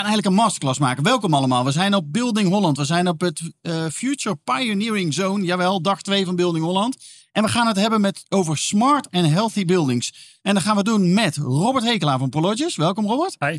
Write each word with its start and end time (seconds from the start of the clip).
Gaan 0.00 0.08
eigenlijk 0.08 0.38
een 0.38 0.44
masterclass 0.44 0.78
maken. 0.78 1.02
Welkom 1.02 1.34
allemaal. 1.34 1.64
We 1.64 1.70
zijn 1.70 1.94
op 1.94 2.12
Building 2.12 2.48
Holland. 2.48 2.76
We 2.76 2.84
zijn 2.84 3.08
op 3.08 3.20
het 3.20 3.40
uh, 3.62 3.86
Future 3.86 4.36
Pioneering 4.36 5.14
Zone. 5.14 5.44
Jawel, 5.44 5.82
dag 5.82 6.02
2 6.02 6.24
van 6.24 6.36
Building 6.36 6.64
Holland. 6.64 6.96
En 7.32 7.42
we 7.42 7.48
gaan 7.48 7.66
het 7.66 7.76
hebben 7.76 8.00
met, 8.00 8.24
over 8.28 8.58
smart 8.58 9.10
and 9.10 9.26
healthy 9.26 9.64
buildings. 9.64 10.38
En 10.42 10.54
dat 10.54 10.62
gaan 10.62 10.76
we 10.76 10.82
doen 10.82 11.14
met 11.14 11.36
Robert 11.36 11.84
Hekelaar 11.84 12.18
van 12.18 12.28
Prologis. 12.28 12.76
Welkom 12.76 13.06
Robert. 13.06 13.36
Hi. 13.38 13.58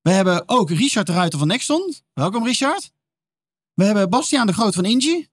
We 0.00 0.10
hebben 0.10 0.48
ook 0.48 0.70
Richard 0.70 1.06
de 1.06 1.12
Ruiter 1.12 1.38
van 1.38 1.48
Nexton. 1.48 1.94
Welkom 2.12 2.44
Richard. 2.44 2.90
We 3.74 3.84
hebben 3.84 4.10
Bastiaan 4.10 4.46
de 4.46 4.52
Groot 4.52 4.74
van 4.74 4.84
Ingi. 4.84 5.28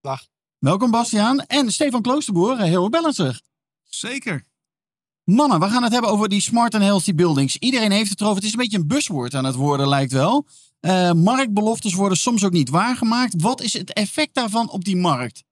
Dag. 0.00 0.26
Welkom 0.58 0.90
Bastiaan. 0.90 1.40
En 1.40 1.72
Stefan 1.72 2.02
Kloosterboer, 2.02 2.58
Heel 2.58 2.88
Balancer. 2.88 3.40
Zeker. 3.84 4.49
Mannen, 5.30 5.60
we 5.60 5.68
gaan 5.68 5.82
het 5.82 5.92
hebben 5.92 6.10
over 6.10 6.28
die 6.28 6.40
smart 6.40 6.74
and 6.74 6.82
healthy 6.82 7.14
buildings. 7.14 7.56
Iedereen 7.56 7.90
heeft 7.90 8.10
het 8.10 8.20
erover. 8.20 8.36
Het 8.36 8.46
is 8.46 8.52
een 8.52 8.58
beetje 8.58 8.78
een 8.78 8.86
buswoord 8.86 9.34
aan 9.34 9.44
het 9.44 9.54
worden, 9.54 9.88
lijkt 9.88 10.12
wel. 10.12 10.46
Uh, 10.80 11.12
marktbeloftes 11.12 11.94
worden 11.94 12.18
soms 12.18 12.44
ook 12.44 12.52
niet 12.52 12.70
waargemaakt. 12.70 13.42
Wat 13.42 13.60
is 13.60 13.72
het 13.72 13.92
effect 13.92 14.34
daarvan 14.34 14.70
op 14.70 14.84
die 14.84 14.96
markt? 14.96 15.44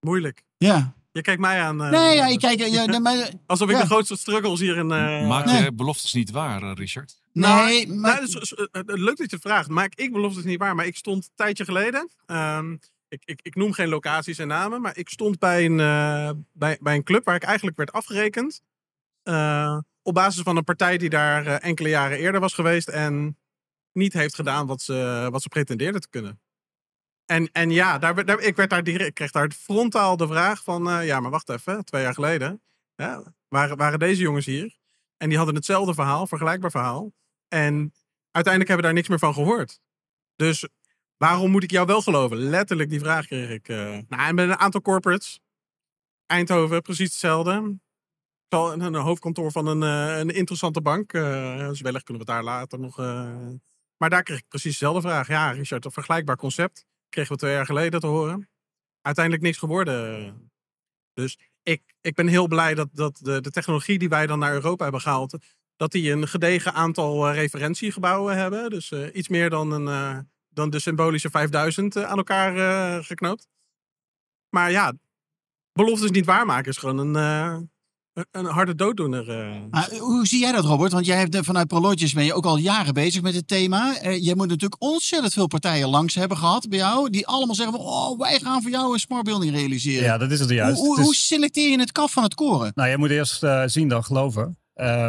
Moeilijk. 0.00 0.42
Ja. 0.56 0.94
Je 1.12 1.22
kijkt 1.22 1.40
mij 1.40 1.60
aan. 1.60 1.82
Uh, 1.82 1.90
nee, 1.90 2.14
ja, 2.14 2.26
ik 2.26 2.38
kijk. 2.38 2.66
Ja, 2.66 2.84
nee, 2.84 3.00
maar, 3.00 3.30
Alsof 3.46 3.68
ik 3.68 3.74
ja. 3.74 3.80
de 3.80 3.86
grootste 3.86 4.16
struggles 4.16 4.60
hier 4.60 4.76
in. 4.76 4.90
Uh, 4.90 5.28
Maak 5.28 5.46
je 5.46 5.52
nee. 5.52 5.72
beloftes 5.72 6.12
niet 6.12 6.30
waar, 6.30 6.72
Richard? 6.72 7.20
Nee, 7.32 7.86
nou, 7.86 7.98
maar... 7.98 8.14
Nou, 8.14 8.30
dus, 8.30 8.54
leuk 8.84 9.16
dat 9.16 9.30
je 9.30 9.38
vraagt. 9.40 9.68
Maak 9.68 9.94
ik 9.94 10.12
beloftes 10.12 10.44
niet 10.44 10.58
waar? 10.58 10.74
Maar 10.74 10.86
ik 10.86 10.96
stond 10.96 11.24
een 11.24 11.30
tijdje 11.34 11.64
geleden. 11.64 12.10
Um, 12.26 12.78
ik, 13.08 13.22
ik, 13.24 13.40
ik, 13.42 13.54
noem 13.54 13.72
geen 13.72 13.88
locaties 13.88 14.38
en 14.38 14.48
namen, 14.48 14.80
maar 14.80 14.96
ik 14.96 15.08
stond 15.08 15.38
bij 15.38 15.64
een, 15.64 15.76
bij, 16.52 16.78
bij 16.80 16.94
een 16.94 17.04
club 17.04 17.24
waar 17.24 17.34
ik 17.34 17.42
eigenlijk 17.42 17.76
werd 17.76 17.92
afgerekend. 17.92 18.62
Uh, 19.24 19.78
op 20.02 20.14
basis 20.14 20.42
van 20.42 20.56
een 20.56 20.64
partij 20.64 20.98
die 20.98 21.10
daar 21.10 21.46
uh, 21.46 21.64
enkele 21.64 21.88
jaren 21.88 22.18
eerder 22.18 22.40
was 22.40 22.54
geweest 22.54 22.88
en 22.88 23.38
niet 23.92 24.12
heeft 24.12 24.34
gedaan 24.34 24.66
wat 24.66 24.80
ze, 24.80 25.28
wat 25.30 25.42
ze 25.42 25.48
pretendeerden 25.48 26.00
te 26.00 26.08
kunnen. 26.08 26.40
En, 27.26 27.52
en 27.52 27.70
ja, 27.70 27.98
daar, 27.98 28.24
daar, 28.24 28.40
ik, 28.40 28.56
werd 28.56 28.70
daar 28.70 28.82
direct, 28.82 29.08
ik 29.08 29.14
kreeg 29.14 29.30
daar 29.30 29.50
frontaal 29.50 30.16
de 30.16 30.26
vraag 30.26 30.62
van, 30.62 30.88
uh, 30.88 31.06
ja, 31.06 31.20
maar 31.20 31.30
wacht 31.30 31.48
even, 31.48 31.84
twee 31.84 32.02
jaar 32.02 32.14
geleden 32.14 32.62
waren, 33.48 33.76
waren 33.76 33.98
deze 33.98 34.22
jongens 34.22 34.46
hier. 34.46 34.78
En 35.16 35.28
die 35.28 35.36
hadden 35.36 35.54
hetzelfde 35.54 35.94
verhaal, 35.94 36.26
vergelijkbaar 36.26 36.70
verhaal. 36.70 37.12
En 37.48 37.92
uiteindelijk 38.30 38.68
hebben 38.68 38.76
we 38.76 38.82
daar 38.82 38.92
niks 38.92 39.08
meer 39.08 39.18
van 39.18 39.34
gehoord. 39.34 39.80
Dus 40.36 40.68
waarom 41.16 41.50
moet 41.50 41.62
ik 41.62 41.70
jou 41.70 41.86
wel 41.86 42.02
geloven? 42.02 42.36
Letterlijk 42.36 42.90
die 42.90 43.00
vraag 43.00 43.26
kreeg 43.26 43.50
ik. 43.50 43.68
nou, 43.68 44.06
en 44.08 44.34
met 44.34 44.48
een 44.48 44.58
aantal 44.58 44.80
corporates. 44.80 45.40
Eindhoven, 46.26 46.82
precies 46.82 47.08
hetzelfde 47.08 47.80
een, 48.50 48.80
een 48.80 48.94
hoofdkantoor 48.94 49.52
van 49.52 49.66
een, 49.66 49.82
uh, 49.82 50.18
een 50.18 50.30
interessante 50.30 50.80
bank. 50.80 51.12
Dus 51.12 51.80
wellicht 51.80 52.04
kunnen 52.04 52.26
we 52.26 52.32
het 52.32 52.42
daar 52.42 52.42
later 52.42 52.78
nog. 52.78 52.98
Uh... 52.98 53.34
Maar 53.96 54.10
daar 54.10 54.22
kreeg 54.22 54.38
ik 54.38 54.48
precies 54.48 54.78
dezelfde 54.78 55.00
vraag. 55.00 55.28
Ja, 55.28 55.50
Richard, 55.50 55.84
een 55.84 55.90
vergelijkbaar 55.90 56.36
concept. 56.36 56.84
Kregen 57.08 57.32
we 57.32 57.38
twee 57.38 57.52
jaar 57.52 57.66
geleden 57.66 58.00
te 58.00 58.06
horen. 58.06 58.48
Uiteindelijk 59.00 59.44
niks 59.44 59.58
geworden. 59.58 60.50
Dus 61.12 61.38
ik, 61.62 61.82
ik 62.00 62.14
ben 62.14 62.26
heel 62.26 62.46
blij 62.46 62.74
dat, 62.74 62.88
dat 62.92 63.18
de, 63.22 63.40
de 63.40 63.50
technologie 63.50 63.98
die 63.98 64.08
wij 64.08 64.26
dan 64.26 64.38
naar 64.38 64.52
Europa 64.52 64.82
hebben 64.82 65.00
gehaald. 65.00 65.36
dat 65.76 65.92
die 65.92 66.10
een 66.10 66.28
gedegen 66.28 66.72
aantal 66.72 67.32
referentiegebouwen 67.32 68.36
hebben. 68.36 68.70
Dus 68.70 68.92
iets 68.92 69.28
meer 69.28 69.50
dan, 69.50 69.70
een, 69.70 70.28
dan 70.48 70.70
de 70.70 70.78
symbolische 70.78 71.30
5000 71.30 71.96
aan 71.96 72.16
elkaar 72.16 73.04
geknoopt. 73.04 73.48
Maar 74.48 74.70
ja, 74.70 74.92
beloftes 75.72 76.10
niet 76.10 76.26
waarmaken 76.26 76.70
is 76.70 76.76
gewoon 76.76 76.98
een 76.98 77.70
een 78.30 78.44
harde 78.44 78.74
dooddoener. 78.74 79.28
Uh. 79.70 79.98
hoe 79.98 80.26
zie 80.26 80.40
jij 80.40 80.52
dat, 80.52 80.64
Robert? 80.64 80.92
Want 80.92 81.06
jij 81.06 81.18
hebt 81.18 81.36
vanuit 81.40 81.66
Prologis 81.66 82.12
ben 82.12 82.24
je 82.24 82.34
ook 82.34 82.44
al 82.44 82.56
jaren 82.56 82.94
bezig 82.94 83.22
met 83.22 83.34
het 83.34 83.48
thema. 83.48 84.04
Uh, 84.04 84.24
je 84.24 84.36
moet 84.36 84.48
natuurlijk 84.48 84.82
ontzettend 84.82 85.32
veel 85.32 85.46
partijen 85.46 85.88
langs 85.88 86.14
hebben 86.14 86.36
gehad 86.36 86.68
bij 86.68 86.78
jou. 86.78 87.10
Die 87.10 87.26
allemaal 87.26 87.54
zeggen 87.54 87.76
van, 87.76 87.86
oh, 87.86 88.18
wij 88.18 88.38
gaan 88.38 88.62
voor 88.62 88.70
jou 88.70 88.92
een 88.92 88.98
smart 88.98 89.24
building 89.24 89.54
realiseren. 89.54 90.04
Ja, 90.04 90.18
dat 90.18 90.30
is 90.30 90.40
het 90.40 90.50
juist. 90.50 90.78
Hoe, 90.78 90.86
hoe, 90.86 91.04
hoe 91.04 91.14
selecteer 91.14 91.70
je 91.70 91.78
het 91.78 91.92
kaf 91.92 92.12
van 92.12 92.22
het 92.22 92.34
koren? 92.34 92.72
Nou, 92.74 92.88
je 92.88 92.98
moet 92.98 93.10
eerst 93.10 93.42
uh, 93.42 93.62
zien 93.66 93.88
dan 93.88 94.04
geloven. 94.04 94.58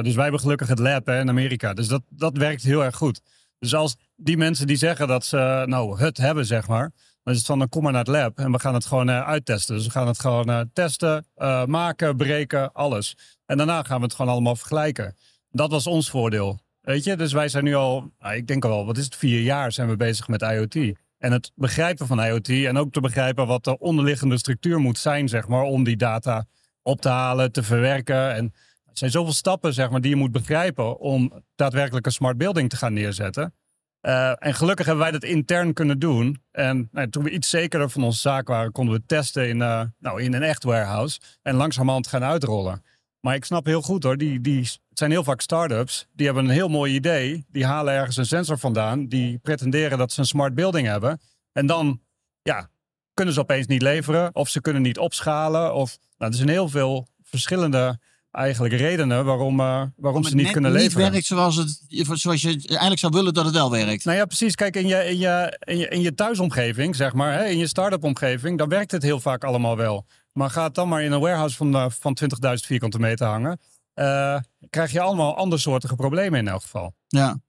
dus 0.02 0.16
wij 0.16 0.24
hebben 0.24 0.40
gelukkig 0.40 0.68
het 0.68 0.80
lab 0.80 1.06
hè, 1.06 1.20
in 1.20 1.30
Amerika. 1.30 1.74
Dus 1.74 1.88
dat, 1.88 2.02
dat 2.10 2.38
werkt 2.38 2.64
heel 2.64 2.84
erg 2.84 2.96
goed. 2.96 3.22
Dus 3.60 3.76
als 3.76 3.96
die 4.16 4.38
mensen 4.38 4.68
die 4.68 4.78
zeggen 4.78 5.08
dat 5.08 5.26
ze 5.26 5.64
nou 5.66 6.00
het 6.00 6.18
hebben, 6.18 6.46
zeg 6.46 6.68
maar 6.68 6.92
dan 7.24 7.34
is 7.34 7.40
het 7.40 7.48
van, 7.48 7.60
dan 7.60 7.70
kom 7.70 7.84
maar 7.84 7.92
naar 7.92 8.02
het 8.02 8.10
lab 8.10 8.40
en 8.40 8.52
we 8.52 8.60
gaan 8.60 8.74
het 8.74 8.86
gewoon 8.86 9.10
uh, 9.10 9.28
uittesten. 9.28 9.76
Dus 9.76 9.86
we 9.86 9.92
gaan 9.92 10.08
het 10.08 10.20
gewoon 10.20 10.50
uh, 10.50 10.62
testen, 10.74 11.26
uh, 11.38 11.66
maken, 11.66 12.18
breken, 12.18 12.74
alles. 12.74 13.18
En 13.46 13.58
daarna 13.58 13.84
gaan 13.84 13.98
we 13.98 14.04
het 14.04 14.14
gewoon 14.14 14.32
allemaal 14.32 14.56
vergelijken. 14.56 15.16
Dat 15.50 15.72
was 15.72 15.88
ons 15.88 16.10
voordeel. 16.10 16.60
Weet 16.82 17.04
je, 17.04 17.16
dus 17.16 17.34
wij 17.34 17.48
zijn 17.48 17.64
nu 17.64 17.76
al, 17.76 18.12
nou, 18.20 18.36
ik 18.36 18.48
denk 18.48 18.66
al, 18.66 18.86
wat 18.86 18.98
is 18.98 19.06
het, 19.06 19.16
vier 19.16 19.42
jaar 19.42 19.72
zijn 19.72 19.90
we 19.90 19.96
bezig 19.96 20.28
met 20.28 20.42
IoT. 20.42 20.76
En 21.18 21.32
het 21.32 21.52
begrijpen 21.56 22.08
van 22.08 22.24
IoT 22.24 22.50
en 22.50 22.78
ook 22.78 22.92
te 22.92 23.02
begrijpen 23.02 23.48
wat 23.48 23.64
de 23.64 23.78
onderliggende 23.78 24.38
structuur 24.38 24.80
moet 24.80 24.98
zijn, 24.98 25.30
zeg 25.30 25.48
maar, 25.48 25.64
om 25.64 25.84
die 25.84 25.98
data 25.98 26.46
op 26.82 27.02
te 27.02 27.10
halen, 27.10 27.52
te 27.52 27.64
verwerken. 27.64 28.34
En 28.34 28.54
er 28.86 28.98
zijn 28.98 29.12
zoveel 29.12 29.34
stappen, 29.34 29.74
zeg 29.74 29.90
maar, 29.90 30.02
die 30.02 30.10
je 30.10 30.16
moet 30.16 30.32
begrijpen 30.32 31.00
om 31.00 31.44
daadwerkelijk 31.56 32.06
een 32.06 32.12
smart 32.12 32.38
building 32.38 32.70
te 32.70 32.76
gaan 32.76 32.94
neerzetten. 32.94 33.54
Uh, 34.02 34.46
en 34.46 34.54
gelukkig 34.54 34.86
hebben 34.86 35.04
wij 35.04 35.12
dat 35.12 35.24
intern 35.24 35.74
kunnen 35.74 36.00
doen. 36.00 36.44
En 36.52 36.90
nou, 36.92 37.10
toen 37.10 37.24
we 37.24 37.30
iets 37.30 37.50
zekerder 37.50 37.90
van 37.90 38.04
onze 38.04 38.20
zaak 38.20 38.48
waren, 38.48 38.72
konden 38.72 38.96
we 38.96 39.06
testen 39.06 39.50
in, 39.50 39.58
uh, 39.58 39.82
nou, 40.00 40.22
in 40.22 40.34
een 40.34 40.44
echt 40.44 40.64
warehouse. 40.64 41.20
En 41.42 41.56
langzamerhand 41.56 42.08
gaan 42.08 42.24
uitrollen. 42.24 42.84
Maar 43.20 43.36
ik 43.36 43.46
snap 43.46 43.66
heel 43.66 43.82
goed 43.82 44.04
hoor, 44.04 44.18
die, 44.18 44.42
die, 44.42 44.60
het 44.60 44.98
zijn 44.98 45.12
heel 45.12 45.24
vaak 45.24 45.42
start-ups. 45.42 46.08
Die 46.14 46.26
hebben 46.26 46.46
een 46.46 46.52
heel 46.52 46.68
mooi 46.68 46.94
idee. 46.94 47.46
Die 47.50 47.66
halen 47.66 47.94
ergens 47.94 48.18
een 48.18 48.26
sensor 48.26 48.58
vandaan. 48.58 49.08
Die 49.08 49.38
pretenderen 49.38 49.98
dat 49.98 50.12
ze 50.12 50.20
een 50.20 50.26
smart 50.26 50.56
building 50.56 50.88
hebben. 50.88 51.22
En 51.52 51.66
dan 51.66 52.02
ja, 52.42 52.70
kunnen 53.14 53.34
ze 53.34 53.40
opeens 53.40 53.68
niet 53.68 53.82
leveren. 53.82 54.36
Of 54.36 54.50
ze 54.50 54.62
kunnen 54.62 54.82
niet 54.82 55.00
opschalen. 55.00 55.74
Of, 55.74 55.98
nou, 56.18 56.32
er 56.32 56.38
zijn 56.38 56.50
heel 56.50 56.70
veel 56.70 57.08
verschillende 57.24 58.00
eigenlijk 58.32 58.74
redenen 58.74 59.26
waarom, 59.26 59.60
uh, 59.60 59.84
waarom 59.96 60.24
ze 60.24 60.36
niet 60.36 60.52
kunnen 60.52 60.72
leveren. 60.72 61.04
niet 61.04 61.12
werkt 61.12 61.26
zoals, 61.26 61.56
het, 61.56 61.82
zoals 62.20 62.42
je 62.42 62.50
eigenlijk 62.68 63.00
zou 63.00 63.14
willen 63.14 63.34
dat 63.34 63.46
het 63.46 63.54
wel 63.54 63.72
werkt. 63.72 64.06
Nou 64.06 64.18
ja, 64.18 64.26
precies. 64.26 64.56
Kijk, 64.56 64.76
in 64.76 64.88
je, 64.88 65.06
in 65.06 65.18
je, 65.18 65.58
in 65.60 65.78
je, 65.78 65.88
in 65.88 66.02
je 66.02 66.14
thuisomgeving, 66.14 66.96
zeg 66.96 67.14
maar, 67.14 67.34
hè, 67.34 67.46
in 67.46 67.58
je 67.58 67.68
start-up 67.68 68.04
omgeving, 68.04 68.58
dan 68.58 68.70
werkt 68.70 68.92
het 68.92 69.04
heel 69.04 69.20
vaak 69.20 69.44
allemaal 69.44 69.78
wel. 69.78 70.06
Maar 70.34 70.50
ga 70.50 70.64
het 70.64 70.76
dan 70.76 70.90
maar 70.90 71.04
in 71.04 71.12
een 71.12 71.20
warehouse 71.20 71.56
van, 71.56 71.76
uh, 71.76 71.86
van 71.90 72.18
20.000 72.24 72.28
vierkante 72.54 73.00
meter 73.00 73.28
hangen. 73.28 73.60
Uh, 73.96 74.40
krijg 74.70 74.92
je 74.92 75.02
allemaal 75.02 75.36
andersoortige 75.36 75.96
problemen 75.96 76.40
in 76.40 76.48
elk 76.48 76.62
geval. 76.62 76.94
Ja. 77.08 77.40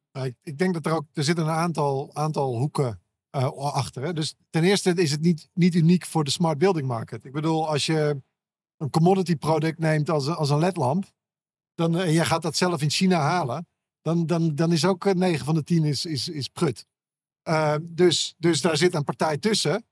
Ik 0.42 0.58
denk 0.58 0.74
dat 0.74 0.86
er 0.86 0.92
ook, 0.92 1.04
er 1.12 1.24
zitten 1.24 1.44
een 1.44 1.50
aantal, 1.50 2.10
aantal 2.12 2.56
hoeken 2.56 3.00
achter. 3.56 4.02
Hè? 4.02 4.12
Dus 4.12 4.34
ten 4.50 4.64
eerste 4.64 4.94
is 4.94 5.10
het 5.10 5.20
niet, 5.20 5.48
niet 5.54 5.74
uniek 5.74 6.06
voor 6.06 6.24
de 6.24 6.30
smart 6.30 6.58
building 6.58 6.86
market. 6.86 7.24
Ik 7.24 7.32
bedoel, 7.32 7.68
als 7.68 7.86
je 7.86 8.22
een 8.76 8.90
commodity 8.90 9.36
product 9.36 9.78
neemt 9.78 10.10
als, 10.10 10.28
als 10.28 10.50
een 10.50 10.58
ledlamp, 10.58 11.12
dan, 11.74 11.98
en 11.98 12.12
jij 12.12 12.24
gaat 12.24 12.42
dat 12.42 12.56
zelf 12.56 12.82
in 12.82 12.90
China 12.90 13.20
halen, 13.20 13.66
dan, 14.02 14.26
dan, 14.26 14.54
dan 14.54 14.72
is 14.72 14.84
ook 14.84 15.14
9 15.14 15.44
van 15.44 15.54
de 15.54 15.62
10 15.62 15.84
is, 15.84 16.04
is, 16.04 16.28
is 16.28 16.48
prut. 16.48 16.86
Uh, 17.48 17.74
dus, 17.82 18.34
dus 18.38 18.60
daar 18.60 18.76
zit 18.76 18.94
een 18.94 19.04
partij 19.04 19.38
tussen 19.38 19.84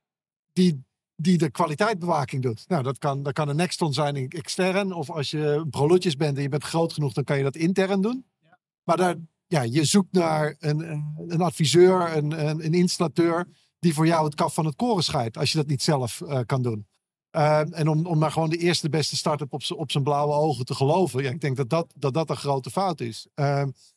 die, 0.53 0.83
die 1.15 1.37
de 1.37 1.51
kwaliteitsbewaking 1.51 2.41
doet. 2.41 2.67
Nou, 2.67 2.83
dat 2.83 2.97
kan, 2.97 3.23
dat 3.23 3.33
kan 3.33 3.49
een 3.49 3.55
Nexton 3.55 3.93
zijn 3.93 4.29
extern. 4.29 4.93
Of 4.93 5.09
als 5.09 5.31
je 5.31 5.65
Prologis 5.69 6.15
bent 6.15 6.37
en 6.37 6.43
je 6.43 6.49
bent 6.49 6.63
groot 6.63 6.93
genoeg, 6.93 7.13
dan 7.13 7.23
kan 7.23 7.37
je 7.37 7.43
dat 7.43 7.55
intern 7.55 8.01
doen. 8.01 8.25
Ja. 8.39 8.59
Maar 8.83 8.97
daar, 8.97 9.15
ja, 9.47 9.61
je 9.61 9.85
zoekt 9.85 10.11
naar 10.11 10.55
een, 10.59 10.79
een 11.27 11.41
adviseur, 11.41 12.17
een, 12.17 12.47
een, 12.47 12.65
een, 12.65 12.73
installateur 12.73 13.47
die 13.79 13.93
voor 13.93 14.07
jou 14.07 14.25
het 14.25 14.35
kaf 14.35 14.53
van 14.53 14.65
het 14.65 14.75
koren 14.75 15.03
scheidt. 15.03 15.37
Als 15.37 15.51
je 15.51 15.57
dat 15.57 15.67
niet 15.67 15.81
zelf 15.81 16.21
uh, 16.21 16.39
kan 16.45 16.61
doen. 16.61 16.87
Uh, 17.31 17.79
en 17.79 17.87
om, 17.87 18.05
om 18.05 18.17
maar 18.17 18.31
gewoon 18.31 18.49
de 18.49 18.57
eerste 18.57 18.89
beste 18.89 19.15
start-up 19.15 19.53
op, 19.53 19.61
op 19.75 19.91
zijn 19.91 20.03
blauwe 20.03 20.33
ogen 20.33 20.65
te 20.65 20.75
geloven. 20.75 21.23
Ja, 21.23 21.29
ik 21.29 21.41
denk 21.41 21.57
dat 21.57 21.69
dat, 21.69 21.93
dat, 21.95 22.13
dat 22.13 22.29
een 22.29 22.35
grote 22.35 22.69
fout 22.71 22.99
is. 22.99 23.27
Uh, 23.35 23.45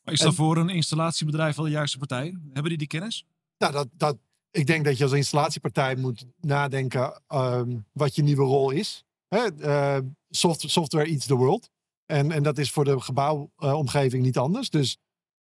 maar 0.03 0.15
is 0.15 0.21
dat 0.21 0.35
voor 0.35 0.57
een 0.57 0.69
installatiebedrijf 0.69 1.57
wel 1.57 1.65
de 1.65 1.71
juiste 1.71 1.99
partij? 1.99 2.37
Hebben 2.53 2.69
die 2.69 2.79
die 2.79 2.87
kennis? 2.87 3.27
Nou, 3.59 3.73
dat, 3.73 3.89
dat, 3.93 4.17
ik 4.51 4.67
denk 4.67 4.85
dat 4.85 4.99
je 4.99 5.05
als 5.05 5.13
installatiepartij 5.13 5.97
moet 5.97 6.27
nadenken 6.41 7.23
um, 7.29 7.87
wat 7.93 8.15
je 8.15 8.23
nieuwe 8.23 8.45
rol 8.45 8.71
is. 8.71 9.05
Hè? 9.29 9.47
Uh, 9.59 9.99
soft, 10.31 10.71
software 10.71 11.07
eats 11.07 11.27
the 11.27 11.35
world. 11.35 11.71
En, 12.07 12.33
en 12.33 12.43
dat 12.43 12.59
is 12.59 12.71
voor 12.71 12.85
de 12.85 13.01
gebouwomgeving 13.01 14.23
niet 14.25 14.39
anders. 14.39 14.71
Dus 14.71 14.99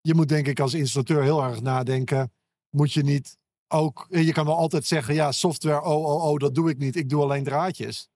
je 0.01 0.13
moet 0.13 0.29
denk 0.29 0.47
ik 0.47 0.59
als 0.59 0.73
installateur 0.73 1.23
heel 1.23 1.43
erg 1.43 1.61
nadenken. 1.61 2.31
Moet 2.69 2.93
je 2.93 3.03
niet 3.03 3.37
ook, 3.67 4.07
je 4.09 4.31
kan 4.31 4.45
wel 4.45 4.57
altijd 4.57 4.85
zeggen, 4.85 5.13
ja, 5.13 5.31
software, 5.31 5.81
oh, 5.81 6.05
oh, 6.05 6.23
oh, 6.23 6.37
dat 6.37 6.55
doe 6.55 6.69
ik 6.69 6.77
niet. 6.77 6.95
Ik 6.95 7.09
doe 7.09 7.21
alleen 7.21 7.43
draadjes. 7.43 8.09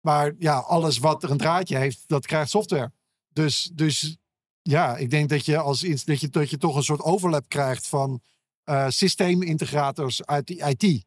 Maar 0.00 0.34
ja, 0.38 0.58
alles 0.58 0.98
wat 0.98 1.22
er 1.22 1.30
een 1.30 1.36
draadje 1.36 1.76
heeft, 1.76 2.02
dat 2.06 2.26
krijgt 2.26 2.50
software. 2.50 2.92
Dus, 3.28 3.70
dus 3.74 4.16
ja, 4.62 4.96
ik 4.96 5.10
denk 5.10 5.28
dat 5.28 5.44
je, 5.44 5.58
als, 5.58 5.80
dat 5.80 6.20
je, 6.20 6.28
dat 6.28 6.50
je 6.50 6.58
toch 6.58 6.76
een 6.76 6.82
soort 6.82 7.00
overlap 7.00 7.48
krijgt 7.48 7.86
van 7.86 8.20
eh, 8.62 8.88
systeemintegrators 8.88 10.24
uit 10.24 10.46
die 10.46 10.64
IT. 10.64 11.06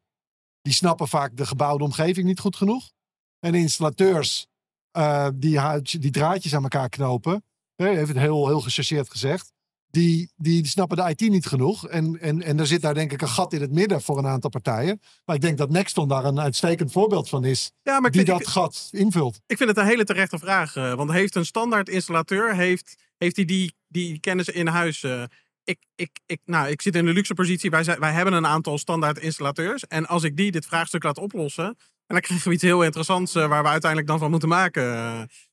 Die 0.61 0.73
snappen 0.73 1.07
vaak 1.07 1.37
de 1.37 1.45
gebouwde 1.45 1.83
omgeving 1.83 2.27
niet 2.27 2.39
goed 2.39 2.55
genoeg. 2.55 2.91
En 3.39 3.55
installateurs 3.55 4.47
eh, 4.91 5.27
die, 5.33 5.59
die 5.81 6.11
draadjes 6.11 6.55
aan 6.55 6.63
elkaar 6.63 6.89
knopen, 6.89 7.43
het 7.75 8.17
heel, 8.17 8.47
heel 8.47 8.61
gechargeerd 8.61 9.09
gezegd. 9.09 9.53
Die, 9.91 10.31
die 10.35 10.67
snappen 10.67 10.97
de 10.97 11.09
IT 11.09 11.19
niet 11.29 11.45
genoeg. 11.45 11.87
En, 11.87 12.19
en, 12.21 12.41
en 12.41 12.59
er 12.59 12.67
zit 12.67 12.81
daar 12.81 12.93
denk 12.93 13.11
ik 13.11 13.21
een 13.21 13.27
gat 13.27 13.53
in 13.53 13.61
het 13.61 13.71
midden 13.71 14.01
voor 14.01 14.17
een 14.17 14.27
aantal 14.27 14.49
partijen. 14.49 15.01
Maar 15.25 15.35
ik 15.35 15.41
denk 15.41 15.57
dat 15.57 15.69
Nexton 15.69 16.07
daar 16.07 16.25
een 16.25 16.39
uitstekend 16.39 16.91
voorbeeld 16.91 17.29
van 17.29 17.43
is. 17.43 17.71
Ja, 17.83 17.99
maar 17.99 18.05
ik 18.09 18.13
Die 18.13 18.25
vind, 18.25 18.37
dat 18.37 18.47
ik, 18.47 18.53
gat 18.53 18.87
invult. 18.91 19.41
ik 19.45 19.57
vind 19.57 19.69
het 19.69 19.77
een 19.77 19.85
hele 19.85 20.03
terechte 20.03 20.37
vraag. 20.39 20.75
eh, 20.75 20.93
want 20.93 21.11
heeft 21.11 21.35
een 21.35 21.45
standaard 21.45 21.89
installateur, 21.89 22.55
heeft, 22.55 22.95
heeft 23.17 23.35
hij 23.35 23.45
die, 23.45 23.75
die 23.87 24.19
kennis 24.19 24.49
in 24.49 24.67
huis? 24.67 25.03
eh? 25.03 25.23
ik, 25.63 25.79
ik, 25.95 26.19
ik, 26.25 26.39
nou, 26.45 26.67
ik 26.67 26.81
zit 26.81 26.95
in 26.95 27.05
de 27.05 27.13
luxe 27.13 27.33
positie. 27.33 27.69
Wij, 27.69 27.83
zijn, 27.83 27.99
wij 27.99 28.11
hebben 28.11 28.33
een 28.33 28.47
aantal 28.47 28.77
standaard 28.77 29.17
installateurs. 29.19 29.87
En 29.87 30.07
als 30.07 30.23
ik 30.23 30.37
die 30.37 30.51
dit 30.51 30.65
vraagstuk 30.65 31.03
laat 31.03 31.17
oplossen. 31.17 31.65
En 31.65 32.17
dan 32.17 32.25
krijgen 32.25 32.47
we 32.47 32.53
iets 32.53 32.63
heel 32.63 32.83
interessants 32.83 33.35
eh, 33.35 33.47
waar 33.47 33.63
we 33.63 33.69
uiteindelijk 33.69 34.09
dan 34.09 34.19
van 34.19 34.31
moeten 34.31 34.49
maken. 34.49 34.83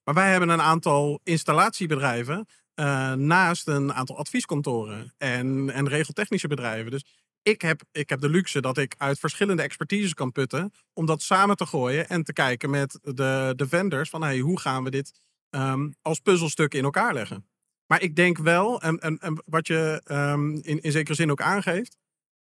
Maar 0.05 0.15
wij 0.15 0.31
hebben 0.31 0.49
een 0.49 0.61
aantal 0.63 1.21
installatiebedrijven. 1.23 2.47
Eh, 2.79 3.13
naast 3.13 3.69
een 3.69 3.93
aantal 3.93 4.19
advieskantoren 4.19 5.15
en, 5.17 5.71
en 5.71 5.89
regeltechnische 5.89 6.49
bedrijven. 6.49 6.91
Dus 6.91 7.05
ik 7.43 7.63
heb, 7.63 7.83
ik 7.93 8.09
heb 8.09 8.21
de 8.21 8.29
luxe 8.29 8.61
dat 8.61 8.79
ik 8.79 8.95
uit 8.99 9.19
verschillende 9.19 9.63
expertises 9.63 10.15
kan 10.15 10.33
putten. 10.33 10.73
om 10.93 11.07
dat 11.07 11.23
samen 11.23 11.57
te 11.57 11.67
gooien 11.67 12.09
en 12.09 12.23
te 12.23 12.33
kijken 12.33 12.71
met 12.71 12.99
de, 13.03 13.53
de 13.57 13.69
vendors. 13.69 14.11
van 14.11 14.23
hey, 14.23 14.39
hoe 14.39 14.61
gaan 14.61 14.85
we 14.85 14.91
dit 14.91 15.21
ehm, 15.51 15.91
als 16.03 16.19
puzzelstuk 16.21 16.75
in 16.75 16.85
elkaar 16.85 17.15
leggen. 17.15 17.49
Maar 17.87 18.03
ik 18.03 18.17
denk 18.17 18.39
wel, 18.39 18.81
en, 18.81 19.43
wat 19.45 19.67
je 19.67 20.01
ehm, 20.05 20.55
in, 20.55 20.81
in 20.81 20.93
zekere 20.93 21.15
zin 21.15 21.31
ook 21.31 21.43
aangeeft. 21.43 21.97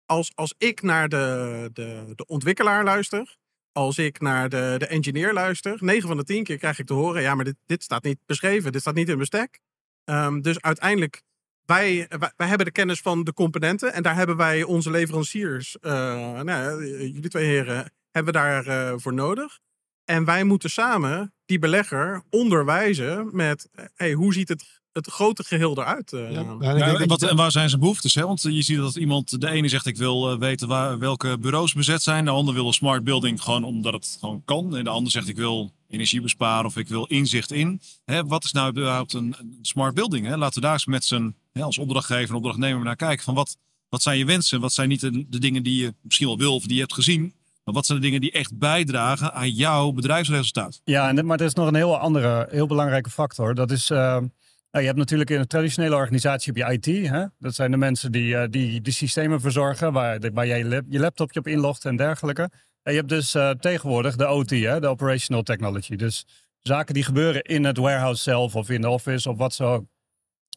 Als, 0.06 0.32
als 0.34 0.54
ik 0.58 0.82
naar 0.82 1.08
de, 1.08 1.70
de, 1.72 2.12
de 2.14 2.26
ontwikkelaar 2.26 2.84
luister, 2.84 3.36
als 3.72 3.98
ik 3.98 4.20
naar 4.20 4.48
de, 4.48 4.74
de 4.78 4.86
engineer 4.86 5.32
luister, 5.32 5.78
9 5.80 6.08
van 6.08 6.16
de 6.16 6.24
10 6.24 6.44
keer 6.44 6.58
krijg 6.58 6.78
ik 6.78 6.86
te 6.86 6.94
horen: 6.94 7.22
ja, 7.22 7.34
maar 7.34 7.44
dit, 7.44 7.56
dit 7.66 7.82
staat 7.82 8.04
niet 8.04 8.18
beschreven, 8.26 8.72
dit 8.72 8.80
staat 8.80 8.94
niet 8.94 9.08
in 9.08 9.18
bestek. 9.18 9.60
Ehm, 10.04 10.40
dus 10.40 10.60
uiteindelijk, 10.60 11.22
wij, 11.64 12.06
wij, 12.08 12.32
wij 12.36 12.46
hebben 12.46 12.66
de 12.66 12.72
kennis 12.72 13.00
van 13.00 13.24
de 13.24 13.32
componenten 13.32 13.92
en 13.92 14.02
daar 14.02 14.16
hebben 14.16 14.36
wij 14.36 14.62
onze 14.62 14.90
leveranciers, 14.90 15.78
eh, 15.78 15.92
nou, 16.40 16.46
ja, 16.46 16.76
jullie 16.86 17.28
twee 17.28 17.46
heren, 17.46 17.92
hebben 18.10 18.32
we 18.32 18.38
daarvoor 18.38 19.00
voor 19.00 19.14
nodig. 19.14 19.58
En 20.04 20.24
wij 20.24 20.44
moeten 20.44 20.70
samen 20.70 21.34
die 21.44 21.58
belegger 21.58 22.22
onderwijzen 22.30 23.28
met: 23.32 23.68
hey, 23.94 24.12
hoe 24.12 24.32
ziet 24.32 24.48
het, 24.48 24.80
het 24.92 25.06
grote 25.06 25.44
geheel 25.44 25.78
eruit? 25.78 26.12
eh? 26.12 26.30
Ja, 26.30 26.38
en 26.38 26.78
Ja, 26.78 26.98
dat 26.98 27.08
wat, 27.08 27.22
en 27.22 27.36
waar 27.36 27.50
zijn 27.50 27.68
zijn 27.68 27.80
behoeftes? 27.80 28.14
Hè? 28.14 28.26
Want 28.26 28.42
je 28.42 28.62
ziet 28.62 28.76
dat 28.76 28.96
iemand, 28.96 29.40
de 29.40 29.48
ene 29.48 29.68
zegt 29.68 29.86
ik 29.86 29.96
wil 29.96 30.30
eh, 30.30 30.38
weten 30.38 30.68
waar, 30.68 30.98
welke 30.98 31.38
bureaus 31.38 31.72
bezet 31.72 32.02
zijn. 32.02 32.24
De 32.24 32.30
ander 32.30 32.54
wil 32.54 32.66
een 32.66 32.72
smart 32.72 33.04
building 33.04 33.42
gewoon 33.42 33.64
omdat 33.64 33.92
het 33.92 34.16
gewoon 34.20 34.42
kan. 34.44 34.76
En 34.76 34.84
de 34.84 34.90
ander 34.90 35.12
zegt 35.12 35.28
ik 35.28 35.36
wil 35.36 35.72
energie 35.92 36.20
besparen 36.20 36.66
of 36.66 36.76
ik 36.76 36.88
wil 36.88 37.04
inzicht 37.04 37.52
in. 37.52 37.80
Hè, 38.04 38.24
wat 38.24 38.44
is 38.44 38.52
nou 38.52 38.70
überhaupt 38.70 39.12
een, 39.12 39.36
smart 39.62 39.94
building? 39.94 40.26
Hè? 40.26 40.36
Laten 40.36 40.54
we 40.54 40.60
daar 40.60 40.72
eens 40.72 40.86
met 40.86 41.04
z'n, 41.04 41.34
als 41.60 41.78
opdrachtgever 41.78 42.28
en 42.28 42.34
opdrachtnemer 42.34 42.84
naar 42.84 42.96
kijken. 42.96 43.24
Van 43.24 43.34
wat, 43.34 43.56
wat 43.88 44.02
zijn 44.02 44.18
je 44.18 44.24
wensen? 44.24 44.60
Wat 44.60 44.72
zijn 44.72 44.88
niet 44.88 45.00
de, 45.00 45.38
dingen 45.38 45.62
die 45.62 45.82
je 45.82 45.94
misschien 46.00 46.26
wel 46.26 46.38
wil 46.38 46.54
of 46.54 46.62
die 46.62 46.74
je 46.74 46.80
hebt 46.80 46.94
gezien? 46.94 47.34
Maar 47.64 47.74
wat 47.74 47.86
zijn 47.86 47.98
de 47.98 48.04
dingen 48.04 48.20
die 48.20 48.32
echt 48.32 48.58
bijdragen 48.58 49.32
aan 49.32 49.50
jouw 49.50 49.92
bedrijfsresultaat? 49.92 50.80
Ja, 50.84 51.12
maar 51.12 51.40
er 51.40 51.46
is 51.46 51.54
nog 51.54 51.66
een 51.66 51.74
heel 51.74 51.98
andere, 51.98 52.48
heel 52.50 52.66
belangrijke 52.66 53.10
factor. 53.10 53.54
Dat 53.54 53.70
is, 53.70 53.90
eh, 53.90 53.98
nou, 53.98 54.28
je 54.70 54.80
hebt 54.80 54.96
natuurlijk 54.96 55.30
in 55.30 55.38
een 55.38 55.46
traditionele 55.46 55.94
organisatie 55.94 56.52
heb 56.54 56.68
je 56.68 56.92
IT. 56.92 57.08
Hè? 57.08 57.24
Dat 57.38 57.54
zijn 57.54 57.70
de 57.70 57.76
mensen 57.76 58.12
die, 58.12 58.36
eh, 58.36 58.48
die 58.50 58.80
de 58.80 58.90
systemen 58.90 59.40
verzorgen, 59.40 59.92
waar, 59.92 60.30
waar 60.32 60.46
jij 60.46 60.82
je 60.88 60.98
laptopje 60.98 61.40
op 61.40 61.46
inlogt 61.46 61.84
en 61.84 61.96
dergelijke. 61.96 62.50
Je 62.82 62.92
hebt 62.92 63.08
dus 63.08 63.34
eh, 63.34 63.50
tegenwoordig 63.50 64.16
de 64.16 64.28
OT, 64.28 64.50
hè? 64.50 64.80
de 64.80 64.86
Operational 64.86 65.42
Technology. 65.42 65.96
Dus 65.96 66.26
zaken 66.62 66.94
die 66.94 67.04
gebeuren 67.04 67.42
in 67.42 67.64
het 67.64 67.76
warehouse 67.76 68.22
zelf 68.22 68.56
of 68.56 68.70
in 68.70 68.80
de 68.80 68.88
office 68.88 69.30
of 69.30 69.36
wat 69.36 69.54
zo. 69.54 69.86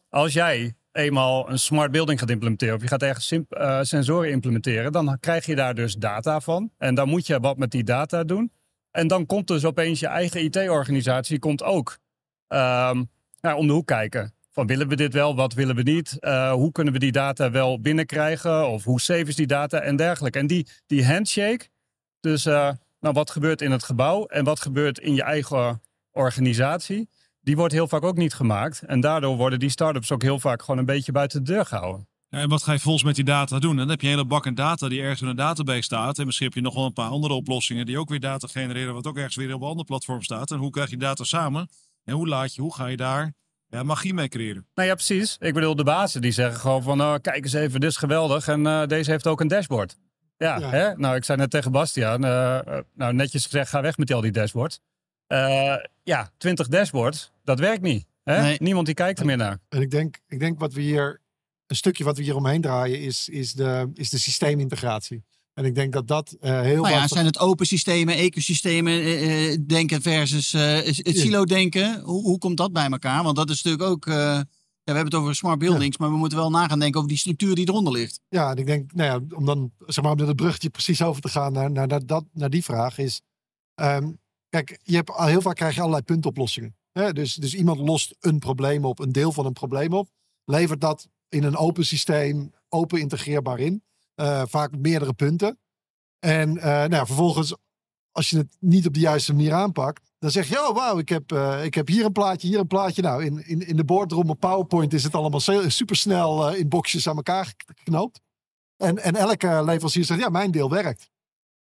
Als 0.08 0.32
jij 0.32 0.74
eenmaal 0.92 1.50
een 1.50 1.58
smart 1.58 1.90
building 1.90 2.18
gaat 2.18 2.30
implementeren 2.30 2.74
of 2.74 2.82
je 2.82 2.88
gaat 2.88 3.02
ergens 3.02 3.32
eh, 3.32 3.82
sensoren 3.82 4.30
implementeren, 4.30 4.92
dan 4.92 5.16
krijg 5.20 5.46
je 5.46 5.54
daar 5.54 5.74
dus 5.74 5.94
data 5.94 6.40
van. 6.40 6.70
En 6.78 6.94
dan 6.94 7.08
moet 7.08 7.26
je 7.26 7.40
wat 7.40 7.56
met 7.56 7.70
die 7.70 7.84
data 7.84 8.24
doen. 8.24 8.52
En 8.90 9.08
dan 9.08 9.26
komt 9.26 9.46
dus 9.46 9.64
opeens 9.64 10.00
je 10.00 10.06
eigen 10.06 10.44
IT-organisatie 10.44 11.38
komt 11.38 11.62
ook 11.62 11.98
nou, 12.48 13.56
om 13.56 13.66
de 13.66 13.72
hoek 13.72 13.86
kijken. 13.86 14.34
Van 14.50 14.66
willen 14.66 14.88
we 14.88 14.96
dit 14.96 15.12
wel, 15.12 15.36
wat 15.36 15.54
willen 15.54 15.76
we 15.76 15.82
niet? 15.82 16.18
Eh, 16.18 16.52
hoe 16.52 16.72
kunnen 16.72 16.92
we 16.92 16.98
die 16.98 17.12
data 17.12 17.50
wel 17.50 17.80
binnenkrijgen? 17.80 18.68
Of 18.68 18.84
hoe 18.84 19.00
safe 19.00 19.24
is 19.24 19.36
die 19.36 19.46
data 19.46 19.80
en 19.80 19.96
dergelijke? 19.96 20.38
En 20.38 20.46
die, 20.46 20.66
die 20.86 21.06
handshake, 21.06 21.68
dus 22.26 22.46
eh, 22.46 22.70
nou, 23.00 23.14
wat 23.14 23.30
gebeurt 23.30 23.62
in 23.62 23.70
het 23.70 23.84
gebouw 23.84 24.26
en 24.26 24.44
wat 24.44 24.60
gebeurt 24.60 24.98
in 24.98 25.14
je 25.14 25.22
eigen 25.22 25.82
organisatie, 26.12 27.08
die 27.40 27.56
wordt 27.56 27.72
heel 27.72 27.88
vaak 27.88 28.02
ook 28.02 28.16
niet 28.16 28.34
gemaakt. 28.34 28.82
En 28.82 29.00
daardoor 29.00 29.36
worden 29.36 29.58
die 29.58 29.70
start-ups 29.70 30.12
ook 30.12 30.22
heel 30.22 30.40
vaak 30.40 30.60
gewoon 30.60 30.78
een 30.78 30.86
beetje 30.86 31.12
buiten 31.12 31.44
de 31.44 31.52
deur 31.52 31.66
gehouden. 31.66 32.08
Ja, 32.28 32.38
en 32.38 32.48
wat 32.48 32.62
ga 32.62 32.72
je 32.72 32.78
volgens 32.78 33.04
met 33.04 33.14
die 33.14 33.24
data 33.24 33.58
doen? 33.58 33.70
En 33.70 33.76
dan 33.76 33.88
heb 33.88 34.00
je 34.00 34.06
een 34.06 34.12
hele 34.12 34.26
bak 34.26 34.46
aan 34.46 34.54
data 34.54 34.88
die 34.88 35.00
ergens 35.00 35.20
in 35.22 35.28
een 35.28 35.36
database 35.36 35.82
staat. 35.82 36.18
En 36.18 36.26
misschien 36.26 36.46
heb 36.46 36.56
je 36.56 36.62
nog 36.62 36.74
wel 36.74 36.84
een 36.84 36.92
paar 36.92 37.08
andere 37.08 37.34
oplossingen 37.34 37.86
die 37.86 37.98
ook 37.98 38.08
weer 38.08 38.20
data 38.20 38.48
genereren, 38.48 38.94
wat 38.94 39.06
ook 39.06 39.16
ergens 39.16 39.36
weer 39.36 39.54
op 39.54 39.60
een 39.60 39.68
ander 39.68 39.84
platform 39.84 40.22
staat. 40.22 40.50
En 40.50 40.58
hoe 40.58 40.70
krijg 40.70 40.90
je 40.90 40.96
data 40.96 41.24
samen? 41.24 41.68
En 42.04 42.14
hoe 42.14 42.28
laat 42.28 42.54
je, 42.54 42.60
hoe 42.60 42.74
ga 42.74 42.86
je 42.86 42.96
daar 42.96 43.32
ja, 43.66 43.82
magie 43.82 44.14
mee 44.14 44.28
creëren? 44.28 44.66
Nou 44.74 44.88
ja, 44.88 44.94
precies. 44.94 45.36
Ik 45.40 45.54
bedoel, 45.54 45.76
de 45.76 45.84
bazen 45.84 46.20
die 46.20 46.32
zeggen 46.32 46.60
gewoon 46.60 46.82
van, 46.82 46.96
nou, 46.96 47.18
kijk 47.18 47.44
eens 47.44 47.52
even, 47.52 47.80
dit 47.80 47.90
is 47.90 47.96
geweldig. 47.96 48.48
En 48.48 48.66
eh, 48.66 48.86
deze 48.86 49.10
heeft 49.10 49.26
ook 49.26 49.40
een 49.40 49.48
dashboard. 49.48 49.96
Ja, 50.38 50.58
Ja. 50.58 50.70
Hè? 50.70 50.96
nou, 50.96 51.16
ik 51.16 51.24
zei 51.24 51.38
net 51.38 51.50
tegen 51.50 51.72
Bastiaan, 51.72 52.24
eh, 52.24 52.58
eh, 52.58 52.78
nou, 52.94 53.14
netjes 53.14 53.44
gezegd, 53.44 53.70
ga 53.70 53.80
weg 53.82 53.96
met 53.96 54.12
al 54.12 54.20
die 54.20 54.30
dashboards. 54.32 54.80
Eh, 55.26 55.74
ja, 56.02 56.30
20 56.38 56.68
dashboards, 56.68 57.30
dat 57.44 57.58
werkt 57.58 57.82
niet. 57.82 58.06
Hè? 58.24 58.40
Nee. 58.42 58.56
Niemand 58.60 58.86
die 58.86 58.94
kijkt 58.94 59.18
er 59.18 59.26
meer 59.26 59.36
naar. 59.36 59.58
En 59.68 59.80
ik 59.80 59.90
denk, 59.90 60.18
ik 60.28 60.38
denk 60.38 60.58
wat 60.58 60.72
we 60.72 60.80
hier, 60.80 61.20
een 61.66 61.76
stukje 61.76 62.04
wat 62.04 62.16
we 62.16 62.22
hier 62.22 62.36
omheen 62.36 62.60
draaien, 62.60 63.00
is, 63.00 63.28
is, 63.28 63.52
de, 63.52 63.90
is 63.94 64.10
de 64.10 64.18
systeemintegratie. 64.18 65.24
En 65.54 65.64
ik 65.64 65.74
denk 65.74 65.92
dat 65.92 66.06
dat 66.08 66.36
eh, 66.40 66.60
heel 66.60 66.82
Nou 66.82 66.94
ja, 66.94 67.00
wat- 67.00 67.08
zijn 67.08 67.26
het 67.26 67.38
open 67.38 67.66
systemen, 67.66 68.14
ecosystemen 68.16 69.66
denken 69.66 70.02
versus 70.02 70.52
eh, 70.54 70.62
het 70.74 70.96
Ja. 70.96 71.20
silo 71.20 71.44
denken? 71.44 72.00
Hoe, 72.00 72.22
hoe 72.22 72.38
komt 72.38 72.56
dat 72.56 72.72
bij 72.72 72.88
elkaar? 72.90 73.22
Want 73.22 73.36
dat 73.36 73.50
is 73.50 73.62
natuurlijk 73.62 73.90
ook, 73.90 74.06
eh, 74.06 74.14
ja, 74.14 74.44
we 74.92 74.92
hebben 74.92 75.12
het 75.12 75.22
over 75.22 75.34
smart 75.34 75.58
buildings, 75.58 75.96
maar 75.96 76.10
we 76.10 76.16
moeten 76.16 76.38
wel 76.38 76.50
na 76.50 76.68
gaan 76.68 76.78
denken 76.78 76.96
over 76.96 77.10
die 77.10 77.18
structuur 77.18 77.54
die 77.54 77.68
eronder 77.68 77.92
ligt. 77.92 78.20
Ja, 78.28 78.50
en 78.50 78.56
ik 78.56 78.66
denk, 78.66 78.92
nou 78.92 79.10
ja, 79.10 79.36
om 79.36 79.44
dan 79.44 79.72
zeg 79.86 80.04
maar 80.04 80.16
met 80.16 80.26
het 80.26 80.36
bruggetje 80.36 80.70
precies 80.70 81.02
over 81.02 81.22
te 81.22 81.28
gaan 81.28 81.52
naar, 81.52 81.70
naar, 81.70 81.86
naar, 81.86 82.06
dat, 82.06 82.24
naar 82.32 82.50
die 82.50 82.64
vraag 82.64 82.98
is. 82.98 83.22
ehm, 83.74 84.12
kijk, 84.48 84.80
je 84.82 84.94
hebt, 84.94 85.10
al 85.10 85.26
heel 85.26 85.40
vaak 85.40 85.56
krijg 85.56 85.74
je 85.74 85.80
allerlei 85.80 86.04
puntoplossingen. 86.04 86.76
Hè? 86.92 87.12
Dus, 87.12 87.34
dus 87.34 87.54
iemand 87.54 87.80
lost 87.80 88.16
een 88.20 88.38
probleem 88.38 88.84
op, 88.84 88.98
een 88.98 89.12
deel 89.12 89.32
van 89.32 89.46
een 89.46 89.52
probleem 89.52 89.92
op. 89.92 90.10
Levert 90.44 90.80
dat 90.80 91.08
in 91.28 91.44
een 91.44 91.56
open 91.56 91.86
systeem, 91.86 92.52
open 92.68 93.00
integreerbaar 93.00 93.58
in. 93.58 93.82
Eh, 94.14 94.42
vaak 94.46 94.70
met 94.70 94.80
meerdere 94.80 95.12
punten. 95.12 95.58
En 96.18 96.58
eh, 96.58 96.64
nou 96.64 96.90
ja, 96.90 97.06
vervolgens, 97.06 97.56
als 98.10 98.30
je 98.30 98.36
het 98.36 98.56
niet 98.60 98.86
op 98.86 98.94
de 98.94 99.00
juiste 99.00 99.32
manier 99.34 99.52
aanpakt, 99.52 100.12
dan 100.26 100.44
zeg 100.44 100.48
je, 100.48 100.68
oh 100.68 100.74
wauw, 100.74 100.98
ik 100.98 101.08
heb, 101.08 101.32
eh, 101.32 101.64
ik 101.64 101.74
heb 101.74 101.88
hier 101.88 102.04
een 102.04 102.12
plaatje, 102.12 102.48
hier 102.48 102.58
een 102.58 102.66
plaatje. 102.66 103.02
Nou, 103.02 103.24
in, 103.24 103.46
in, 103.46 103.66
in 103.66 103.76
de 103.76 103.84
boardroom 103.84 104.30
op 104.30 104.40
PowerPoint 104.40 104.92
is 104.92 105.04
het 105.04 105.14
allemaal 105.14 105.40
super 105.40 105.96
snel 105.96 106.54
in 106.54 106.68
boxjes 106.68 107.08
aan 107.08 107.16
elkaar 107.16 107.54
geknoopt. 107.66 108.20
En, 108.76 108.98
en 108.98 109.14
elke 109.14 109.62
leverancier 109.64 110.04
zegt, 110.04 110.20
ja, 110.20 110.28
mijn 110.28 110.50
deel 110.50 110.70
werkt. 110.70 111.10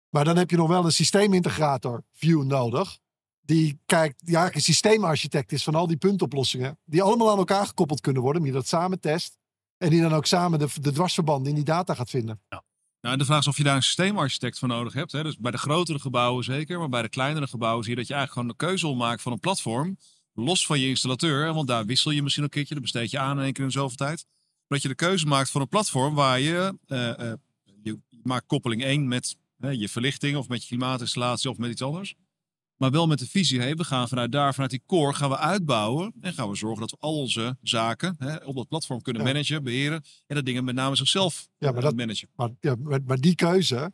Maar 0.10 0.26
dan 0.26 0.38
heb 0.38 0.50
je 0.50 0.58
nog 0.58 0.68
wel 0.68 0.86
een 0.86 0.92
systeemintegrator 0.92 2.04
view 2.14 2.44
nodig. 2.44 3.00
Die 3.42 3.80
kijkt, 3.86 4.20
die 4.20 4.36
eigenlijk 4.36 4.56
een 4.56 4.74
systeemarchitect 4.74 5.52
is 5.52 5.64
van 5.64 5.76
al 5.76 5.88
die 5.88 5.98
puntoplossingen. 5.98 6.80
Die 6.86 7.02
allemaal 7.02 7.32
aan 7.32 7.38
elkaar 7.38 7.66
gekoppeld 7.66 8.02
kunnen 8.02 8.22
worden. 8.22 8.42
Die 8.42 8.52
dat 8.52 8.68
samen 8.68 9.00
test. 9.00 9.38
En 9.78 9.90
die 9.90 10.02
dan 10.02 10.14
ook 10.14 10.26
samen 10.26 10.60
de, 10.60 10.68
de 10.82 10.92
dwarsverbanden 10.92 11.50
in 11.50 11.56
die 11.56 11.64
data 11.64 11.94
gaat 11.94 12.10
vinden. 12.10 12.42
Nou, 13.02 13.18
de 13.18 13.26
vraag 13.26 13.40
is 13.40 13.48
of 13.48 13.58
je 13.58 13.64
daar 13.64 13.76
een 13.76 13.84
systeemarchitect 13.84 14.60
voor 14.60 14.68
nodig 14.68 14.94
hebt. 14.94 15.12
Hè? 15.12 15.24
Dus 15.24 15.38
bij 15.38 15.52
de 15.52 15.58
grotere 15.58 16.00
gebouwen 16.00 16.44
zeker, 16.44 16.80
maar 16.80 16.90
bij 16.90 17.02
de 17.02 17.10
kleinere 17.10 17.48
gebouwen 17.48 17.84
zie 17.84 17.94
je 17.94 18.00
dat 18.00 18.08
je 18.08 18.14
eigenlijk 18.14 18.48
gewoon 18.48 18.58
de 18.58 18.66
keuze 18.66 18.96
maken 18.96 19.22
van 19.22 19.32
een 19.32 19.40
platform. 19.40 19.98
Los 20.34 20.66
van 20.66 20.80
je 20.80 20.88
installateur, 20.88 21.54
want 21.54 21.68
daar 21.68 21.86
wissel 21.86 22.12
je 22.12 22.22
misschien 22.22 22.44
een 22.44 22.50
keertje, 22.50 22.74
dat 22.74 22.84
besteed 22.84 23.12
je 23.12 23.20
aan 23.20 23.38
in 23.38 23.44
één 23.44 23.54
keer 23.54 23.64
in 23.64 23.72
zoveel 23.72 23.98
tijd. 23.98 24.26
Dat 24.68 24.82
je 24.82 24.88
de 24.88 24.96
keuze 24.96 25.28
maakt 25.28 25.50
voor 25.50 25.62
een 25.62 25.68
platform 25.68 26.16
waar 26.16 26.40
je, 26.40 26.78
eh, 26.88 27.32
eh, 27.32 27.38
je, 27.82 28.00
maakt 28.24 28.46
koppeling 28.46 28.84
1 28.84 29.08
met 29.08 29.36
je 29.58 29.90
verlichting 29.90 30.38
of 30.38 30.48
met 30.48 30.62
je 30.62 30.68
klimaatinstallatie 30.68 31.50
of 31.50 31.58
met 31.58 31.72
iets 31.72 31.82
anders. 31.82 32.16
Maar 32.82 32.92
wel 32.92 33.08
met 33.08 33.20
de 33.20 33.28
visie, 33.28 33.60
hey, 33.60 33.76
we 33.76 33.84
gaan 33.84 34.08
vanuit 34.08 34.32
daar, 34.32 34.54
vanuit 34.54 34.72
die 34.72 34.84
core, 34.86 35.14
gaan 35.14 35.30
we 35.30 35.38
uitbouwen. 35.38 36.14
En 36.22 36.34
gaan 36.34 36.50
we 36.50 36.56
zorgen 36.56 36.80
dat 36.80 36.92
we 36.92 36.98
al 37.00 37.18
onze 37.18 37.58
zaken 37.62 38.16
hè, 38.18 38.36
op 38.36 38.56
dat 38.56 38.68
platform 38.68 39.02
kunnen 39.02 39.22
Ja. 39.22 39.28
managen, 39.28 39.64
beheren. 39.64 40.04
En 40.28 40.36
dat 40.36 40.46
dingen 40.46 40.64
met 40.64 40.76
name 40.76 40.96
zichzelf 40.96 41.48
Ja, 41.58 41.72
maar 41.72 41.82
dat- 41.82 41.96
managen. 41.96 42.30
Maar, 42.36 42.50
ja, 42.60 42.76
maar, 42.80 43.00
maar 43.06 43.18
die 43.18 43.36
keuze, 43.36 43.94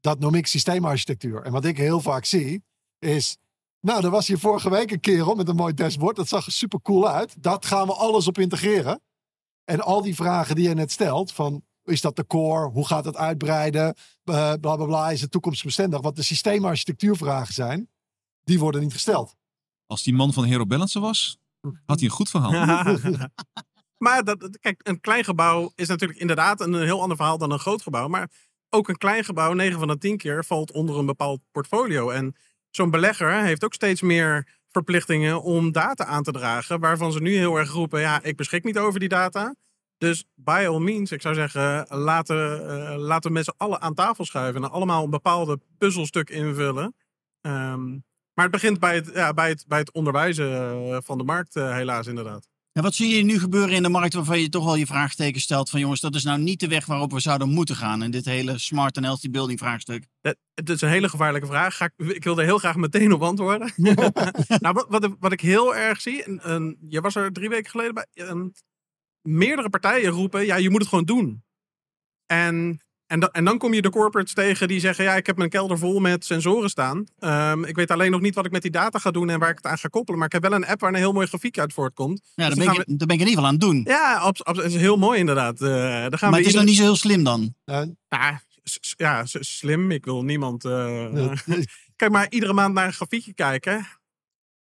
dat 0.00 0.18
noem 0.18 0.34
ik 0.34 0.46
systeemarchitectuur. 0.46 1.42
En 1.42 1.52
wat 1.52 1.64
ik 1.64 1.76
heel 1.76 2.00
vaak 2.00 2.24
zie, 2.24 2.62
is... 2.98 3.36
Nou, 3.80 4.04
er 4.04 4.10
was 4.10 4.26
hier 4.26 4.38
vorige 4.38 4.70
week 4.70 4.90
een 4.90 5.00
kerel 5.00 5.34
met 5.34 5.48
een 5.48 5.56
mooi 5.56 5.74
dashboard. 5.74 6.16
Dat 6.16 6.28
zag 6.28 6.46
er 6.46 6.52
super 6.52 6.82
cool 6.82 7.08
uit. 7.08 7.42
Dat 7.42 7.66
gaan 7.66 7.86
we 7.86 7.92
alles 7.92 8.26
op 8.26 8.38
integreren. 8.38 9.00
En 9.64 9.80
al 9.80 10.02
die 10.02 10.14
vragen 10.14 10.54
die 10.54 10.68
je 10.68 10.74
net 10.74 10.92
stelt, 10.92 11.32
van 11.32 11.62
is 11.84 12.00
dat 12.00 12.16
de 12.16 12.26
core? 12.26 12.70
Hoe 12.70 12.86
gaat 12.86 13.04
het 13.04 13.16
uitbreiden? 13.16 13.94
Eh, 14.24 14.52
bla 14.60 14.76
bla 14.76 14.84
bla, 14.84 15.10
is 15.10 15.20
het 15.20 15.30
toekomstbestendig? 15.30 16.00
Wat 16.00 16.16
de 16.16 16.22
systeemarchitectuurvragen 16.22 17.54
zijn, 17.54 17.88
die 18.48 18.58
worden 18.58 18.80
niet 18.80 18.92
gesteld. 18.92 19.36
Als 19.86 20.02
die 20.02 20.14
man 20.14 20.32
van 20.32 20.44
Hero 20.44 20.66
Balance 20.66 21.00
was, 21.00 21.38
had 21.86 21.98
hij 21.98 22.08
een 22.08 22.14
goed 22.14 22.30
verhaal. 22.30 22.84
maar 24.04 24.24
dat, 24.24 24.58
kijk, 24.60 24.80
een 24.82 25.00
klein 25.00 25.24
gebouw 25.24 25.72
is 25.74 25.88
natuurlijk 25.88 26.20
inderdaad 26.20 26.60
een 26.60 26.74
heel 26.74 27.00
ander 27.00 27.16
verhaal 27.16 27.38
dan 27.38 27.52
een 27.52 27.58
groot 27.58 27.82
gebouw. 27.82 28.08
Maar 28.08 28.30
ook 28.70 28.88
een 28.88 28.96
klein 28.96 29.24
gebouw, 29.24 29.52
9 29.52 29.78
van 29.78 29.88
de 29.88 29.98
10 29.98 30.16
keer, 30.16 30.44
valt 30.44 30.72
onder 30.72 30.98
een 30.98 31.06
bepaald 31.06 31.42
portfolio. 31.50 32.10
En 32.10 32.36
zo'n 32.70 32.90
belegger 32.90 33.42
heeft 33.42 33.64
ook 33.64 33.74
steeds 33.74 34.02
meer 34.02 34.56
verplichtingen 34.68 35.42
om 35.42 35.72
data 35.72 36.04
aan 36.04 36.22
te 36.22 36.32
dragen. 36.32 36.80
Waarvan 36.80 37.12
ze 37.12 37.20
nu 37.20 37.36
heel 37.36 37.56
erg 37.56 37.70
roepen, 37.70 38.00
ja, 38.00 38.22
ik 38.22 38.36
beschik 38.36 38.64
niet 38.64 38.78
over 38.78 39.00
die 39.00 39.08
data. 39.08 39.54
Dus 39.98 40.24
by 40.34 40.64
all 40.68 40.80
means, 40.80 41.12
ik 41.12 41.22
zou 41.22 41.34
zeggen, 41.34 41.86
laten, 41.88 42.68
eh, 42.68 42.96
laten 42.96 43.28
we 43.28 43.36
met 43.36 43.44
z'n 43.44 43.54
allen 43.56 43.80
aan 43.80 43.94
tafel 43.94 44.24
schuiven. 44.24 44.62
En 44.62 44.70
allemaal 44.70 45.04
een 45.04 45.10
bepaalde 45.10 45.60
puzzelstuk 45.78 46.30
invullen. 46.30 46.94
Ehm, 47.40 47.96
maar 48.38 48.46
het 48.46 48.56
begint 48.60 48.78
bij 48.78 48.94
het, 48.94 49.10
ja, 49.14 49.34
bij 49.34 49.48
het, 49.48 49.64
bij 49.66 49.78
het 49.78 49.92
onderwijzen 49.92 50.52
eh, 50.52 50.96
van 51.04 51.18
de 51.18 51.24
markt, 51.24 51.56
eh, 51.56 51.74
helaas 51.74 52.06
inderdaad. 52.06 52.48
En 52.72 52.82
wat 52.82 52.94
zie 52.94 53.16
je 53.16 53.24
nu 53.24 53.38
gebeuren 53.38 53.74
in 53.74 53.82
de 53.82 53.88
markt 53.88 54.14
waarvan 54.14 54.40
je 54.40 54.48
toch 54.48 54.64
wel 54.64 54.74
je 54.74 54.86
vraagteken 54.86 55.40
stelt 55.40 55.70
van 55.70 55.80
jongens, 55.80 56.00
dat 56.00 56.14
is 56.14 56.24
nou 56.24 56.38
niet 56.38 56.60
de 56.60 56.68
weg 56.68 56.86
waarop 56.86 57.12
we 57.12 57.20
zouden 57.20 57.48
moeten 57.48 57.76
gaan 57.76 58.02
in 58.02 58.10
dit 58.10 58.24
hele 58.24 58.58
smart 58.58 58.96
and 58.96 59.06
healthy 59.06 59.30
building 59.30 59.58
vraagstuk. 59.58 60.06
Het 60.20 60.38
het 60.54 60.70
is 60.70 60.80
een 60.80 60.88
hele 60.88 61.08
gevaarlijke 61.08 61.46
vraag. 61.46 61.76
Ga 61.76 61.84
ik, 61.84 62.06
ik 62.06 62.24
wil 62.24 62.38
er 62.38 62.44
heel 62.44 62.58
graag 62.58 62.76
meteen 62.76 63.12
op 63.12 63.22
antwoorden. 63.22 63.72
nou, 64.62 64.74
wat, 64.74 64.86
wat, 64.88 65.16
wat 65.18 65.32
ik 65.32 65.40
heel 65.40 65.76
erg 65.76 66.00
zie, 66.00 66.24
en, 66.24 66.40
en 66.42 66.76
je 66.88 67.00
was 67.00 67.14
er 67.14 67.32
drie 67.32 67.48
weken 67.48 67.70
geleden 67.70 67.94
bij, 67.94 68.06
en 68.12 68.52
meerdere 69.22 69.70
partijen 69.70 70.10
roepen, 70.10 70.46
ja, 70.46 70.56
je 70.56 70.70
moet 70.70 70.80
het 70.80 70.88
gewoon 70.88 71.04
doen. 71.04 71.42
En, 72.26 72.80
en, 73.08 73.20
da- 73.20 73.28
en 73.32 73.44
dan 73.44 73.58
kom 73.58 73.74
je 73.74 73.82
de 73.82 73.90
corporates 73.90 74.32
tegen 74.34 74.68
die 74.68 74.80
zeggen, 74.80 75.04
ja, 75.04 75.14
ik 75.16 75.26
heb 75.26 75.36
mijn 75.36 75.50
kelder 75.50 75.78
vol 75.78 75.98
met 76.00 76.24
sensoren 76.24 76.70
staan. 76.70 77.04
Ehm, 77.18 77.64
ik 77.64 77.76
weet 77.76 77.90
alleen 77.90 78.10
nog 78.10 78.20
niet 78.20 78.34
wat 78.34 78.44
ik 78.46 78.52
met 78.52 78.62
die 78.62 78.70
data 78.70 78.98
ga 78.98 79.10
doen 79.10 79.30
en 79.30 79.38
waar 79.38 79.50
ik 79.50 79.56
het 79.56 79.66
aan 79.66 79.78
ga 79.78 79.88
koppelen. 79.88 80.18
Maar 80.18 80.26
ik 80.26 80.32
heb 80.32 80.42
wel 80.42 80.52
een 80.52 80.66
app 80.66 80.80
waar 80.80 80.90
een 80.90 80.96
heel 80.96 81.12
mooi 81.12 81.26
grafiek 81.26 81.58
uit 81.58 81.72
voortkomt. 81.72 82.20
Ja, 82.34 82.48
Dus 82.48 82.56
daar 82.56 82.66
dan 82.66 82.74
ben, 82.86 82.96
ben 82.96 83.08
ik 83.08 83.20
in 83.22 83.26
ieder 83.28 83.28
geval 83.28 83.44
aan 83.44 83.52
het 83.52 83.60
doen. 83.60 83.82
Ja, 83.84 84.32
het 84.44 84.64
is 84.64 84.74
heel 84.74 84.96
mooi 84.96 85.18
inderdaad. 85.18 85.60
Eh 85.60 85.68
gaan 85.68 86.08
maar 86.20 86.30
we 86.30 86.36
het 86.36 86.46
is 86.46 86.54
nog 86.54 86.64
niet 86.64 86.76
zo 86.76 86.82
heel 86.82 86.96
slim 86.96 87.24
dan. 87.24 87.54
Eh, 87.64 87.82
Ja, 88.96 89.24
slim. 89.26 89.90
Ik 89.90 90.04
wil 90.04 90.22
niemand... 90.24 90.64
eh, 90.64 91.04
eh, 91.30 91.38
Kijk 91.96 92.10
maar 92.12 92.26
iedere 92.30 92.52
maand 92.52 92.74
naar 92.74 92.86
een 92.86 92.92
grafiekje 92.92 93.34
kijken. 93.34 93.86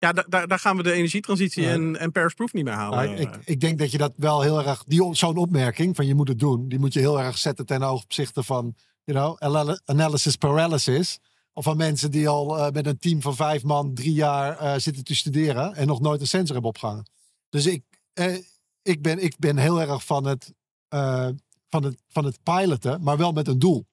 Ja, 0.02 0.12
da- 0.12 0.25
da- 0.28 0.47
daar 0.47 0.59
gaan 0.59 0.76
we 0.76 0.82
de 0.82 0.92
energietransitie 0.92 1.62
Ja. 1.62 1.71
en, 1.71 1.97
en 1.99 2.12
Paris-proof 2.12 2.52
niet 2.52 2.64
meer 2.64 2.73
halen. 2.75 3.04
Nou, 3.04 3.21
ik, 3.21 3.38
ik 3.44 3.61
denk 3.61 3.78
dat 3.78 3.90
je 3.90 3.99
dat 3.99 4.12
wel 4.16 4.40
heel 4.40 4.66
erg, 4.66 4.85
die, 4.85 5.14
zo'n 5.14 5.37
opmerking 5.37 5.97
van 5.97 6.06
je 6.06 6.14
moet 6.14 6.28
het 6.28 6.38
doen, 6.38 6.68
die 6.68 6.78
moet 6.78 6.92
je 6.92 6.99
heel 7.00 7.21
erg 7.21 7.38
zetten 7.38 7.66
ten 7.66 7.90
opzichte 7.90 8.42
van, 8.42 8.75
you 9.04 9.18
know, 9.18 9.37
anal- 9.38 9.80
analysis 9.85 10.37
paralysis. 10.37 11.18
Of 11.52 11.64
van 11.64 11.76
mensen 11.76 12.11
die 12.11 12.28
al 12.28 12.59
eh, 12.59 12.71
met 12.73 12.87
een 12.87 12.99
team 12.99 13.23
van 13.23 13.37
vijf 13.37 13.62
man 13.62 13.94
drie 13.94 14.12
jaar 14.12 14.59
eh, 14.59 14.75
zitten 14.78 15.04
te 15.04 15.14
studeren 15.14 15.75
en 15.75 15.87
nog 15.87 16.00
nooit 16.00 16.21
een 16.21 16.26
sensor 16.26 16.52
hebben 16.52 16.71
opgehangen. 16.71 17.11
Dus 17.49 17.66
ik, 17.66 17.82
eh, 18.12 18.37
ik, 18.82 19.02
ben, 19.02 19.23
ik 19.23 19.38
ben 19.38 19.56
heel 19.56 19.80
erg 19.80 20.04
van 20.04 20.26
het, 20.26 20.52
eh, 20.88 21.28
van, 21.68 21.82
het, 21.85 22.02
van 22.09 22.25
het 22.25 22.38
piloten, 22.42 23.02
maar 23.02 23.16
wel 23.16 23.32
met 23.32 23.49
een 23.49 23.59
doel. 23.59 23.87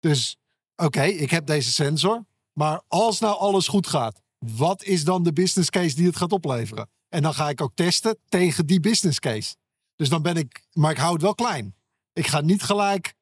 Dus 0.00 0.36
oké, 0.76 1.02
ik 1.02 1.30
heb 1.30 1.46
deze 1.46 1.72
sensor, 1.72 2.24
maar 2.52 2.80
als 2.88 3.20
nou 3.20 3.38
alles 3.38 3.68
goed 3.68 3.86
gaat, 3.86 4.21
wat 4.42 4.82
is 4.84 5.04
dan 5.04 5.22
de 5.22 5.32
business 5.32 5.70
case 5.70 5.94
die 5.94 6.06
het 6.06 6.16
gaat 6.16 6.32
opleveren? 6.32 6.88
En 7.08 7.22
dan 7.22 7.34
ga 7.34 7.48
ik 7.48 7.60
ook 7.60 7.74
testen 7.74 8.18
tegen 8.28 8.66
die 8.66 8.80
business 8.80 9.18
case. 9.18 9.54
Dus 9.96 10.08
dan 10.08 10.22
ben 10.22 10.36
ik, 10.36 10.66
maar 10.72 10.90
ik 10.90 10.96
hou 10.96 11.12
het 11.12 11.22
wel 11.22 11.34
klein. 11.34 11.74
Ik 12.12 12.26
ga 12.26 12.40
niet 12.40 12.62
gelijk 12.62 13.14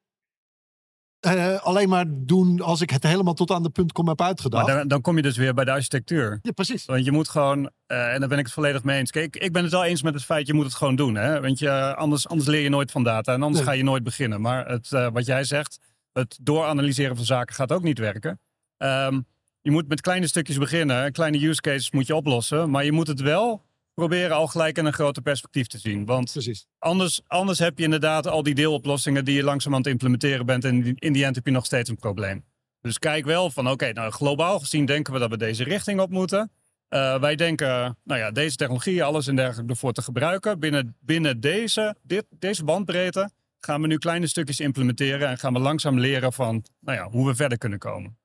eh, 1.21 1.61
alleen 1.61 1.89
maar 1.89 2.05
doen 2.09 2.61
als 2.61 2.81
ik 2.81 2.91
het 2.91 3.03
helemaal 3.03 3.35
tot 3.35 3.51
aan 3.51 3.63
de 3.63 3.71
punt 3.71 3.93
kom 3.93 4.09
heb 4.09 4.21
uitgedacht. 4.21 4.67
Maar 4.67 4.77
dan, 4.77 4.89
dan 4.89 5.01
kom 5.01 5.17
je 5.17 5.23
dus 5.23 5.37
weer 5.37 5.55
bij 5.55 5.65
de 5.65 5.71
architectuur. 5.71 6.39
Ja, 6.43 6.53
precies. 6.53 6.85
Want 6.85 7.05
je 7.05 7.13
moet 7.13 7.29
gewoon, 7.29 7.71
eh, 7.87 8.13
en 8.13 8.21
daar 8.21 8.29
ben 8.29 8.39
ik 8.39 8.45
het 8.45 8.55
volledig 8.55 8.85
mee 8.85 8.99
eens. 8.99 9.11
Kijk, 9.11 9.37
ik 9.37 9.53
ben 9.53 9.63
het 9.63 9.73
wel 9.73 9.85
eens 9.85 10.03
met 10.03 10.15
het 10.15 10.25
feit, 10.25 10.47
je 10.47 10.55
moet 10.55 10.65
het 10.65 10.75
gewoon 10.75 10.97
doen. 10.97 11.15
Hè? 11.15 11.41
Want 11.41 11.59
je, 11.59 11.95
anders, 11.97 12.29
anders 12.29 12.49
leer 12.49 12.61
je 12.61 12.69
nooit 12.69 12.91
van 12.91 13.03
data 13.05 13.33
en 13.33 13.43
anders 13.43 13.65
Nee. 13.65 13.73
ga 13.73 13.79
je 13.79 13.85
nooit 13.85 14.03
beginnen. 14.03 14.41
Maar 14.41 14.69
het, 14.69 14.93
eh, 14.93 15.09
wat 15.13 15.27
jij 15.27 15.45
zegt, 15.45 15.79
het 16.13 16.39
dooranalyseren 16.43 17.17
van 17.17 17.25
zaken 17.25 17.55
gaat 17.55 17.73
ook 17.73 17.83
niet 17.83 17.99
werken. 17.99 18.41
Ehm, 18.77 19.21
je 19.63 19.71
moet 19.71 19.89
met 19.89 20.01
kleine 20.01 20.27
stukjes 20.27 20.59
beginnen, 20.59 21.13
kleine 21.13 21.47
use 21.47 21.61
cases 21.61 21.91
moet 21.91 22.07
je 22.07 22.15
oplossen. 22.15 22.71
Maar 22.71 22.85
je 22.85 22.93
moet 22.93 23.07
het 23.07 23.21
wel 23.21 23.63
proberen 23.95 24.37
al 24.37 24.47
gelijk 24.47 24.79
in 24.79 24.85
een 24.85 24.93
groter 24.93 25.23
perspectief 25.23 25.67
te 25.67 25.79
zien. 25.79 26.05
Want 26.05 26.33
precies. 26.33 26.67
anders, 26.79 27.21
anders 27.27 27.59
heb 27.59 27.79
je 27.79 27.85
inderdaad 27.85 28.27
al 28.27 28.43
die 28.43 28.55
deeloplossingen 28.55 29.25
die 29.25 29.35
je 29.37 29.43
langzaam 29.43 29.73
aan 29.73 29.79
het 29.79 29.89
implementeren 29.89 30.47
bent. 30.47 30.65
En 30.65 30.95
in- 30.97 31.13
die 31.13 31.25
end 31.25 31.35
heb 31.35 31.47
je 31.47 31.53
nog 31.53 31.67
steeds 31.67 31.89
een 31.91 31.97
probleem. 31.97 32.45
Dus 32.81 32.99
kijk 32.99 33.25
wel 33.25 33.51
van, 33.51 33.71
oké, 33.71 33.93
nou 33.93 34.11
globaal 34.11 34.59
gezien 34.59 34.85
denken 34.85 35.13
we 35.13 35.19
dat 35.19 35.31
we 35.31 35.37
deze 35.37 35.65
richting 35.65 36.01
op 36.01 36.11
moeten. 36.11 36.51
Eh, 36.89 37.21
wij 37.21 37.37
denken, 37.37 37.99
nou 38.05 38.21
ja, 38.21 38.31
deze 38.31 38.57
technologie, 38.57 39.05
alles 39.05 39.27
en 39.27 39.37
dergelijke 39.37 39.71
ervoor 39.73 39.93
te 39.93 40.03
gebruiken. 40.03 40.59
Binnen, 40.59 40.97
binnen 41.01 41.41
deze, 41.41 41.97
dit, 42.03 42.25
deze 42.39 42.65
bandbreedte 42.65 43.31
gaan 43.59 43.81
we 43.81 43.87
nu 43.87 43.99
kleine 43.99 44.27
stukjes 44.27 44.61
implementeren. 44.61 45.29
En 45.29 45.39
gaan 45.39 45.53
we 45.53 45.59
langzaam 45.59 45.99
leren 45.99 46.33
van, 46.33 46.65
nou 46.81 46.99
ja, 46.99 47.09
hoe 47.11 47.27
we 47.27 47.35
verder 47.35 47.59
kunnen 47.59 47.79
komen. 47.79 48.19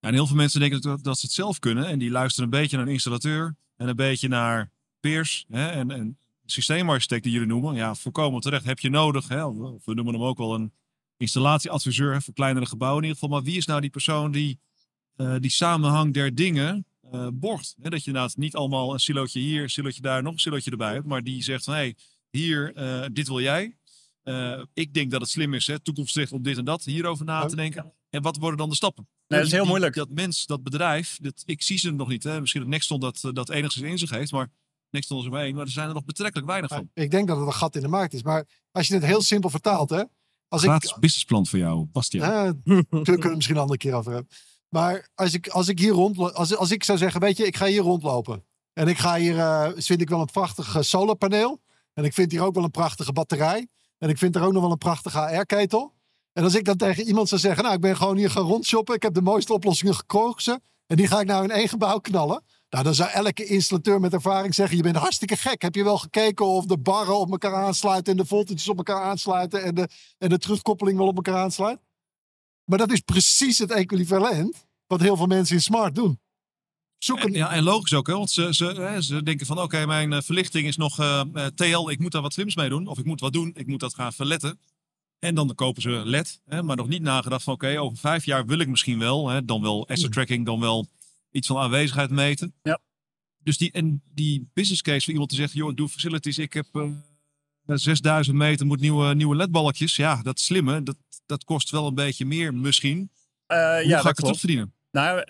Ja, 0.00 0.08
en 0.08 0.14
heel 0.14 0.26
veel 0.26 0.36
mensen 0.36 0.60
denken 0.60 0.80
dat, 0.80 1.04
dat 1.04 1.18
ze 1.18 1.26
het 1.26 1.34
zelf 1.34 1.58
kunnen. 1.58 1.86
En 1.86 1.98
die 1.98 2.10
luisteren 2.10 2.44
een 2.44 2.60
beetje 2.60 2.76
naar 2.76 2.86
een 2.86 2.92
installateur. 2.92 3.56
En 3.76 3.88
een 3.88 3.96
beetje 3.96 4.28
naar 4.28 4.70
peers. 5.00 5.44
Hè, 5.48 5.68
en, 5.68 5.90
en 5.90 6.18
systeemarchitect 6.44 7.22
die 7.22 7.32
jullie 7.32 7.48
noemen. 7.48 7.74
Ja, 7.74 7.94
volkomen 7.94 8.40
terecht. 8.40 8.64
Heb 8.64 8.78
je 8.78 8.90
nodig. 8.90 9.28
Hè, 9.28 9.44
of 9.44 9.84
we 9.84 9.94
noemen 9.94 10.14
hem 10.14 10.22
ook 10.22 10.38
wel 10.38 10.54
een 10.54 10.72
installatieadviseur. 11.16 12.12
Hè, 12.12 12.20
voor 12.20 12.34
kleinere 12.34 12.66
gebouwen 12.66 13.02
in 13.02 13.08
ieder 13.08 13.22
geval. 13.22 13.36
Maar 13.36 13.46
wie 13.46 13.56
is 13.56 13.66
nou 13.66 13.80
die 13.80 13.90
persoon 13.90 14.30
die 14.30 14.58
eh, 15.20 15.34
die 15.38 15.50
samenhang 15.50 16.14
der 16.14 16.34
dingen 16.34 16.86
eh, 17.10 17.28
borgt? 17.32 17.76
Hè, 17.82 17.90
dat 17.90 18.00
je 18.00 18.06
inderdaad 18.06 18.36
niet 18.36 18.54
allemaal 18.54 18.92
een 18.92 19.00
silootje 19.00 19.40
hier, 19.40 19.62
een 19.62 19.70
silootje 19.70 20.00
daar, 20.00 20.22
nog 20.22 20.32
een 20.32 20.38
silootje 20.38 20.70
erbij 20.70 20.92
hebt. 20.92 21.06
Maar 21.06 21.22
die 21.22 21.42
zegt 21.42 21.64
van, 21.64 21.74
hé, 21.74 21.80
hey, 21.80 21.96
hier, 22.30 22.74
eh, 22.74 23.06
dit 23.12 23.28
wil 23.28 23.40
jij. 23.40 23.74
Ik 24.74 24.94
denk 24.94 25.10
dat 25.10 25.20
het 25.20 25.30
slim 25.30 25.54
is, 25.54 25.66
hè, 25.66 25.80
toekomstgericht 25.80 26.32
om 26.32 26.42
dit 26.42 26.58
en 26.58 26.64
dat 26.64 26.84
hierover 26.84 27.24
na 27.24 27.46
te 27.46 27.56
denken. 27.56 27.92
En 28.10 28.22
wat 28.22 28.36
worden 28.36 28.58
dan 28.58 28.68
de 28.68 28.74
stappen? 28.74 29.08
Nee, 29.30 29.38
dat 29.38 29.48
is 29.48 29.50
heel 29.54 29.60
Die- 29.60 29.70
moeilijk. 29.70 29.94
Dat 29.94 30.10
mens, 30.10 30.46
dat 30.46 30.62
bedrijf, 30.62 31.18
dat, 31.20 31.42
ik 31.44 31.62
zie 31.62 31.78
ze 31.78 31.90
nog 31.90 32.08
niet. 32.08 32.22
Hè. 32.24 32.40
Misschien 32.40 32.60
dat 32.62 32.70
Nexton 32.70 33.00
dat, 33.00 33.20
eh, 33.24 33.32
dat 33.32 33.48
enigszins 33.50 33.86
in 33.90 33.98
zich 33.98 34.10
heeft, 34.10 34.32
maar 34.32 34.48
Nexton 34.90 35.18
is 35.18 35.24
er 35.24 35.30
maar 35.30 35.42
één. 35.42 35.54
Maar 35.54 35.64
er 35.64 35.70
zijn 35.70 35.88
er 35.88 35.94
nog 35.94 36.04
betrekkelijk 36.04 36.48
weinig 36.48 36.70
Maar 36.70 36.78
van. 36.78 36.90
ik 36.94 37.10
denk 37.10 37.28
dat 37.28 37.36
het 37.36 37.46
een 37.46 37.52
gat 37.52 37.74
in 37.76 37.82
de 37.82 37.88
markt 37.88 38.12
is. 38.14 38.22
Maar 38.22 38.46
als 38.72 38.86
je 38.88 38.94
het 38.94 39.04
heel 39.04 39.22
simpel 39.22 39.50
vertaalt, 39.50 39.90
hè. 39.90 40.02
Als 40.48 40.62
ik, 40.62 40.68
Gratis 40.68 40.94
businessplan 40.98 41.46
voor 41.46 41.58
jou, 41.58 41.86
Bastiaan. 41.92 42.30
Eh, 42.64 42.74
daar 42.74 42.84
kunnen 42.90 43.04
we 43.04 43.12
het 43.26 43.34
misschien 43.34 43.54
een 43.56 43.60
andere 43.62 43.78
keer 43.78 43.94
over 43.94 44.12
hebben. 44.12 44.30
Maar 44.68 45.08
als 45.14 45.34
ik, 45.34 45.48
als 45.48 45.68
ik 45.68 45.78
hier 45.78 45.92
rond, 45.92 46.18
als, 46.34 46.56
als 46.56 46.70
ik 46.70 46.84
zou 46.84 46.98
zeggen, 46.98 47.20
weet 47.20 47.36
je, 47.36 47.46
ik 47.46 47.56
ga 47.56 47.66
hier 47.66 47.82
rondlopen. 47.82 48.44
En 48.72 48.88
ik 48.88 48.98
ga 48.98 49.16
hier, 49.16 49.38
eh, 49.38 49.70
vind 49.76 50.00
ik 50.00 50.08
wel 50.08 50.20
een 50.20 50.26
prachtig 50.26 50.76
eh, 50.76 50.82
solarpaneel. 50.82 51.60
En 51.94 52.04
ik 52.04 52.12
vind 52.14 52.30
hier 52.32 52.42
ook 52.42 52.54
wel 52.54 52.64
een 52.64 52.70
prachtige 52.70 53.12
batterij. 53.12 53.68
En 53.98 54.08
ik 54.08 54.18
vind 54.18 54.36
er 54.36 54.42
ook 54.42 54.52
nog 54.52 54.62
wel 54.62 54.70
een 54.70 54.78
prachtige 54.78 55.18
AR-ketel. 55.18 55.94
En 56.40 56.46
als 56.46 56.54
ik 56.54 56.64
dan 56.64 56.76
tegen 56.76 57.06
iemand 57.06 57.28
zou 57.28 57.40
zeggen, 57.40 57.62
nou, 57.62 57.74
ik 57.74 57.80
ben 57.80 57.96
gewoon 57.96 58.16
hier 58.16 58.30
gaan 58.30 58.42
rondshoppen. 58.42 58.94
Ik 58.94 59.02
heb 59.02 59.14
de 59.14 59.22
mooiste 59.22 59.52
oplossingen 59.52 59.94
gekozen. 59.94 60.62
En 60.86 60.96
die 60.96 61.06
ga 61.06 61.20
ik 61.20 61.26
nou 61.26 61.44
in 61.44 61.50
één 61.50 61.68
gebouw 61.68 61.98
knallen. 61.98 62.42
Nou, 62.70 62.84
dan 62.84 62.94
zou 62.94 63.10
elke 63.10 63.44
installateur 63.44 64.00
met 64.00 64.12
ervaring 64.12 64.54
zeggen, 64.54 64.76
je 64.76 64.82
bent 64.82 64.96
hartstikke 64.96 65.36
gek. 65.36 65.62
Heb 65.62 65.74
je 65.74 65.84
wel 65.84 65.98
gekeken 65.98 66.46
of 66.46 66.64
de 66.64 66.78
barren 66.78 67.18
op 67.18 67.30
elkaar 67.30 67.54
aansluiten 67.54 68.12
en 68.12 68.18
de 68.18 68.26
voltages 68.26 68.68
op 68.68 68.76
elkaar 68.76 69.02
aansluiten 69.02 69.62
en 69.62 69.74
de, 69.74 69.88
en 70.18 70.28
de 70.28 70.38
terugkoppeling 70.38 70.98
wel 70.98 71.06
op 71.06 71.16
elkaar 71.16 71.36
aansluit? 71.36 71.80
Maar 72.64 72.78
dat 72.78 72.92
is 72.92 73.00
precies 73.00 73.58
het 73.58 73.70
equivalent 73.70 74.66
wat 74.86 75.00
heel 75.00 75.16
veel 75.16 75.26
mensen 75.26 75.56
in 75.56 75.62
smart 75.62 75.94
doen. 75.94 76.20
Zoek 76.98 77.22
een, 77.22 77.32
Ja, 77.32 77.52
en 77.52 77.62
logisch 77.62 77.94
ook, 77.94 78.06
hè, 78.06 78.14
want 78.14 78.30
ze, 78.30 78.54
ze, 79.00 79.20
denken 79.22 79.46
van 79.46 79.60
oké, 79.60 79.86
mijn 79.86 80.12
eh, 80.12 80.20
verlichting 80.22 80.66
is 80.66 80.76
nog 80.76 80.98
eh, 80.98 81.22
TL, 81.54 81.90
ik 81.90 81.98
moet 81.98 82.12
daar 82.12 82.22
wat 82.22 82.32
slims 82.32 82.56
mee 82.56 82.68
doen. 82.68 82.86
Of 82.86 82.98
ik 82.98 83.04
moet 83.04 83.20
wat 83.20 83.32
doen, 83.32 83.52
ik 83.54 83.66
moet 83.66 83.80
dat 83.80 83.94
gaan 83.94 84.12
verletten. 84.12 84.58
En 85.20 85.34
dan 85.34 85.54
kopen 85.54 85.82
ze 85.82 85.90
LED, 85.90 86.40
hè, 86.46 86.62
maar 86.62 86.76
nog 86.76 86.88
niet 86.88 87.02
nagedacht 87.02 87.44
van 87.44 87.54
oké, 87.54 87.80
over 87.80 87.98
vijf 87.98 88.24
jaar 88.24 88.46
wil 88.46 88.58
ik 88.58 88.68
misschien 88.68 88.98
wel, 88.98 89.28
hè, 89.28 89.44
dan 89.44 89.62
wel 89.62 89.88
asset 89.88 90.12
tracking, 90.12 90.46
dan 90.46 90.60
wel 90.60 90.86
iets 91.30 91.46
van 91.46 91.56
aanwezigheid 91.56 92.10
meten. 92.10 92.54
Ja. 92.62 92.78
Dus 93.42 93.58
die, 93.58 93.72
en 93.72 94.02
die 94.14 94.50
business 94.52 94.82
case 94.82 95.00
voor 95.04 95.12
iemand 95.12 95.30
te 95.30 95.36
zeggen, 95.36 95.58
joh, 95.58 95.70
ik 95.70 95.76
doe 95.76 95.88
facilities, 95.88 96.38
ik 96.38 96.52
heb 96.52 96.66
eh 96.72 97.76
6000 97.76 98.36
meter, 98.36 98.66
moet 98.66 98.80
nieuwe, 98.80 99.14
nieuwe 99.14 99.36
LED-balletjes. 99.36 99.96
Ja, 99.96 100.22
dat 100.22 100.40
slimme, 100.40 100.82
dat, 100.82 100.96
dat 101.26 101.44
kost 101.44 101.70
wel 101.70 101.86
een 101.86 101.94
beetje 101.94 102.24
meer 102.24 102.54
misschien. 102.54 103.10
Eh, 103.46 103.56
Hoe 103.58 103.66
ja, 103.66 103.74
ga 103.74 103.82
ik 103.82 103.92
het 103.92 104.02
klopt. 104.02 104.16
terugverdienen? 104.18 104.74
Nou, 104.90 105.24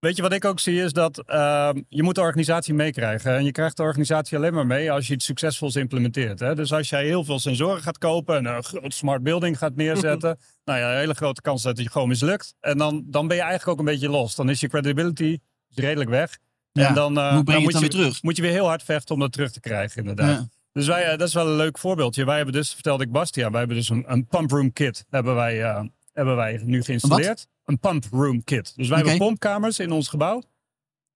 Weet 0.00 0.16
je 0.16 0.22
wat 0.22 0.32
ik 0.32 0.44
ook 0.44 0.60
zie 0.60 0.82
is 0.82 0.92
dat 0.92 1.18
ehm, 1.18 1.80
je 1.88 2.02
moet 2.02 2.14
de 2.14 2.20
organisatie 2.20 2.74
meekrijgen. 2.74 3.36
En 3.36 3.44
je 3.44 3.52
krijgt 3.52 3.76
de 3.76 3.82
organisatie 3.82 4.36
alleen 4.36 4.54
maar 4.54 4.66
mee 4.66 4.92
als 4.92 5.06
je 5.06 5.14
iets 5.14 5.24
succesvols 5.24 5.76
implementeert. 5.76 6.38
Hè? 6.40 6.54
Dus 6.54 6.72
als 6.72 6.88
jij 6.88 7.04
heel 7.04 7.24
veel 7.24 7.38
sensoren 7.38 7.82
gaat 7.82 7.98
kopen 7.98 8.36
en 8.36 8.44
een 8.44 8.62
groot 8.62 8.94
smart 8.94 9.22
building 9.22 9.58
gaat 9.58 9.74
neerzetten. 9.74 10.38
nou 10.64 10.78
ja, 10.78 10.92
een 10.92 10.98
hele 10.98 11.14
grote 11.14 11.40
kans 11.40 11.62
dat 11.62 11.78
het 11.78 11.90
gewoon 11.90 12.08
mislukt. 12.08 12.54
En 12.60 12.78
dan, 12.78 13.04
dan 13.06 13.26
ben 13.26 13.36
je 13.36 13.42
eigenlijk 13.42 13.72
ook 13.72 13.86
een 13.86 13.92
beetje 13.92 14.08
los. 14.08 14.34
Dan 14.34 14.50
is 14.50 14.60
je 14.60 14.68
credibility 14.68 15.38
redelijk 15.74 16.10
weg. 16.10 16.38
Ja, 16.72 16.88
En 16.88 16.94
dan, 16.94 17.18
eh, 17.18 17.32
Hoe 17.32 17.44
breng 17.44 17.58
je 17.58 17.64
moet 17.64 17.72
dan 17.72 17.80
weer 17.80 17.90
terug? 17.90 18.22
moet 18.22 18.36
je 18.36 18.42
weer 18.42 18.50
heel 18.50 18.66
hard 18.66 18.82
vechten 18.82 19.14
om 19.14 19.20
dat 19.20 19.32
terug 19.32 19.52
te 19.52 19.60
krijgen, 19.60 19.98
inderdaad. 20.00 20.38
Ja. 20.38 20.48
Dus 20.72 20.86
wij, 20.86 21.04
eh, 21.04 21.18
dat 21.18 21.28
is 21.28 21.34
wel 21.34 21.46
een 21.46 21.56
leuk 21.56 21.78
voorbeeldje. 21.78 22.24
Wij 22.24 22.36
hebben 22.36 22.54
dus, 22.54 22.72
vertelde 22.72 23.04
ik 23.04 23.12
Bastiaan, 23.12 23.50
wij 23.50 23.58
hebben 23.58 23.76
dus 23.76 23.88
een, 23.88 24.04
een 24.06 24.26
pump 24.26 24.50
room 24.50 24.72
kit 24.72 25.04
hebben 25.10 25.34
wij, 25.34 25.62
eh, 25.62 25.82
hebben 26.18 26.36
wij 26.36 26.60
nu 26.64 26.82
geïnstalleerd. 26.82 27.48
Een 27.64 27.78
pump 27.78 28.04
room 28.10 28.44
kit. 28.44 28.72
Dus 28.76 28.88
wij 28.88 28.98
hebben 28.98 29.18
pompkamers 29.18 29.78
in 29.78 29.92
ons 29.92 30.08
gebouw. 30.08 30.42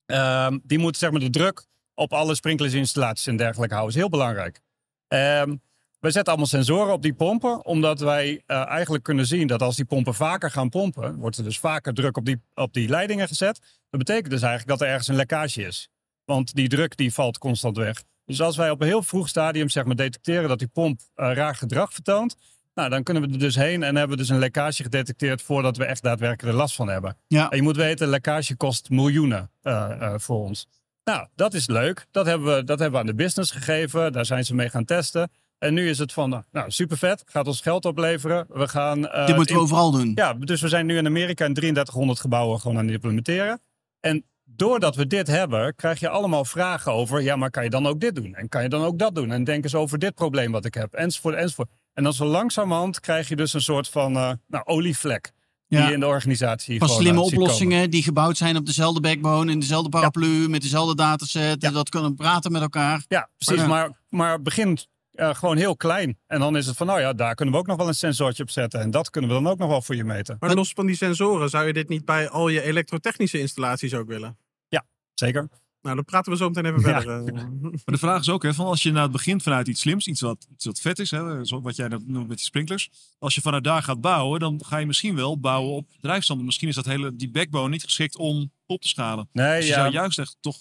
Ehm, 0.06 0.58
die 0.62 0.78
moeten 0.78 1.00
zeg 1.00 1.10
maar 1.10 1.20
de 1.20 1.30
druk 1.30 1.66
op 1.94 2.12
alle 2.12 2.34
sprinklersinstallaties 2.34 3.26
en 3.26 3.36
dergelijke 3.36 3.74
houden. 3.74 3.94
is 3.94 4.00
heel 4.00 4.10
belangrijk. 4.10 4.60
Ehm 5.08 5.54
wij 6.02 6.10
zetten 6.10 6.32
allemaal 6.32 6.50
sensoren 6.50 6.92
op 6.92 7.02
die 7.02 7.14
pompen, 7.14 7.64
omdat 7.64 8.00
wij 8.00 8.42
eh, 8.46 8.66
eigenlijk 8.66 9.04
kunnen 9.04 9.26
zien 9.26 9.46
dat 9.46 9.62
als 9.62 9.76
die 9.76 9.84
pompen 9.84 10.14
vaker 10.14 10.50
gaan 10.50 10.68
pompen, 10.68 11.16
wordt 11.16 11.36
er 11.36 11.44
dus 11.44 11.58
vaker 11.58 11.94
druk 11.94 12.16
op 12.16 12.24
die, 12.24 12.40
op 12.54 12.72
die 12.72 12.88
leidingen 12.88 13.28
gezet. 13.28 13.60
Dat 13.90 14.00
betekent 14.00 14.30
dus 14.30 14.42
eigenlijk 14.42 14.70
dat 14.70 14.80
er 14.80 14.92
ergens 14.92 15.08
een 15.08 15.14
lekkage 15.14 15.62
is. 15.62 15.88
Want 16.24 16.54
die 16.54 16.68
druk 16.68 16.96
die 16.96 17.14
valt 17.14 17.38
constant 17.38 17.76
weg. 17.76 18.02
Dus 18.24 18.40
als 18.40 18.56
wij 18.56 18.70
op 18.70 18.80
een 18.80 18.86
heel 18.86 19.02
vroeg 19.02 19.28
stadium 19.28 19.68
zeg 19.68 19.84
maar, 19.84 19.96
detecteren 19.96 20.48
dat 20.48 20.58
die 20.58 20.68
pomp 20.68 21.00
eh, 21.14 21.32
raar 21.32 21.54
gedrag 21.54 21.92
vertoont, 21.92 22.36
nou, 22.74 22.88
dan 22.90 23.02
kunnen 23.02 23.22
we 23.22 23.32
er 23.32 23.38
dus 23.38 23.54
heen 23.54 23.82
en 23.82 23.96
hebben 23.96 24.16
we 24.16 24.22
dus 24.22 24.28
een 24.32 24.38
lekkage 24.38 24.82
gedetecteerd 24.82 25.42
voordat 25.42 25.76
we 25.76 25.84
echt 25.84 26.02
daadwerkelijk 26.02 26.52
er 26.54 26.58
last 26.60 26.74
van 26.74 26.88
hebben. 26.88 27.16
Ja. 27.26 27.50
En 27.50 27.56
je 27.56 27.62
moet 27.62 27.76
weten, 27.76 28.08
lekkage 28.08 28.56
kost 28.56 28.90
miljoenen 28.90 29.50
eh, 29.62 29.90
eh, 30.00 30.14
voor 30.16 30.38
ons. 30.38 30.66
Nou, 31.04 31.26
dat 31.34 31.54
is 31.54 31.66
leuk. 31.68 32.06
Dat 32.10 32.26
hebben, 32.26 32.56
we, 32.56 32.64
dat 32.64 32.78
hebben 32.78 33.00
we 33.00 33.06
aan 33.08 33.16
de 33.16 33.22
business 33.22 33.50
gegeven. 33.50 34.12
Daar 34.12 34.26
zijn 34.26 34.44
ze 34.44 34.54
mee 34.54 34.68
gaan 34.68 34.84
testen. 34.84 35.30
En 35.58 35.74
nu 35.74 35.88
is 35.88 35.98
het 35.98 36.12
van, 36.12 36.44
nou, 36.52 36.70
super 36.70 36.98
vet. 36.98 37.22
Gaat 37.26 37.46
ons 37.46 37.60
geld 37.60 37.84
opleveren. 37.84 38.46
We 38.48 38.68
gaan... 38.68 39.08
eh, 39.08 39.26
Dit 39.26 39.36
moeten 39.36 39.54
we 39.54 39.60
overal 39.60 39.90
doen. 39.90 40.12
ja, 40.14 40.34
dus 40.34 40.60
we 40.60 40.68
zijn 40.68 40.86
nu 40.86 40.96
in 40.96 41.06
Amerika 41.06 41.44
in 41.44 41.54
3300 41.54 42.20
gebouwen 42.20 42.60
gewoon 42.60 42.78
aan 42.78 42.84
het 42.84 42.94
implementeren. 42.94 43.60
En 44.00 44.24
doordat 44.44 44.96
we 44.96 45.06
dit 45.06 45.26
hebben, 45.26 45.74
krijg 45.74 46.00
je 46.00 46.08
allemaal 46.08 46.44
vragen 46.44 46.92
over... 46.92 47.22
ja, 47.22 47.36
maar 47.36 47.50
kan 47.50 47.64
je 47.64 47.70
dan 47.70 47.86
ook 47.86 48.00
dit 48.00 48.14
doen? 48.14 48.34
En 48.34 48.48
kan 48.48 48.62
je 48.62 48.68
dan 48.68 48.84
ook 48.84 48.98
dat 48.98 49.14
doen? 49.14 49.32
En 49.32 49.44
denk 49.44 49.64
eens 49.64 49.74
over 49.74 49.98
dit 49.98 50.14
probleem 50.14 50.52
wat 50.52 50.64
ik 50.64 50.74
heb, 50.74 50.92
enzovoort, 50.94 51.34
enzovoort. 51.34 51.70
En 51.94 52.02
dan 52.02 52.12
zo 52.12 52.24
langzamerhand 52.24 53.00
krijg 53.00 53.28
je 53.28 53.36
dus 53.36 53.52
een 53.52 53.60
soort 53.60 53.88
van 53.88 54.16
eh, 54.16 54.32
nou, 54.46 54.64
olievlek... 54.64 55.32
die 55.68 55.78
Ja. 55.78 55.86
je 55.86 55.92
in 55.92 56.00
de 56.00 56.06
organisatie 56.06 56.78
Pas 56.78 56.88
gewoon, 56.88 57.02
slimme 57.02 57.20
eh, 57.20 57.26
oplossingen 57.26 57.90
die 57.90 58.02
gebouwd 58.02 58.36
zijn 58.36 58.56
op 58.56 58.66
dezelfde 58.66 59.00
backbone, 59.00 59.52
in 59.52 59.60
dezelfde 59.60 59.88
paraplu, 59.88 60.48
met 60.48 60.62
dezelfde 60.62 60.94
dataset. 60.94 61.62
Ja. 61.62 61.70
Dat 61.70 61.88
kunnen 61.88 62.14
praten 62.14 62.52
met 62.52 62.62
elkaar. 62.62 63.04
Ja, 63.08 63.28
precies. 63.38 63.62
Ja. 63.62 63.68
Maar, 63.68 63.90
maar 64.08 64.42
begin 64.42 64.78
eh, 65.12 65.34
gewoon 65.34 65.56
heel 65.56 65.76
klein. 65.76 66.18
En 66.26 66.40
dan 66.40 66.56
is 66.56 66.66
het 66.66 66.76
van, 66.76 66.86
nou 66.86 67.00
ja, 67.00 67.12
daar 67.12 67.34
kunnen 67.34 67.54
we 67.54 67.60
ook 67.60 67.66
nog 67.66 67.76
wel 67.76 67.88
een 67.88 67.94
sensortje 67.94 68.42
op 68.42 68.50
zetten. 68.50 68.80
En 68.80 68.90
dat 68.90 69.10
kunnen 69.10 69.30
we 69.30 69.36
dan 69.42 69.52
ook 69.52 69.58
nog 69.58 69.68
wel 69.68 69.82
voor 69.82 69.96
je 69.96 70.04
meten. 70.04 70.36
Maar 70.40 70.54
los 70.54 70.72
van 70.72 70.86
die 70.86 70.96
sensoren, 70.96 71.50
zou 71.50 71.66
je 71.66 71.72
dit 71.72 71.88
niet 71.88 72.04
bij 72.04 72.28
al 72.28 72.48
je 72.48 72.62
elektrotechnische 72.62 73.38
installaties 73.38 73.94
ook 73.94 74.08
willen? 74.08 74.36
Zeker. 75.14 75.48
Nou, 75.82 75.94
dan 75.94 76.04
praten 76.04 76.32
we 76.32 76.38
zo 76.38 76.48
meteen 76.48 76.64
even 76.66 76.90
Ja. 76.90 77.00
verder. 77.00 77.34
eh. 77.34 77.42
Maar 77.70 77.80
de 77.84 77.98
vraag 77.98 78.20
is 78.20 78.28
ook, 78.28 78.42
hè, 78.42 78.54
van 78.54 78.66
als 78.66 78.82
je 78.82 78.90
nou 78.90 79.02
het 79.02 79.12
begint 79.12 79.42
vanuit 79.42 79.68
iets 79.68 79.80
slims, 79.80 80.06
iets 80.06 80.20
wat, 80.20 80.46
iets 80.52 80.64
wat 80.64 80.80
vet 80.80 80.98
is, 80.98 81.10
hè, 81.10 81.44
zo 81.44 81.60
wat 81.60 81.76
jij 81.76 81.88
dat 81.88 82.02
noemt 82.06 82.28
met 82.28 82.36
die 82.36 82.46
sprinklers. 82.46 82.90
Als 83.18 83.34
je 83.34 83.40
vanuit 83.40 83.64
daar 83.64 83.82
gaat 83.82 84.00
bouwen, 84.00 84.40
dan 84.40 84.60
ga 84.64 84.76
je 84.76 84.86
misschien 84.86 85.14
wel 85.14 85.40
bouwen 85.40 85.74
op 85.74 85.88
drijfstanden. 86.00 86.46
Misschien 86.46 86.68
is 86.68 86.74
dat 86.74 86.84
hele, 86.84 87.16
die 87.16 87.30
backbone 87.30 87.68
niet 87.68 87.84
geschikt 87.84 88.16
om 88.16 88.52
op 88.66 88.80
te 88.80 88.88
schalen. 88.88 89.28
Nee, 89.32 89.56
Dus 89.56 89.64
je 89.66 89.70
ja, 89.72 89.78
zou 89.80 89.92
juist 89.92 90.18
echt 90.18 90.36
toch 90.40 90.56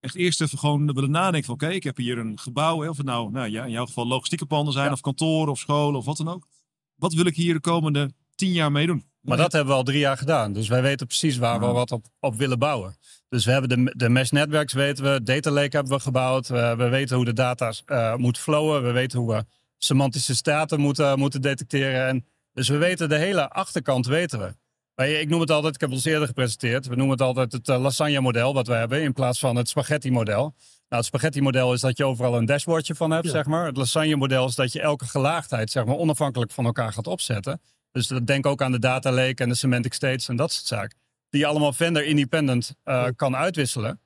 echt 0.00 0.14
eerst 0.14 0.40
even 0.40 0.58
gewoon 0.58 0.92
willen 0.92 1.10
nadenken 1.10 1.44
van 1.44 1.54
oké, 1.54 1.68
ik 1.68 1.82
heb 1.84 1.96
hier 1.96 2.18
een 2.18 2.38
gebouw, 2.38 2.80
hè, 2.80 2.88
of 2.88 2.96
het 2.96 3.06
nou, 3.06 3.30
nou 3.30 3.48
ja, 3.50 3.64
in 3.64 3.70
jouw 3.70 3.86
geval 3.86 4.06
logistieke 4.06 4.46
panden 4.46 4.72
zijn, 4.72 4.86
Ja. 4.86 4.92
of 4.92 5.00
kantoren 5.00 5.52
of 5.52 5.58
scholen 5.58 5.98
of 5.98 6.04
wat 6.04 6.16
dan 6.16 6.28
ook. 6.28 6.46
Wat 6.94 7.12
wil 7.12 7.26
ik 7.26 7.36
hier 7.36 7.54
de 7.54 7.60
komende 7.60 8.12
tien 8.34 8.52
jaar 8.52 8.72
mee 8.72 8.86
doen? 8.86 9.04
Maar 9.20 9.36
dat 9.36 9.52
hebben 9.52 9.70
we 9.72 9.78
al 9.78 9.84
drie 9.84 9.98
jaar 9.98 10.16
gedaan. 10.16 10.52
Dus 10.52 10.68
wij 10.68 10.82
weten 10.82 11.06
precies 11.06 11.36
waar 11.36 11.60
we 11.60 11.66
wat 11.66 11.92
op, 11.92 12.06
op 12.20 12.34
willen 12.34 12.58
bouwen. 12.58 12.96
Dus 13.28 13.44
we 13.44 13.50
hebben 13.52 13.84
de, 13.84 13.92
de 13.96 14.08
mesh 14.08 14.30
networks 14.30 14.72
weten 14.72 15.12
we, 15.12 15.22
data 15.22 15.50
lake 15.50 15.76
hebben 15.76 15.92
we 15.96 16.00
gebouwd. 16.02 16.48
We, 16.48 16.74
we 16.76 16.88
weten 16.88 17.16
hoe 17.16 17.24
de 17.24 17.32
data 17.32 17.72
eh, 17.86 18.14
moet 18.14 18.38
flowen. 18.38 18.82
We 18.82 18.90
weten 18.90 19.18
hoe 19.18 19.32
we 19.34 19.44
semantische 19.78 20.34
staten 20.34 20.80
moeten, 20.80 21.18
moeten 21.18 21.40
detecteren. 21.42 22.06
En 22.06 22.26
dus 22.52 22.68
we 22.68 22.76
weten 22.76 23.08
de 23.08 23.16
hele 23.16 23.48
achterkant 23.48 24.06
weten 24.06 24.38
we. 24.38 24.54
Wij- 24.94 25.20
Ik 25.20 25.28
noem 25.28 25.40
het 25.40 25.50
altijd, 25.50 25.74
ik 25.74 25.80
heb 25.80 25.90
het 25.90 25.98
ons 25.98 26.06
eerder 26.08 26.26
gepresenteerd. 26.28 26.86
We 26.86 26.94
noemen 26.96 27.12
het 27.16 27.22
altijd 27.26 27.52
het 27.52 27.68
eh, 27.68 27.80
lasagne 27.80 28.20
model 28.20 28.54
wat 28.54 28.66
we 28.66 28.74
hebben 28.74 29.02
in 29.02 29.12
plaats 29.12 29.38
van 29.38 29.56
het 29.56 29.68
spaghetti 29.68 30.10
model. 30.10 30.40
Nou, 30.88 31.02
het 31.02 31.04
spaghetti 31.04 31.40
model 31.40 31.72
is 31.72 31.80
dat 31.80 31.96
je 31.96 32.04
overal 32.04 32.36
een 32.36 32.46
dashboardje 32.46 32.94
van 32.94 33.10
hebt, 33.10 33.24
Ja. 33.24 33.30
zeg 33.30 33.46
maar. 33.46 33.66
Het 33.66 33.76
lasagne 33.76 34.16
model 34.16 34.46
is 34.46 34.54
dat 34.54 34.72
je 34.72 34.80
elke 34.80 35.06
gelaagdheid, 35.06 35.70
zeg 35.70 35.84
maar, 35.84 35.96
onafhankelijk 35.96 36.50
van 36.50 36.64
elkaar 36.64 36.92
gaat 36.92 37.06
opzetten. 37.06 37.60
Dus 37.92 38.06
dat- 38.06 38.26
denk 38.26 38.46
ook 38.46 38.62
aan 38.62 38.72
de 38.72 38.78
data 38.78 39.12
lake 39.12 39.42
en 39.42 39.48
de 39.48 39.54
semantic 39.54 39.92
states 39.94 40.28
en 40.28 40.36
dat 40.36 40.52
soort 40.52 40.66
zaken. 40.66 40.98
Die 41.30 41.40
je 41.40 41.46
allemaal 41.46 41.72
vendor 41.72 42.04
independent 42.04 42.74
eh, 42.84 43.06
kan 43.16 43.36
uitwisselen. 43.36 44.00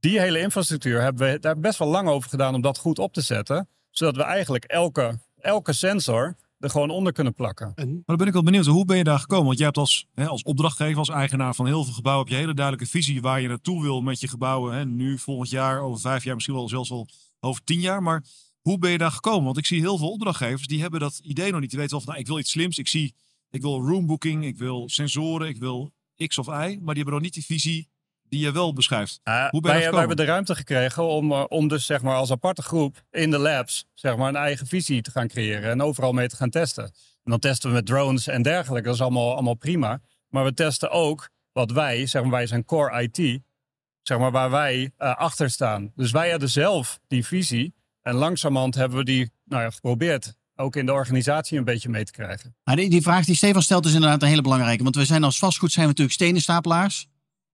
Die 0.00 0.20
hele 0.20 0.38
infrastructuur 0.40 1.00
hebben 1.02 1.32
we 1.32 1.38
daar 1.38 1.58
best 1.58 1.78
wel 1.78 1.88
lang 1.88 2.08
over 2.08 2.28
gedaan 2.30 2.54
om 2.54 2.60
dat 2.60 2.78
goed 2.78 2.98
op 2.98 3.12
te 3.12 3.20
zetten. 3.20 3.68
Zodat 3.90 4.16
we 4.16 4.22
eigenlijk 4.22 4.64
elke, 4.64 5.18
elke 5.40 5.72
sensor 5.72 6.36
er 6.58 6.70
gewoon 6.70 6.90
onder 6.90 7.12
kunnen 7.12 7.34
plakken. 7.34 7.72
En 7.74 7.88
Maar 7.92 8.02
dan 8.06 8.16
ben 8.16 8.26
ik 8.26 8.32
wel 8.32 8.42
benieuwd, 8.42 8.66
hoe 8.66 8.84
ben 8.84 8.96
je 8.96 9.04
daar 9.04 9.18
gekomen? 9.18 9.44
Want 9.46 9.56
jij 9.56 9.66
hebt 9.66 9.78
als, 9.78 10.06
hè, 10.14 10.26
als 10.26 10.42
opdrachtgever, 10.42 10.98
als 10.98 11.08
eigenaar 11.08 11.54
van 11.54 11.66
heel 11.66 11.84
veel 11.84 11.92
gebouwen, 11.94 12.24
heb 12.24 12.28
je 12.32 12.38
een 12.40 12.46
hele 12.46 12.56
duidelijke 12.56 12.90
visie 12.90 13.20
waar 13.20 13.40
je 13.40 13.48
naartoe 13.48 13.82
wil 13.82 14.00
met 14.00 14.20
je 14.20 14.28
gebouwen. 14.28 14.74
Hè? 14.74 14.84
Nu, 14.84 15.18
volgend 15.18 15.50
jaar, 15.50 15.80
over 15.80 16.00
vijf 16.00 16.24
jaar, 16.24 16.34
misschien 16.34 16.54
wel 16.54 16.68
zelfs 16.68 16.88
wel 16.88 17.08
over 17.40 17.64
tien 17.64 17.80
jaar. 17.80 18.02
Maar 18.02 18.24
hoe 18.68 18.78
ben 18.78 18.90
je 18.90 18.98
daar 18.98 19.10
gekomen? 19.10 19.44
Want 19.44 19.58
ik 19.58 19.66
zie 19.66 19.80
heel 19.80 19.98
veel 19.98 20.10
opdrachtgevers, 20.10 20.66
die 20.66 20.80
hebben 20.80 21.00
dat 21.00 21.20
idee 21.22 21.50
nog 21.50 21.60
niet. 21.60 21.70
Die 21.70 21.78
weten 21.78 21.94
wel 21.94 22.04
van, 22.04 22.12
nou, 22.12 22.24
ik 22.24 22.28
wil 22.28 22.38
iets 22.38 22.50
slims. 22.50 22.78
Ik 22.78 22.88
zie, 22.88 23.14
ik 23.50 23.62
wil 23.62 23.80
roombooking, 23.80 24.44
ik 24.44 24.58
wil 24.58 24.88
sensoren, 24.88 25.48
ik 25.48 25.56
wil 25.56 25.92
X 26.26 26.38
of 26.38 26.46
Y. 26.46 26.50
Maar 26.50 26.66
die 26.94 27.02
hebben 27.02 27.12
nog 27.12 27.20
niet 27.20 27.34
die 27.34 27.44
visie 27.44 27.88
die 28.22 28.40
je 28.40 28.52
wel 28.52 28.72
beschrijft. 28.72 29.20
Uh, 29.24 29.48
Hoe 29.48 29.60
ben 29.60 29.74
je 29.74 29.80
wij, 29.80 29.90
wij 29.90 29.98
hebben 29.98 30.16
de 30.16 30.24
ruimte 30.24 30.54
gekregen 30.54 31.02
om, 31.02 31.32
eh, 31.32 31.44
om 31.48 31.68
dus 31.68 31.86
zeg 31.86 32.02
maar 32.02 32.14
als 32.14 32.30
aparte 32.30 32.62
groep 32.62 33.02
in 33.10 33.30
de 33.30 33.38
labs 33.38 33.86
zeg 33.94 34.16
maar, 34.16 34.28
een 34.28 34.36
eigen 34.36 34.66
visie 34.66 35.02
te 35.02 35.10
gaan 35.10 35.28
creëren 35.28 35.70
en 35.70 35.82
overal 35.82 36.12
mee 36.12 36.28
te 36.28 36.36
gaan 36.36 36.50
testen. 36.50 36.84
En 36.84 37.30
dan 37.30 37.38
testen 37.38 37.68
we 37.68 37.74
met 37.74 37.86
drones 37.86 38.26
en 38.26 38.42
dergelijke, 38.42 38.86
dat 38.86 38.94
is 38.94 39.02
allemaal, 39.02 39.32
allemaal 39.32 39.54
prima. 39.54 40.00
Maar 40.28 40.44
we 40.44 40.54
testen 40.54 40.90
ook 40.90 41.28
wat 41.52 41.70
wij, 41.70 42.06
zeg 42.06 42.22
maar 42.22 42.30
wij 42.30 42.46
zijn 42.46 42.64
core 42.64 43.02
IT, 43.02 43.40
zeg 44.02 44.18
maar 44.18 44.30
waar 44.30 44.50
wij 44.50 44.90
eh, 44.96 45.14
achter 45.16 45.50
staan. 45.50 45.92
Dus 45.94 46.10
wij 46.10 46.30
hadden 46.30 46.50
zelf 46.50 46.98
die 47.06 47.26
visie 47.26 47.76
en 48.08 48.14
langzamerhand 48.14 48.74
hebben 48.74 48.98
we 48.98 49.04
die 49.04 49.30
nou 49.44 49.62
ja, 49.62 49.70
geprobeerd 49.70 50.36
ook 50.56 50.76
in 50.76 50.86
de 50.86 50.92
organisatie 50.92 51.58
een 51.58 51.64
beetje 51.64 51.88
mee 51.88 52.04
te 52.04 52.12
krijgen. 52.12 52.56
Die, 52.64 52.90
die 52.90 53.02
vraag 53.02 53.24
die 53.24 53.34
Stefan 53.34 53.62
stelt 53.62 53.86
is 53.86 53.94
inderdaad 53.94 54.22
een 54.22 54.28
hele 54.28 54.42
belangrijke. 54.42 54.82
Want 54.82 54.96
we 54.96 55.04
zijn 55.04 55.24
als 55.24 55.38
vastgoed 55.38 55.72
zijn 55.72 55.84
we 55.84 55.90
natuurlijk 55.90 56.16
stenenstapelaars. 56.16 57.06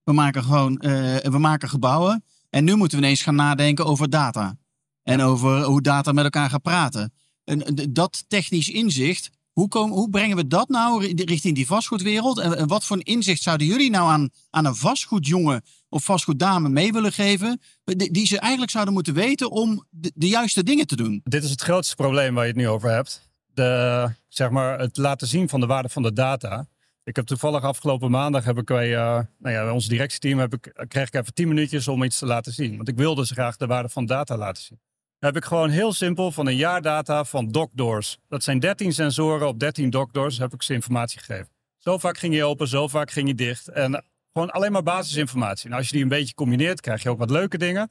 We 0.05 0.13
maken 0.13 0.43
gewoon 0.43 0.79
eh, 0.79 1.17
we 1.17 1.39
maken 1.39 1.69
gebouwen. 1.69 2.25
En 2.51 2.65
nu 2.65 2.75
moeten 2.75 2.99
we 2.99 3.05
ineens 3.05 3.23
gaan 3.23 3.35
nadenken 3.35 3.87
over 3.87 4.11
data. 4.11 4.57
En 5.03 5.21
over 5.21 5.63
hoe 5.63 5.83
data 5.83 6.13
met 6.13 6.25
elkaar 6.25 6.51
gaat 6.51 6.63
praten. 6.63 7.13
En 7.45 7.65
eh, 7.65 7.87
dat 7.91 8.25
technisch 8.29 8.69
inzicht, 8.69 9.31
hoe, 9.53 9.69
komen, 9.69 9.97
hoe 9.97 10.11
brengen 10.11 10.37
we 10.37 10.47
dat 10.47 10.69
nou 10.69 11.07
ri- 11.07 11.25
richting 11.25 11.55
die 11.55 11.67
vastgoedwereld? 11.67 12.39
En, 12.39 12.69
wat 12.69 12.85
voor 12.85 13.01
inzicht 13.03 13.43
zouden 13.43 13.67
jullie 13.67 13.91
nou 13.91 14.11
aan, 14.11 14.31
aan 14.51 14.65
een 14.65 14.77
vastgoedjongen 14.77 15.63
of 15.95 16.05
vastgoeddame 16.05 16.69
mee 16.69 16.93
willen 16.93 17.13
geven? 17.13 17.61
Die, 17.85 18.27
ze 18.27 18.39
eigenlijk 18.39 18.73
zouden 18.73 18.95
moeten 18.95 19.15
weten 19.15 19.51
om 19.51 19.87
de, 19.91 20.13
de 20.15 20.29
juiste 20.29 20.63
dingen 20.63 20.87
te 20.87 20.97
doen. 20.97 21.21
Dit 21.25 21.45
is 21.45 21.51
het 21.51 21.63
grootste 21.63 21.95
probleem 21.95 22.35
waar 22.35 22.45
je 22.45 22.51
het 22.51 22.61
nu 22.61 22.69
over 22.69 22.91
hebt. 22.91 23.33
De, 23.47 24.09
zeg 24.29 24.51
maar, 24.51 24.79
het 24.79 24.97
laten 24.97 25.27
zien 25.27 25.49
van 25.49 25.61
de 25.61 25.67
waarde 25.67 25.89
van 25.89 26.03
de 26.03 26.13
data. 26.13 26.67
Ik 27.05 27.17
heb 27.17 27.27
toevallig 27.27 27.63
afgelopen 27.63 28.11
maandag 28.11 28.45
heb 28.45 28.59
ik 28.59 28.65
bij, 28.65 28.95
eh, 28.95 29.21
nou 29.39 29.55
ja, 29.55 29.63
bij 29.63 29.71
ons 29.71 29.89
directieteam 29.89 30.39
heb 30.39 30.55
ik, 30.55 30.85
kreeg 30.89 31.07
ik 31.07 31.15
even 31.15 31.35
10 31.35 31.49
minuutjes 31.49 31.89
om 31.89 32.03
iets 32.03 32.19
te 32.19 32.27
laten 32.27 32.53
zien. 32.53 32.77
Want 32.77 32.89
ik 32.89 32.97
wilde 32.97 33.27
ze 33.27 33.35
graag 33.35 33.57
de 33.57 33.67
waarde 33.67 33.89
van 33.89 34.07
data 34.07 34.37
laten 34.37 34.63
zien. 34.63 34.81
Dan 35.19 35.33
heb 35.33 35.43
ik 35.43 35.49
gewoon 35.49 35.71
heel 35.71 35.93
simpel 35.93 36.33
van 36.33 36.47
een 36.47 36.57
jaar 36.57 36.83
data 36.83 37.25
van 37.25 37.51
dockdoors. 37.51 38.19
Dat 38.29 38.43
zijn 38.43 38.59
13 38.59 38.93
sensoren 38.93 39.49
op 39.49 39.59
13 39.59 39.91
dockdoors 39.91 40.39
heb 40.39 40.55
ik 40.55 40.63
ze 40.63 40.73
informatie 40.73 41.19
gegeven. 41.19 41.49
Zo 41.79 41.99
vaak 41.99 42.19
ging 42.19 42.35
je 42.35 42.45
open, 42.45 42.69
zo 42.69 42.89
vaak 42.89 43.11
ging 43.11 43.29
je 43.29 43.35
dicht. 43.35 43.69
En 43.69 44.05
gewoon 44.35 44.51
alleen 44.51 44.73
maar 44.73 44.83
basisinformatie. 44.83 45.71
En 45.71 45.77
als 45.77 45.87
je 45.87 45.93
die 45.93 46.03
een 46.03 46.09
beetje 46.09 46.35
combineert, 46.35 46.81
krijg 46.81 47.03
je 47.03 47.11
ook 47.11 47.19
wat 47.19 47.31
leuke 47.31 47.59
dingen. 47.59 47.91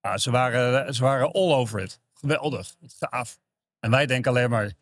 Ja, 0.00 0.18
ze, 0.18 0.30
waren, 0.30 0.94
ze 0.94 1.02
waren 1.02 1.32
all 1.32 1.52
over 1.52 1.80
it. 1.80 2.00
Geweldig. 2.14 2.74
Gaaf. 2.98 3.38
En 3.80 3.90
wij 3.90 4.06
denken 4.06 4.30
alleen 4.30 4.50
maar, 4.50 4.72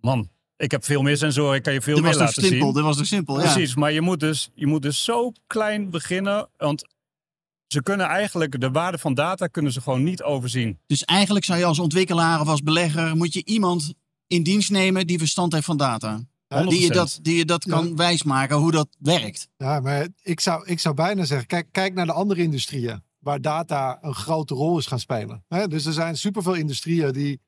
man, 0.00 0.28
ik 0.56 0.70
heb 0.70 0.84
veel 0.84 1.02
meer 1.02 1.16
sensoren, 1.16 1.56
ik 1.56 1.62
kan 1.62 1.72
je 1.72 1.80
veel 1.82 1.94
Dit 1.94 2.04
meer 2.04 2.14
laten 2.14 2.42
simpel? 2.42 2.66
zien. 2.66 2.74
Dit 2.74 2.82
was 2.82 2.96
toch 2.96 3.06
simpel? 3.06 3.40
Ja. 3.40 3.52
Precies, 3.52 3.74
maar 3.74 3.92
je 3.92 4.00
moet, 4.00 4.20
dus, 4.20 4.50
je 4.54 4.66
moet 4.66 4.82
dus 4.82 5.04
zo 5.04 5.32
klein 5.46 5.90
beginnen, 5.90 6.48
want 6.56 6.84
ze 7.66 7.82
kunnen 7.82 8.06
eigenlijk 8.06 8.60
de 8.60 8.70
waarde 8.70 8.98
van 8.98 9.14
data 9.14 9.46
kunnen 9.46 9.72
ze 9.72 9.80
gewoon 9.80 10.02
niet 10.02 10.22
overzien. 10.22 10.78
Dus 10.86 11.04
eigenlijk 11.04 11.44
zou 11.44 11.58
je 11.58 11.64
als 11.64 11.78
ontwikkelaar 11.78 12.40
of 12.40 12.48
als 12.48 12.62
belegger 12.62 13.16
moet 13.16 13.32
je 13.32 13.44
iemand 13.44 13.94
in 14.26 14.42
dienst 14.42 14.70
nemen 14.70 15.06
die 15.06 15.18
verstand 15.18 15.52
heeft 15.52 15.64
van 15.64 15.76
data. 15.76 16.20
Die 16.62 16.80
je 16.80 16.88
100%. 16.88 16.92
dat, 16.94 17.18
die 17.22 17.36
je 17.36 17.44
dat 17.44 17.64
Ja. 17.64 17.70
kan 17.70 17.96
wijsmaken 17.96 18.56
hoe 18.56 18.70
dat 18.70 18.88
werkt. 18.98 19.48
Ja, 19.56 19.80
maar 19.80 20.08
ik 20.22 20.40
zou, 20.40 20.66
ik 20.66 20.80
zou 20.80 20.94
bijna 20.94 21.24
zeggen, 21.24 21.46
kijk, 21.46 21.66
kijk 21.70 21.94
naar 21.94 22.06
de 22.06 22.12
andere 22.12 22.42
industrieën 22.42 23.02
waar 23.18 23.40
data 23.40 23.98
een 24.00 24.14
grote 24.14 24.54
rol 24.54 24.78
is 24.78 24.86
gaan 24.86 24.98
spelen. 24.98 25.44
Dus 25.68 25.84
er 25.86 25.92
zijn 25.92 26.16
superveel 26.16 26.54
industrieën 26.54 27.12
die 27.12 27.40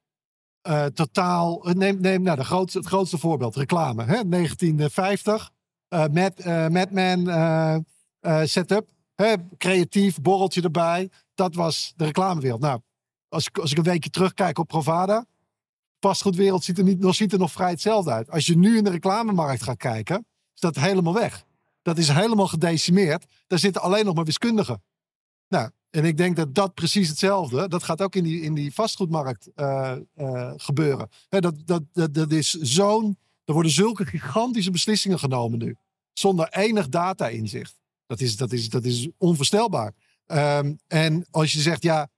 eh, 0.60 0.84
totaal, 0.84 1.60
neem, 1.72 2.00
neem 2.00 2.22
nou, 2.22 2.36
de 2.36 2.44
grootste, 2.44 2.78
het 2.78 2.86
grootste 2.86 3.18
voorbeeld, 3.18 3.56
reclame. 3.56 4.04
Hè? 4.04 4.28
1950, 4.28 5.50
eh 5.88 6.04
Mad, 6.12 6.38
eh, 6.38 6.68
Madman 6.68 7.28
eh, 7.28 7.74
eh, 8.20 8.40
setup, 8.44 8.88
hè? 9.14 9.34
creatief, 9.58 10.20
borreltje 10.20 10.62
erbij. 10.62 11.10
Dat 11.34 11.54
was 11.54 11.92
de 11.96 12.04
reclamewereld. 12.04 12.60
Nou, 12.60 12.80
als 13.28 13.46
ik, 13.46 13.58
als 13.58 13.70
ik 13.70 13.78
een 13.78 13.84
weekje 13.84 14.10
terugkijk 14.10 14.58
op 14.58 14.68
Provada, 14.68 15.26
vastgoedwereld 16.00 16.64
ziet 16.64 16.78
er, 16.78 16.84
niet, 16.84 16.98
nog, 16.98 17.14
ziet 17.14 17.32
er 17.32 17.38
nog 17.38 17.52
vrij 17.52 17.70
hetzelfde 17.70 18.10
uit. 18.10 18.30
Als 18.30 18.46
je 18.46 18.56
nu 18.56 18.76
in 18.76 18.84
de 18.84 18.90
reclamemarkt 18.90 19.62
gaat 19.62 19.76
kijken, 19.76 20.26
is 20.54 20.60
dat 20.60 20.76
helemaal 20.76 21.14
weg. 21.14 21.44
Dat 21.82 21.98
is 21.98 22.08
helemaal 22.08 22.48
gedecimeerd. 22.48 23.26
Daar 23.46 23.58
zitten 23.58 23.82
alleen 23.82 24.04
nog 24.04 24.14
maar 24.14 24.24
wiskundigen. 24.24 24.82
Nou, 25.48 25.70
en 25.90 26.04
ik 26.04 26.16
denk 26.16 26.36
dat 26.36 26.54
dat 26.54 26.74
precies 26.74 27.08
hetzelfde, 27.08 27.68
dat 27.68 27.82
gaat 27.82 28.02
ook 28.02 28.14
in 28.14 28.24
die, 28.24 28.40
in 28.40 28.54
die 28.54 28.74
vastgoedmarkt 28.74 29.50
eh, 29.54 29.96
eh, 30.14 30.52
gebeuren. 30.56 31.08
Dat, 31.28 31.54
dat, 31.64 31.82
dat, 31.92 32.14
dat 32.14 32.32
is 32.32 32.50
zo'n, 32.50 33.18
er 33.44 33.52
worden 33.52 33.72
zulke 33.72 34.06
gigantische 34.06 34.70
beslissingen 34.70 35.18
genomen 35.18 35.58
nu. 35.58 35.76
Zonder 36.12 36.48
enig 36.48 36.88
data-inzicht. 36.88 37.78
Dat 38.06 38.20
is, 38.20 38.36
dat 38.36 38.52
is, 38.52 38.68
dat 38.68 38.84
is 38.84 39.08
onvoorstelbaar. 39.18 39.94
Ehm, 40.26 40.74
en 40.86 41.26
als 41.30 41.52
je 41.52 41.60
zegt, 41.60 41.82
ja, 41.82 42.08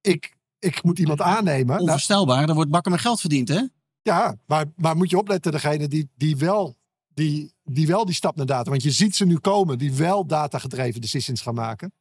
ik, 0.00 0.36
ik 0.60 0.82
moet 0.82 0.98
iemand 0.98 1.20
aannemen. 1.20 1.66
Nou, 1.66 1.80
Onvoorstelbaar, 1.80 2.48
er 2.48 2.54
wordt 2.54 2.70
bakken 2.70 2.92
met 2.92 3.00
geld 3.00 3.20
verdiend, 3.20 3.48
hè? 3.48 3.62
ja, 4.02 4.36
maar, 4.46 4.66
maar 4.76 4.96
moet 4.96 5.10
je 5.10 5.18
opletten, 5.18 5.52
degene 5.52 5.88
die, 5.88 6.10
die, 6.16 6.36
wel, 6.36 6.76
die, 7.14 7.54
die 7.64 7.86
wel 7.86 8.04
die 8.04 8.14
stap 8.14 8.36
naar 8.36 8.46
data. 8.46 8.70
Want 8.70 8.82
je 8.82 8.90
ziet 8.90 9.16
ze 9.16 9.26
nu 9.26 9.38
komen, 9.38 9.78
die 9.78 9.94
wel 9.94 10.26
data-gedreven 10.26 11.00
decisions 11.00 11.40
gaan 11.40 11.54
maken. 11.54 11.92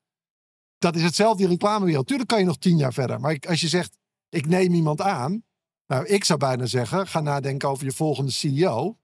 Dat 0.77 0.95
is 0.95 1.03
hetzelfde 1.03 1.43
in 1.43 1.49
reclamewereld. 1.49 2.07
Tuurlijk 2.07 2.29
kan 2.29 2.39
je 2.39 2.45
nog 2.45 2.57
tien 2.57 2.77
jaar 2.77 2.93
verder. 2.93 3.19
Maar 3.19 3.37
als 3.47 3.61
je 3.61 3.67
zegt, 3.67 3.97
ik 4.29 4.47
neem 4.47 4.73
iemand 4.73 5.01
aan. 5.01 5.43
Nou, 5.87 6.05
ik 6.05 6.23
zou 6.23 6.39
bijna 6.39 6.65
zeggen, 6.65 7.07
ga 7.07 7.21
nadenken 7.21 7.69
over 7.69 7.85
je 7.85 7.91
volgende 7.91 8.31
CEO. 8.31 8.97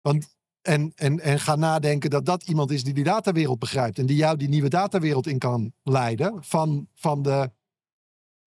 Want, 0.00 0.34
en, 0.62 0.92
en, 0.94 1.20
en 1.20 1.40
ga 1.40 1.56
nadenken 1.56 2.10
dat 2.10 2.26
dat 2.26 2.42
iemand 2.42 2.70
is 2.70 2.84
die 2.84 2.94
die 2.94 3.04
datawereld 3.04 3.58
begrijpt. 3.58 3.98
En 3.98 4.06
die 4.06 4.16
jou 4.16 4.36
die 4.36 4.48
nieuwe 4.48 4.68
datawereld 4.68 5.26
in 5.26 5.38
kan 5.38 5.72
leiden. 5.82 6.44
Van, 6.44 6.88
van 6.94 7.22
de, 7.22 7.50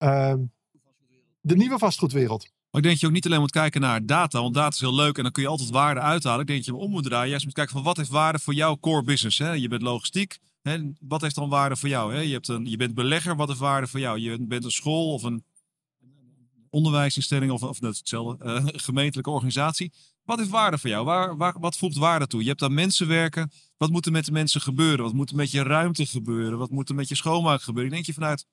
ehm, 0.04 0.40
de 1.42 1.56
nieuwe 1.56 1.78
vastgoedwereld. 1.78 2.42
Maar 2.42 2.82
ik 2.82 2.88
denk 2.88 2.94
dat 2.94 3.00
je 3.00 3.08
ook 3.08 3.14
niet 3.14 3.26
alleen 3.26 3.40
moet 3.40 3.52
kijken 3.52 3.82
naar 3.82 4.06
data, 4.06 4.42
want 4.42 4.54
data 4.54 4.68
is 4.68 4.80
heel 4.80 4.96
leuk 4.96 5.18
en 5.18 5.24
dan 5.24 5.32
kun 5.32 5.44
je 5.44 5.50
altijd 5.50 5.70
waarde 5.70 6.00
uithalen. 6.00 6.42
Ik 6.42 6.48
denk 6.48 6.58
dat 6.58 6.68
je 6.68 6.74
hem 6.74 6.82
om 6.82 6.92
moet 6.92 7.04
draaien. 7.04 7.30
Juist 7.30 7.46
moet 7.46 7.54
kijken 7.54 7.74
van 7.74 7.84
wat 7.84 7.98
heeft 7.98 8.10
waarde 8.10 8.40
voor 8.40 8.54
jouw 8.54 8.78
core 8.80 9.04
business. 9.04 9.38
Hè? 9.38 9.52
Je 9.52 9.68
bent 9.68 9.82
logistiek. 9.82 10.40
Hè? 10.62 10.78
Wat 11.00 11.22
heeft 11.22 11.36
dan 11.36 11.50
waarde 11.50 11.76
voor 11.76 11.90
jou? 11.90 12.14
Hè? 12.14 12.20
Je, 12.20 12.34
hebt 12.34 12.48
een, 12.48 12.66
je 12.66 12.78
bent 12.78 12.94
belegger. 12.94 13.36
Wat 13.36 13.48
heeft 13.48 13.60
waarde 13.60 13.88
voor 13.88 14.00
jou? 14.00 14.20
Je 14.20 14.46
bent 14.46 14.64
een 14.64 14.72
school 14.72 15.14
of 15.14 15.24
een 15.24 15.44
onderwijsinstelling 16.70 17.52
of, 17.52 17.64
of 17.64 17.82
is 17.82 17.98
hetzelfde, 17.98 18.44
eh, 18.44 18.66
gemeentelijke 18.90 19.30
organisatie. 19.30 19.92
Wat 20.24 20.38
heeft 20.38 20.50
waarde 20.50 20.78
voor 20.78 20.90
jou? 20.90 21.06
Waar, 21.38 21.60
wat 21.60 21.78
voegt 21.78 21.98
waarde 21.98 22.28
toe? 22.28 22.42
Je 22.42 22.50
hebt 22.50 22.62
aan 22.62 22.74
mensen 22.74 23.08
werken. 23.08 23.52
Wat 23.78 23.90
moet 23.90 24.06
er 24.06 24.12
met 24.12 24.26
de 24.26 24.32
mensen 24.32 24.62
gebeuren? 24.62 25.06
Wat 25.06 25.14
moet 25.14 25.30
er 25.30 25.36
met 25.36 25.52
je 25.52 25.64
ruimte 25.64 26.06
gebeuren? 26.06 26.58
Wat 26.58 26.70
moet 26.70 26.90
er 26.90 26.96
met 26.96 27.08
je 27.08 27.16
schoonmaak 27.16 27.62
gebeuren? 27.62 27.90
Ik 27.92 27.96
denk 27.96 28.06
je 28.06 28.14
vanuit 28.14 28.46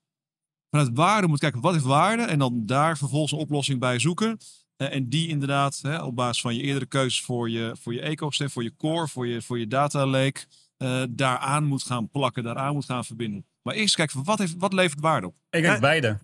vanuit 0.71 0.91
waarde 0.95 1.27
moet 1.27 1.39
kijken, 1.39 1.61
wat 1.61 1.73
heeft 1.73 1.85
waarde? 1.85 2.23
En 2.23 2.39
dan 2.39 2.67
daar 2.67 2.99
vervolgens 2.99 3.33
een 3.33 3.39
oplossing 3.39 3.81
bij 3.81 3.99
zoeken. 3.99 4.39
Eh, 4.77 4.95
en 4.95 5.09
die 5.09 5.29
inderdaad 5.29 5.79
hè, 5.83 6.03
op 6.03 6.17
basis 6.17 6.41
van 6.43 6.55
je 6.55 6.63
eerdere 6.63 6.87
keuzes 6.87 7.23
voor 7.23 7.51
je, 7.51 7.77
voor 7.81 7.95
je 7.95 8.01
ecosysteem, 8.01 8.51
voor 8.51 8.63
je 8.63 8.77
core, 8.77 9.09
voor 9.09 9.27
je, 9.27 9.43
voor 9.43 9.59
je 9.59 9.67
data 9.67 10.07
lake, 10.07 10.45
eh, 10.77 11.03
daaraan 11.11 11.65
moet 11.65 11.83
gaan 11.83 12.11
plakken, 12.11 12.43
daaraan 12.43 12.75
moet 12.75 12.85
gaan 12.85 13.05
verbinden. 13.05 13.47
Maar 13.63 13.75
eerst 13.75 13.95
kijken 13.95 14.15
van 14.15 14.25
wat, 14.25 14.39
heeft, 14.39 14.55
wat 14.59 14.73
levert 14.73 15.01
waarde 15.01 15.27
op? 15.27 15.35
Ik 15.51 15.63
denk 15.63 15.75
Ja. 15.75 15.81
beide. 15.81 16.19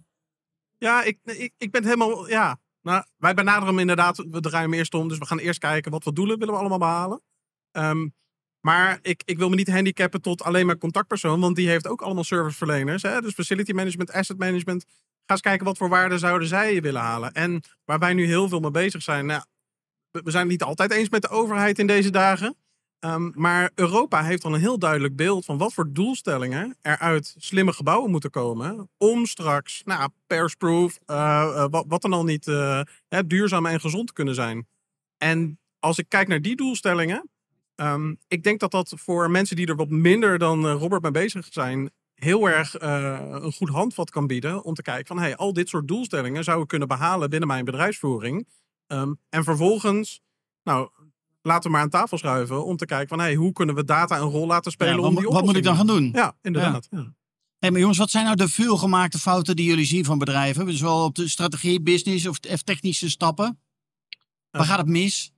Ja, 0.79 1.03
ik, 1.03 1.19
ik, 1.23 1.53
ik 1.59 1.71
ben 1.71 1.85
helemaal. 1.85 2.29
Ja. 2.29 2.59
Nou, 2.83 3.05
wij 3.17 3.35
benaderen 3.35 3.69
hem 3.69 3.79
inderdaad. 3.79 4.17
We 4.17 4.41
draaien 4.41 4.71
hem 4.71 4.79
eerst 4.79 4.95
om. 4.95 5.09
Dus 5.09 5.19
we 5.19 5.27
gaan 5.27 5.39
eerst 5.39 5.59
kijken 5.59 5.91
wat 5.91 6.03
voor 6.03 6.15
doelen 6.15 6.39
willen 6.39 6.55
we 6.55 6.61
allemaal 6.61 6.79
behalen. 6.79 7.23
Ehm, 7.71 8.09
maar 8.67 8.99
ik, 9.03 9.23
ik 9.25 9.39
wil 9.39 9.49
me 9.49 9.55
niet 9.55 9.71
handicappen 9.71 10.23
tot 10.23 10.43
alleen 10.43 10.67
maar 10.67 10.79
contactpersoon. 10.79 11.41
Want 11.41 11.57
die 11.57 11.69
heeft 11.69 11.87
ook 11.87 12.03
allemaal 12.03 12.25
serviceverleners. 12.25 13.03
Hè? 13.03 13.21
Dus 13.21 13.35
facility 13.35 13.73
management, 13.73 14.13
asset 14.13 14.39
management. 14.39 14.85
Ga 15.27 15.33
eens 15.33 15.41
kijken 15.41 15.67
wat 15.67 15.77
voor 15.77 15.89
waarde 15.89 16.19
zouden 16.19 16.49
zij 16.49 16.83
willen 16.83 17.01
halen. 17.01 17.33
En 17.33 17.63
waar 17.85 17.99
wij 17.99 18.15
nu 18.15 18.27
heel 18.27 18.49
veel 18.49 18.61
mee 18.61 18.71
bezig 18.71 19.03
zijn. 19.03 19.27
Nou, 19.27 19.43
we, 20.11 20.31
zijn 20.31 20.43
het 20.43 20.53
niet 20.53 20.63
altijd 20.63 20.93
eens 20.93 21.09
met 21.09 21.23
de 21.23 21.29
overheid 21.29 21.79
in 21.79 21.87
deze 21.87 22.11
dagen. 22.11 22.57
Ehm, 22.99 23.31
maar 23.35 23.71
Europa 23.75 24.23
heeft 24.23 24.45
al 24.45 24.55
een 24.55 24.61
heel 24.61 24.79
duidelijk 24.79 25.17
beeld 25.17 25.45
van 25.45 25.59
wat 25.59 25.73
voor 25.73 25.93
doelstellingen 25.93 26.77
er 26.81 26.99
uit 26.99 27.35
slimme 27.39 27.73
gebouwen 27.73 28.11
moeten 28.11 28.31
komen. 28.31 28.89
Om 28.99 29.27
straks, 29.27 29.83
nou, 29.85 30.11
persproof, 30.27 30.99
eh, 31.07 31.17
eh, 31.17 31.67
wat, 31.87 32.03
dan 32.03 32.13
al 32.13 32.25
niet, 32.25 32.49
eh, 32.49 32.81
duurzaam 33.27 33.67
en 33.67 33.81
gezond 33.81 34.13
kunnen 34.13 34.35
zijn. 34.35 34.67
En 35.17 35.59
als 35.79 35.99
ik 35.99 36.09
kijk 36.09 36.29
naar 36.29 36.43
die 36.43 36.57
doelstellingen, 36.57 37.31
ehm, 37.77 38.15
ik 38.29 38.43
denk 38.43 38.61
dat 38.61 38.71
dat 38.71 38.93
voor 38.97 39.31
mensen 39.31 39.57
die 39.57 39.67
er 39.67 39.77
wat 39.77 39.89
minder 39.89 40.39
dan 40.39 40.67
eh, 40.67 40.73
Robert 40.79 41.03
mee 41.03 41.11
bezig 41.11 41.47
zijn, 41.51 41.91
heel 42.15 42.49
erg 42.49 42.77
eh, 42.77 43.19
een 43.31 43.53
goed 43.53 43.69
handvat 43.69 44.11
kan 44.11 44.27
bieden 44.27 44.65
om 44.65 44.75
te 44.75 44.83
kijken 44.83 45.07
van, 45.07 45.19
hey, 45.19 45.37
al 45.37 45.53
dit 45.53 45.69
soort 45.69 45.89
doelstellingen 45.89 46.45
zouden 46.45 46.65
we 46.65 46.71
kunnen 46.71 46.89
behalen 46.89 47.31
binnen 47.31 47.49
mijn 47.49 47.65
bedrijfsvoering. 47.65 48.49
Ehm, 48.87 49.13
en 49.29 49.45
vervolgens, 49.45 50.21
nou, 50.63 50.91
laten 51.43 51.63
we 51.63 51.71
maar 51.71 51.81
aan 51.85 51.91
tafel 51.91 52.19
schuiven 52.19 52.65
om 52.65 52.77
te 52.77 52.87
kijken 52.87 53.09
van, 53.09 53.19
hey, 53.19 53.35
hoe 53.35 53.53
kunnen 53.53 53.75
we 53.75 53.85
data 53.85 54.17
een 54.19 54.29
rol 54.31 54.47
laten 54.47 54.73
spelen 54.73 54.95
Ja, 54.95 55.01
om 55.01 55.15
wat, 55.15 55.23
die 55.23 55.33
wat 55.33 55.45
moet 55.45 55.57
ik 55.57 55.63
dan 55.63 55.77
gaan 55.77 55.87
doen? 55.87 56.11
Ja, 56.15 56.37
inderdaad. 56.43 56.87
Ja. 56.91 57.15
Hey, 57.59 57.71
maar 57.71 57.81
jongens, 57.81 57.99
wat 57.99 58.11
zijn 58.11 58.25
nou 58.25 58.37
de 58.37 58.49
veelgemaakte 58.49 59.19
fouten 59.19 59.57
die 59.57 59.67
jullie 59.67 59.85
zien 59.85 60.05
van 60.05 60.19
bedrijven? 60.19 60.73
Zowel 60.77 61.05
op 61.05 61.15
de 61.15 61.29
strategie, 61.29 61.81
business 61.83 62.27
of 62.27 62.39
technische 62.39 63.11
stappen. 63.11 63.61
Waar 64.51 64.63
Ja. 64.63 64.69
gaat 64.69 64.79
het 64.79 64.89
mis? 64.89 65.33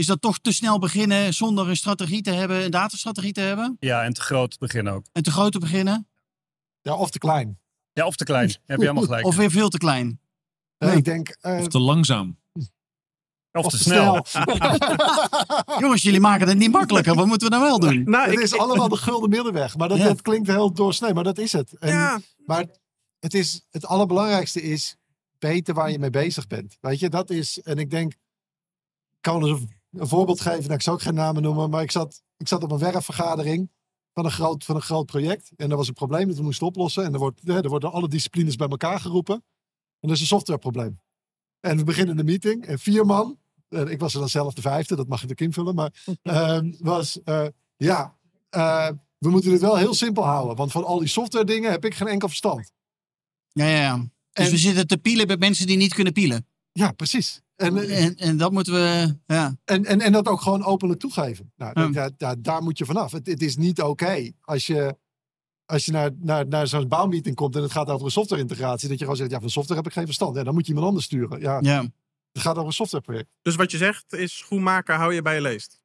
Is 0.00 0.06
dat 0.06 0.20
toch 0.20 0.38
te 0.38 0.52
snel 0.52 0.78
beginnen 0.78 1.34
zonder 1.34 1.68
een 1.68 1.76
strategie 1.76 2.22
te 2.22 2.30
hebben, 2.30 2.64
een 2.64 2.70
datastrategie 2.70 3.32
te 3.32 3.40
hebben? 3.40 3.76
Ja, 3.80 4.02
en 4.04 4.12
te 4.12 4.20
groot 4.20 4.58
beginnen 4.58 4.92
ook. 4.92 5.06
En 5.12 5.22
te 5.22 5.30
groot 5.30 5.52
te 5.52 5.58
beginnen? 5.58 6.08
Ja, 6.82 6.94
of 6.96 7.10
te 7.10 7.18
klein. 7.18 7.58
Ja, 7.92 8.06
of 8.06 8.16
te 8.16 8.24
klein. 8.24 8.48
Heb 8.48 8.60
je 8.78 8.82
helemaal 8.82 9.02
gelijk. 9.02 9.24
Of 9.26 9.36
weer 9.36 9.50
veel 9.50 9.68
te 9.68 9.78
klein? 9.78 10.20
Nee. 10.78 10.96
Ik 10.96 11.04
denk. 11.04 11.28
eh, 11.40 11.58
Of 11.58 11.68
te 11.68 11.78
langzaam? 11.78 12.38
Of 13.52 13.68
te 13.68 13.78
snel. 13.78 14.24
Jongens, 15.80 16.02
jullie 16.02 16.20
maken 16.20 16.48
het 16.48 16.58
niet 16.58 16.70
makkelijker. 16.72 17.14
Wat 17.14 17.26
moeten 17.26 17.46
we 17.48 17.52
dan 17.54 17.62
wel 17.62 17.78
doen? 17.78 18.02
Nou, 18.10 18.30
het 18.30 18.40
is 18.40 18.58
allemaal 18.58 18.88
de 18.88 18.96
gulden 18.96 19.30
middenweg. 19.30 19.76
Maar 19.76 19.88
dat, 19.88 19.98
Ja. 19.98 20.04
dat 20.04 20.22
klinkt 20.22 20.48
heel 20.48 20.72
doorsnee, 20.72 21.14
maar 21.14 21.24
dat 21.24 21.38
is 21.38 21.52
het. 21.52 21.72
En, 21.78 21.88
ja, 21.88 22.20
Maar 22.46 22.64
het, 23.18 23.34
is, 23.34 23.66
het 23.70 23.86
allerbelangrijkste 23.86 24.62
is 24.62 24.96
weten 25.38 25.74
waar 25.74 25.90
je 25.90 25.98
mee 25.98 26.10
bezig 26.10 26.46
bent. 26.46 26.76
Weet 26.80 26.98
je, 26.98 27.08
dat 27.08 27.30
is. 27.30 27.60
En 27.60 27.78
ik 27.78 27.90
denk. 27.90 28.12
Ik 28.12 29.26
kan 29.30 29.46
eens 29.46 29.60
een, 29.92 30.08
voorbeeld 30.08 30.40
geven. 30.40 30.62
Nou, 30.62 30.74
ik 30.74 30.82
zou 30.82 30.96
ook 30.96 31.02
geen 31.02 31.14
namen 31.14 31.42
noemen. 31.42 31.70
Maar 31.70 31.82
ik 31.82 31.90
zat, 31.90 32.22
ik 32.36 32.48
zat 32.48 32.62
op 32.62 32.70
een 32.70 32.78
werfvergadering. 32.78 33.70
Van 34.14 34.24
een, 34.24 34.30
groot, 34.30 34.64
van 34.64 34.74
een 34.76 34.82
groot 34.82 35.06
project. 35.06 35.50
En 35.56 35.70
er 35.70 35.76
was 35.76 35.88
een 35.88 35.94
probleem 35.94 36.28
dat 36.28 36.36
we 36.36 36.42
moesten 36.42 36.66
oplossen. 36.66 37.04
En 37.04 37.12
er, 37.12 37.18
wordt, 37.18 37.40
hè, 37.44 37.62
er 37.62 37.68
worden 37.68 37.92
alle 37.92 38.08
disciplines 38.08 38.56
bij 38.56 38.68
elkaar 38.68 39.00
geroepen. 39.00 39.34
En 39.34 40.08
dat 40.08 40.10
is 40.10 40.20
een 40.20 40.26
softwareprobleem. 40.26 41.00
En 41.60 41.76
we 41.76 41.84
beginnen 41.84 42.16
de 42.16 42.24
meeting. 42.24 42.66
En 42.66 42.78
vier 42.78 43.06
man. 43.06 43.38
en 43.68 43.88
ik 43.88 44.00
was 44.00 44.12
er 44.14 44.20
dan 44.20 44.28
zelf 44.28 44.54
de 44.54 44.60
vijfde. 44.60 44.96
Dat 44.96 45.08
mag 45.08 45.20
je 45.20 45.26
natuurlijk 45.26 45.56
invullen. 45.56 45.74
Maar 45.74 46.04
ehm, 46.22 46.72
was. 46.78 47.22
eh, 47.22 47.46
ja. 47.76 48.16
eh, 48.50 48.88
we 49.18 49.30
moeten 49.30 49.50
dit 49.50 49.60
wel 49.60 49.76
heel 49.76 49.94
simpel 49.94 50.24
houden. 50.24 50.56
Want 50.56 50.72
van 50.72 50.84
al 50.84 50.98
die 50.98 51.08
software 51.08 51.44
dingen 51.44 51.70
heb 51.70 51.84
ik 51.84 51.94
geen 51.94 52.08
enkel 52.08 52.28
verstand. 52.28 52.72
Ja, 53.52 53.66
ja, 53.66 53.80
ja. 53.80 53.96
Dus 53.96 54.44
En- 54.46 54.50
we 54.50 54.58
zitten 54.58 54.86
te 54.86 54.98
pielen 54.98 55.26
bij 55.26 55.36
mensen 55.36 55.66
die 55.66 55.76
niet 55.76 55.94
kunnen 55.94 56.12
pielen. 56.12 56.46
Ja, 56.72 56.92
precies. 56.92 57.40
En, 57.60 57.76
En, 57.88 58.16
en 58.16 58.36
dat 58.36 58.52
moeten 58.52 58.72
we. 58.72 59.16
Ja. 59.26 59.56
en, 59.64 59.84
en, 59.84 60.00
en 60.00 60.12
dat 60.12 60.26
ook 60.26 60.40
gewoon 60.40 60.64
openlijk 60.64 61.00
toegeven. 61.00 61.52
Nou, 61.56 61.80
Ja. 61.80 61.90
daar, 61.90 62.10
daar, 62.16 62.42
daar 62.42 62.62
moet 62.62 62.78
je 62.78 62.84
vanaf. 62.84 63.12
Het, 63.12 63.26
het 63.26 63.42
is 63.42 63.56
niet 63.56 63.82
oké 63.82 64.30
als 64.40 64.66
je, 64.66 64.96
als 65.64 65.84
je 65.84 65.92
naar, 65.92 66.10
naar, 66.18 66.46
naar 66.48 66.66
zo'n 66.66 66.88
bouwmeeting 66.88 67.36
komt 67.36 67.56
en 67.56 67.62
het 67.62 67.72
gaat 67.72 67.88
over 67.88 68.04
een 68.04 68.10
software-integratie, 68.12 68.88
dat 68.88 68.96
je 68.98 69.04
gewoon 69.04 69.18
zegt, 69.18 69.30
ja, 69.30 69.40
van 69.40 69.50
software 69.50 69.78
heb 69.80 69.88
ik 69.88 69.96
geen 69.96 70.04
verstand. 70.04 70.36
Ja, 70.36 70.42
dan 70.42 70.54
moet 70.54 70.62
je 70.62 70.68
iemand 70.68 70.86
anders 70.86 71.06
sturen. 71.06 71.40
Ja, 71.40 71.58
ja. 71.60 71.80
het 72.32 72.42
gaat 72.42 72.54
over 72.54 72.66
een 72.66 72.72
softwareproject. 72.72 73.28
dus 73.42 73.54
wat 73.56 73.70
je 73.70 73.76
zegt 73.76 74.12
is 74.12 74.36
schoenmaker 74.38 74.94
hou 74.94 75.14
je 75.14 75.22
bij 75.22 75.34
je 75.34 75.40
leest. 75.40 75.80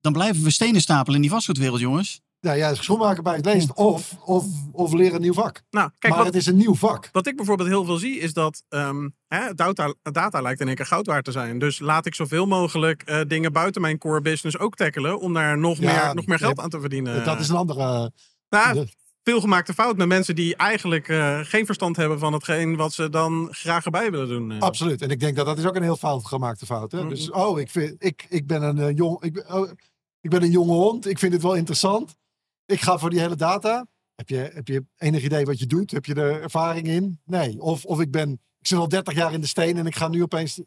Dan 0.00 0.12
blijven 0.12 0.42
we 0.42 0.50
stenen 0.50 0.80
stapelen 0.80 1.14
in 1.14 1.20
die 1.22 1.30
vastgoedwereld, 1.30 1.80
jongens. 1.80 2.20
Ja, 2.44 2.52
ja, 2.52 2.74
schoenmaker 2.74 3.22
bij 3.22 3.34
het 3.36 3.44
leest. 3.44 3.74
Of, 3.74 4.16
of, 4.24 4.46
of 4.72 4.92
leren 4.92 5.14
een 5.14 5.20
nieuw 5.20 5.32
vak. 5.32 5.62
Nou, 5.70 5.90
kijk, 5.98 6.14
maar 6.14 6.24
wat, 6.24 6.32
het 6.32 6.42
is 6.42 6.46
een 6.46 6.56
nieuw 6.56 6.74
vak. 6.74 7.08
wat 7.12 7.26
ik 7.26 7.36
bijvoorbeeld 7.36 7.68
heel 7.68 7.84
veel 7.84 7.96
zie 7.96 8.18
is 8.18 8.32
dat 8.32 8.62
ehm, 8.68 9.08
hè, 9.28 9.54
data, 9.54 9.94
data 10.02 10.40
lijkt 10.42 10.60
in 10.60 10.66
één 10.66 10.76
keer 10.76 10.86
goud 10.86 11.06
waard 11.06 11.24
te 11.24 11.32
zijn. 11.32 11.58
Dus 11.58 11.78
laat 11.78 12.06
ik 12.06 12.14
zoveel 12.14 12.46
mogelijk 12.46 13.02
eh, 13.02 13.20
dingen 13.26 13.52
buiten 13.52 13.80
mijn 13.80 13.98
core 13.98 14.20
business 14.20 14.58
ook 14.58 14.74
tackelen 14.74 15.20
om 15.20 15.32
daar 15.34 15.58
nog, 15.58 15.78
Ja, 15.78 16.04
meer, 16.04 16.14
nog 16.14 16.26
meer 16.26 16.38
geld 16.38 16.56
ja, 16.56 16.62
aan 16.62 16.70
te 16.70 16.80
verdienen. 16.80 17.24
dat 17.24 17.40
is 17.40 17.48
een 17.48 17.56
andere... 17.56 18.12
Nou, 18.48 18.74
de- 18.74 18.88
veel 19.22 19.40
gemaakte 19.40 19.74
fout 19.74 19.96
met 19.96 20.08
mensen 20.08 20.34
die 20.34 20.56
eigenlijk 20.56 21.08
eh, 21.08 21.38
geen 21.42 21.66
verstand 21.66 21.96
hebben 21.96 22.18
van 22.18 22.32
hetgeen 22.32 22.76
wat 22.76 22.92
ze 22.92 23.08
dan 23.08 23.48
graag 23.50 23.84
erbij 23.84 24.10
willen 24.10 24.28
doen. 24.28 24.52
eh. 24.52 24.58
Absoluut. 24.58 25.02
En 25.02 25.10
ik 25.10 25.20
denk 25.20 25.36
dat 25.36 25.46
dat 25.46 25.58
is 25.58 25.66
ook 25.66 25.76
een 25.76 25.82
heel 25.82 25.96
fout 25.96 26.26
gemaakte 26.26 26.66
fout. 26.66 26.92
Hè? 26.92 27.08
Dus, 27.08 27.30
oh, 27.30 27.60
ik, 27.60 27.70
vind, 27.70 27.94
ik, 27.98 28.26
ik, 28.28 28.46
ben 28.46 28.62
een, 28.62 28.78
eh, 28.78 28.96
jong, 28.96 29.22
ik, 29.22 29.44
oh, 29.52 29.70
ik 30.20 30.30
ben 30.30 30.42
een 30.42 30.50
jonge 30.50 30.72
hond. 30.72 31.06
Ik 31.06 31.18
vind 31.18 31.32
het 31.32 31.42
wel 31.42 31.54
interessant. 31.54 32.16
Ik 32.66 32.80
ga 32.80 32.98
voor 32.98 33.10
die 33.10 33.20
hele 33.20 33.36
data. 33.36 33.86
Heb 34.14 34.28
je, 34.28 34.50
heb 34.54 34.68
je 34.68 34.84
enig 34.96 35.22
idee 35.22 35.44
wat 35.44 35.58
je 35.58 35.66
doet? 35.66 35.90
Heb 35.90 36.04
je 36.04 36.14
er 36.14 36.42
ervaring 36.42 36.86
in? 36.86 37.20
Nee. 37.24 37.60
Of, 37.60 37.84
of 37.84 38.00
ik 38.00 38.10
ben, 38.10 38.30
ik 38.32 38.66
zit 38.66 38.78
al 38.78 38.88
30 38.88 39.14
jaar 39.14 39.32
in 39.32 39.40
de 39.40 39.46
steen 39.46 39.76
en 39.76 39.86
ik 39.86 39.96
ga 39.96 40.08
nu 40.08 40.22
opeens. 40.22 40.60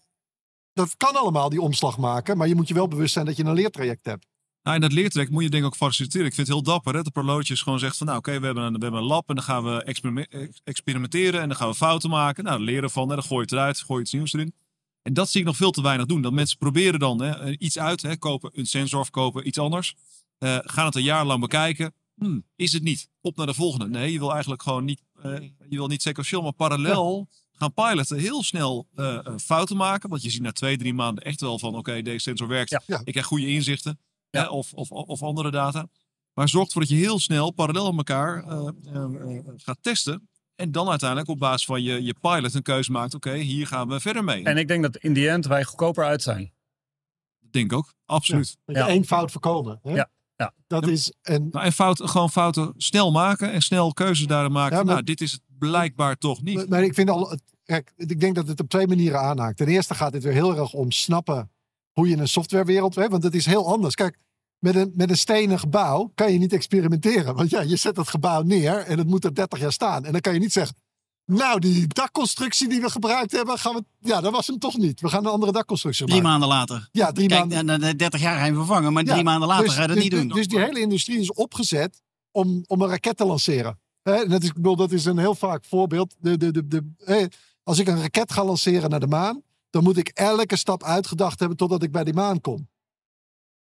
Dat 0.74 0.98
kan 0.98 1.16
allemaal, 1.16 1.50
die 1.50 1.62
omslag 1.62 1.98
maken. 1.98 2.38
Maar 2.38 2.48
je 2.48 2.56
moet 2.56 2.68
je 2.68 2.74
wel 2.74 2.88
bewust 2.88 3.14
zijn 3.14 3.26
dat 3.26 3.38
je 3.38 3.44
een 3.44 3.54
leertraject 3.54 4.06
hebt. 4.06 4.26
Nou, 4.68 4.80
in 4.80 4.86
dat 4.86 4.92
leertrek 4.92 5.30
moet 5.30 5.44
je 5.44 5.50
denk 5.50 5.64
ik 5.64 5.70
ook 5.70 5.76
faciliteren. 5.76 6.26
Ik 6.28 6.34
vind 6.34 6.48
het 6.48 6.56
heel 6.56 6.66
dapper 6.66 6.96
hè, 6.96 7.04
dat 7.04 7.14
Prolootjes 7.14 7.62
gewoon 7.62 7.80
zegt 7.80 7.98
van 7.98 8.08
nou 8.08 8.20
oké, 8.20 8.40
we, 8.40 8.46
hebben 8.46 8.64
een, 8.64 8.74
we 8.74 8.82
hebben 8.82 9.00
een 9.00 9.08
lab 9.08 9.30
en 9.30 9.36
dan 9.36 9.44
gaan 9.44 9.64
we 9.64 9.84
experime- 9.84 10.52
experimenteren 10.64 11.42
en 11.42 11.48
dan 11.48 11.58
gaan 11.58 11.70
we 11.70 11.76
fouten 11.76 12.10
maken. 12.10 12.44
Nou, 12.44 12.60
leren 12.60 12.90
van, 12.90 13.10
hè, 13.10 13.16
dan 13.16 13.24
gooi 13.24 13.36
je 13.36 13.42
het 13.42 13.52
eruit, 13.52 13.80
gooi 13.80 13.98
je 14.00 14.04
iets 14.04 14.14
nieuws 14.14 14.34
erin. 14.34 14.54
En 15.02 15.14
dat 15.14 15.30
zie 15.30 15.40
ik 15.40 15.46
nog 15.46 15.56
veel 15.56 15.72
te 15.72 15.82
weinig 15.82 16.06
doen. 16.06 16.22
Dat 16.22 16.32
mensen 16.32 16.58
proberen 16.58 17.00
dan 17.00 17.22
hè, 17.22 17.40
eh, 17.40 17.56
iets 17.60 17.80
uit, 17.80 18.02
hè, 18.02 18.18
kopen 18.18 18.52
een 18.54 18.66
sensor 18.66 19.00
of 19.00 19.10
kopen 19.10 19.48
iets 19.48 19.58
anders. 19.58 19.96
Eh, 20.38 20.58
gaan 20.62 20.86
het 20.86 20.96
een 20.96 21.04
jaar 21.04 21.26
lang 21.26 21.42
bekijken. 21.42 21.94
Hm, 22.16 22.40
is 22.56 22.74
het 22.74 22.84
niet? 22.84 23.10
Op 23.22 23.36
naar 23.38 23.46
de 23.46 23.54
volgende. 23.54 23.88
Nee, 23.88 24.12
je 24.12 24.20
wil 24.20 24.32
eigenlijk 24.32 24.62
gewoon 24.62 24.86
niet, 24.86 25.02
eh, 25.22 25.40
je 25.70 25.76
wil 25.78 25.88
niet 25.88 26.02
sequentieel, 26.02 26.42
maar 26.42 26.54
parallel 26.54 27.28
gaan 27.52 27.74
piloten. 27.74 28.18
Heel 28.18 28.44
snel 28.44 28.88
eh, 28.96 29.20
fouten 29.38 29.78
maken. 29.78 30.10
Want 30.10 30.22
je 30.22 30.30
ziet 30.30 30.42
na 30.42 30.52
twee, 30.52 30.78
drie 30.78 30.94
maanden 30.94 31.24
echt 31.24 31.42
wel 31.42 31.60
van 31.60 31.76
oké, 31.76 32.02
deze 32.02 32.20
sensor 32.20 32.48
werkt. 32.48 32.70
Ja. 32.70 32.82
Ja. 32.86 33.02
Ik 33.04 33.12
krijg 33.12 33.26
goede 33.26 33.48
inzichten. 33.48 34.00
Ja. 34.30 34.42
Hè, 34.42 34.48
of, 34.48 34.74
of, 34.74 34.92
of 34.92 35.24
andere 35.24 35.52
data. 35.52 35.88
Maar 36.34 36.50
zorg 36.50 36.66
ervoor 36.66 36.82
dat 36.82 36.92
je 36.92 36.98
heel 36.98 37.20
snel 37.20 37.52
parallel 37.52 37.88
aan 37.88 37.98
elkaar 37.98 38.44
gaat 39.56 39.78
testen. 39.82 40.30
En 40.56 40.72
dan 40.72 40.90
uiteindelijk 40.90 41.30
op 41.30 41.40
basis 41.40 41.66
van 41.66 41.84
je, 41.84 42.04
je 42.04 42.16
pilot 42.22 42.54
een 42.54 42.62
keuze 42.62 42.92
maakt. 42.92 43.14
Oké, 43.14 43.36
hier 43.36 43.68
gaan 43.68 43.88
we 43.88 44.00
verder 44.00 44.24
mee. 44.24 44.44
En 44.44 44.58
ik 44.58 44.68
denk 44.68 44.84
dat 44.84 44.98
in 44.98 45.14
die 45.14 45.30
end 45.30 45.46
wij 45.46 45.64
goedkoper 45.64 46.06
uit 46.06 46.22
zijn. 46.22 46.54
Dat 47.40 47.52
denk 47.52 47.72
ik 47.72 47.78
ook. 47.78 47.94
Absoluut. 48.06 48.58
Ja. 48.66 48.88
één 48.88 49.06
fout 49.06 49.32
voorkomen. 49.32 49.80
Hè? 49.84 49.94
Ja, 49.94 50.10
ja. 50.38 50.54
Dat 50.68 50.88
is. 50.88 51.14
En, 51.22 51.48
Nou, 51.52 51.66
en 51.66 51.72
fouten, 51.74 52.10
gewoon 52.10 52.30
fouten 52.30 52.74
snel 52.78 53.12
maken 53.12 53.52
en 53.52 53.62
snel 53.62 53.94
keuzes 53.94 54.28
daarin 54.28 54.52
maken. 54.52 54.78
Ja, 54.78 54.84
maar- 54.84 54.94
Nou, 54.94 55.06
dit 55.06 55.22
is 55.22 55.32
het 55.32 55.42
blijkbaar 55.60 56.18
toch 56.18 56.42
niet. 56.42 56.70
Maar 56.70 56.84
ik 56.84 56.94
vind 56.94 57.10
al. 57.10 57.38
Kijk, 57.66 57.94
ik 57.96 58.20
denk 58.20 58.36
dat 58.36 58.48
het 58.48 58.60
op 58.60 58.70
twee 58.70 58.88
manieren 58.88 59.20
aanhaakt. 59.22 59.58
Ten 59.58 59.68
eerste 59.68 59.96
gaat 59.96 60.14
het 60.14 60.24
weer 60.24 60.34
heel 60.34 60.58
erg 60.58 60.74
om 60.74 60.92
snappen 60.92 61.52
hoe 61.92 62.08
je 62.10 62.18
een 62.18 62.28
softwarewereld 62.28 62.96
hebt. 62.96 63.12
Want 63.12 63.24
het 63.24 63.36
is 63.36 63.46
heel 63.46 63.68
anders. 63.72 63.96
Kijk, 63.96 64.18
met 64.60 64.76
een, 64.76 64.92
met 64.96 65.10
een 65.10 65.18
stenen 65.18 65.60
gebouw 65.60 66.12
kan 66.16 66.32
je 66.34 66.40
niet 66.40 66.54
experimenteren. 66.54 67.36
Want 67.36 67.50
ja, 67.50 67.62
je 67.62 67.76
zet 67.76 67.98
het 67.98 68.08
gebouw 68.08 68.42
neer 68.42 68.78
en 68.78 68.98
het 68.98 69.08
moet 69.08 69.24
er 69.26 69.36
30 69.36 69.60
jaar 69.60 69.72
staan. 69.72 70.06
En 70.06 70.12
dan 70.12 70.22
kan 70.22 70.34
je 70.34 70.40
niet 70.40 70.52
zeggen. 70.54 70.76
Nou, 71.32 71.60
die 71.60 71.88
dakconstructie 71.88 72.70
die 72.70 72.82
we 72.82 72.90
gebruikt 72.90 73.32
hebben, 73.32 73.58
gaan 73.58 73.74
we. 73.76 73.84
Ja, 74.00 74.22
dat 74.22 74.32
was 74.32 74.48
hem 74.48 74.60
toch 74.60 74.78
niet. 74.78 75.02
We 75.02 75.10
gaan 75.10 75.26
een 75.26 75.32
andere 75.32 75.52
dakconstructie 75.52 76.06
Drie 76.06 76.22
maken. 76.22 76.40
maanden 76.40 76.58
later. 76.58 76.90
Ja, 76.92 77.12
drie 77.12 77.28
Kijk, 77.28 77.40
maanden. 77.40 77.66
na- 77.66 77.78
na 77.78 77.94
30 77.94 78.22
jaar 78.22 78.34
ga 78.34 78.40
je 78.40 78.46
hem 78.46 78.56
vervangen, 78.56 78.94
maar 78.94 79.06
Ja, 79.06 79.12
drie 79.12 79.24
maanden 79.24 79.48
later 79.48 79.66
dus, 79.66 79.74
ga 79.74 79.82
je 79.82 79.88
dat 79.88 79.96
dus- 79.96 80.04
niet 80.06 80.14
doen. 80.14 80.28
Dus 80.28 80.48
die 80.48 80.60
hele 80.60 80.80
industrie 80.80 81.20
is 81.20 81.34
opgezet 81.34 82.02
om, 82.32 82.64
om 82.68 82.82
een 82.82 82.90
raket 82.90 83.18
te 83.18 83.26
lanceren. 83.26 83.80
Dat, 84.04 84.42
is, 84.44 84.48
ik 84.48 84.54
bedoel, 84.54 84.76
dat 84.76 84.92
is 84.92 85.06
een 85.06 85.18
heel 85.18 85.36
vaak 85.36 85.66
voorbeeld. 85.66 86.16
De, 86.20 86.38
de, 86.38 86.52
de, 86.52 86.68
de, 86.68 87.30
als 87.64 87.80
ik 87.80 87.88
een 87.88 88.02
raket 88.02 88.32
ga 88.32 88.44
lanceren 88.46 88.90
naar 88.90 89.00
de 89.00 89.08
maan, 89.08 89.42
dan 89.70 89.84
moet 89.84 89.98
ik 89.98 90.08
elke 90.08 90.56
stap 90.56 90.84
uitgedacht 90.84 91.40
hebben 91.40 91.58
totdat 91.58 91.84
ik 91.84 91.92
bij 91.92 92.04
die 92.04 92.14
maan 92.14 92.42
kom. 92.42 92.68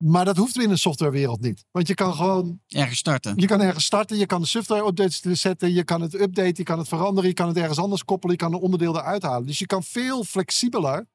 Maar 0.05 0.25
dat 0.25 0.37
hoeft 0.37 0.59
in 0.59 0.71
een 0.71 0.79
softwarewereld 0.79 1.41
niet. 1.41 1.65
Want 1.71 1.89
je 1.89 1.95
kan 1.95 2.15
gewoon, 2.15 2.61
Ergens 2.69 2.99
starten. 2.99 3.33
je 3.37 3.47
kan 3.47 3.61
ergens 3.61 3.85
starten, 3.85 4.17
je 4.17 4.27
kan 4.27 4.41
de 4.41 4.47
software 4.47 4.87
updates 4.87 5.21
zetten, 5.21 5.73
je 5.73 5.85
kan 5.85 6.01
het 6.01 6.15
updaten, 6.15 6.55
je 6.57 6.63
kan 6.63 6.79
het 6.79 6.89
veranderen, 6.89 7.29
je 7.29 7.35
kan 7.35 7.49
het 7.49 7.57
ergens 7.57 7.79
anders 7.79 8.05
koppelen, 8.05 8.37
je 8.37 8.43
kan 8.43 8.53
een 8.53 8.61
onderdeel 8.61 8.97
eruit 8.97 9.23
halen. 9.23 9.47
Dus 9.47 9.59
je 9.59 9.67
kan 9.67 9.83
veel 9.83 10.25
flexibeler 10.25 11.07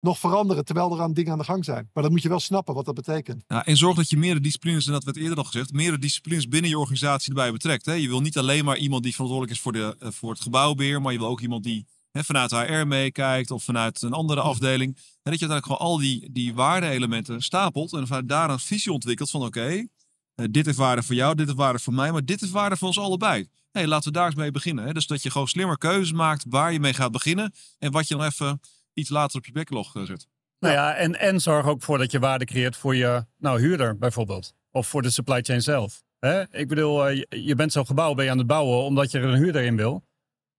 nog 0.00 0.18
veranderen 0.18 0.64
terwijl 0.64 0.92
er 0.94 1.00
aan 1.00 1.12
dingen 1.12 1.32
aan 1.32 1.38
de 1.38 1.44
gang 1.44 1.64
zijn. 1.64 1.90
Maar 1.92 2.02
dan 2.02 2.12
moet 2.12 2.22
je 2.22 2.28
wel 2.28 2.40
snappen 2.40 2.74
wat 2.74 2.84
dat 2.84 2.94
betekent. 2.94 3.44
Ja, 3.46 3.66
en 3.66 3.76
zorg 3.76 3.96
dat 3.96 4.10
je 4.10 4.16
meerdere 4.16 4.40
disciplines, 4.40 4.86
en 4.86 4.92
dat 4.92 5.04
werd 5.04 5.16
eerder 5.16 5.38
al 5.38 5.44
gezegd, 5.44 5.72
meerdere 5.72 5.98
disciplines 5.98 6.48
binnen 6.48 6.70
je 6.70 6.78
organisatie 6.78 7.28
erbij 7.28 7.52
betrekt. 7.52 7.86
Hè. 7.86 7.92
Je 7.92 8.08
wil 8.08 8.20
niet 8.20 8.38
alleen 8.38 8.64
maar 8.64 8.76
iemand 8.76 9.02
die 9.02 9.12
verantwoordelijk 9.12 9.56
is 9.56 9.62
voor, 9.62 9.72
de, 9.72 9.96
eh, 9.98 10.08
voor 10.10 10.30
het 10.30 10.40
gebouwbeheer, 10.40 11.02
maar 11.02 11.12
je 11.12 11.18
wil 11.18 11.28
ook 11.28 11.40
iemand 11.40 11.64
die 11.64 11.86
hè, 12.12 12.24
vanuit 12.24 12.50
HR 12.50 12.86
meekijkt 12.86 13.50
of 13.50 13.64
vanuit 13.64 14.02
een 14.02 14.12
andere 14.12 14.40
afdeling. 14.40 14.96
En 14.96 15.30
dat 15.30 15.40
je 15.40 15.48
uiteindelijk 15.48 15.66
gewoon 15.66 15.92
al 15.92 15.98
die, 15.98 16.32
die 16.32 16.54
waarde-elementen 16.54 17.42
stapelt 17.42 17.92
en 17.92 18.06
vanuit 18.06 18.28
daar 18.28 18.50
een 18.50 18.58
visie 18.58 18.92
ontwikkelt 18.92 19.30
van 19.30 19.42
oké, 19.42 19.86
eh, 20.34 20.46
dit 20.50 20.66
is 20.66 20.76
waarde 20.76 21.02
voor 21.02 21.14
jou, 21.14 21.34
dit 21.34 21.48
is 21.48 21.54
waarde 21.54 21.78
voor 21.78 21.94
mij, 21.94 22.12
maar 22.12 22.24
dit 22.24 22.42
is 22.42 22.50
waarde 22.50 22.76
voor 22.76 22.86
ons 22.86 22.98
allebei. 22.98 23.48
Hey, 23.70 23.86
laten 23.86 24.12
we 24.12 24.18
daar 24.18 24.26
eens 24.26 24.34
mee 24.34 24.50
beginnen. 24.50 24.84
Hè. 24.84 24.92
Dus 24.92 25.06
dat 25.06 25.22
je 25.22 25.30
gewoon 25.30 25.48
slimmer 25.48 25.78
keuzes 25.78 26.12
maakt 26.12 26.44
waar 26.48 26.72
je 26.72 26.80
mee 26.80 26.94
gaat 26.94 27.12
beginnen 27.12 27.52
en 27.78 27.92
wat 27.92 28.08
je 28.08 28.16
dan 28.16 28.26
even 28.26 28.60
iets 28.92 29.10
later 29.10 29.38
op 29.38 29.46
je 29.46 29.52
backlog 29.52 29.96
eh, 29.96 30.02
zet. 30.02 30.28
Nou 30.58 30.74
ja, 30.74 30.94
en, 30.94 31.18
en 31.18 31.40
zorg 31.40 31.66
ook 31.66 31.82
voor 31.82 31.98
dat 31.98 32.10
je 32.10 32.18
waarde 32.18 32.44
creëert 32.44 32.76
voor 32.76 32.96
je 32.96 33.26
nou, 33.38 33.60
huurder 33.60 33.98
bijvoorbeeld. 33.98 34.54
Of 34.70 34.88
voor 34.88 35.02
de 35.02 35.10
supply 35.10 35.42
chain 35.42 35.62
zelf. 35.62 36.02
Hè? 36.18 36.42
Ik 36.58 36.68
bedoel, 36.68 37.06
eh, 37.06 37.16
je, 37.16 37.42
je 37.42 37.54
bent 37.54 37.72
zo'n 37.72 37.86
gebouw 37.86 38.14
ben 38.14 38.24
je 38.24 38.30
aan 38.30 38.38
het 38.38 38.46
bouwen 38.46 38.84
omdat 38.84 39.10
je 39.10 39.18
er 39.18 39.24
een 39.24 39.42
huurder 39.42 39.62
in 39.62 39.76
wil. 39.76 40.04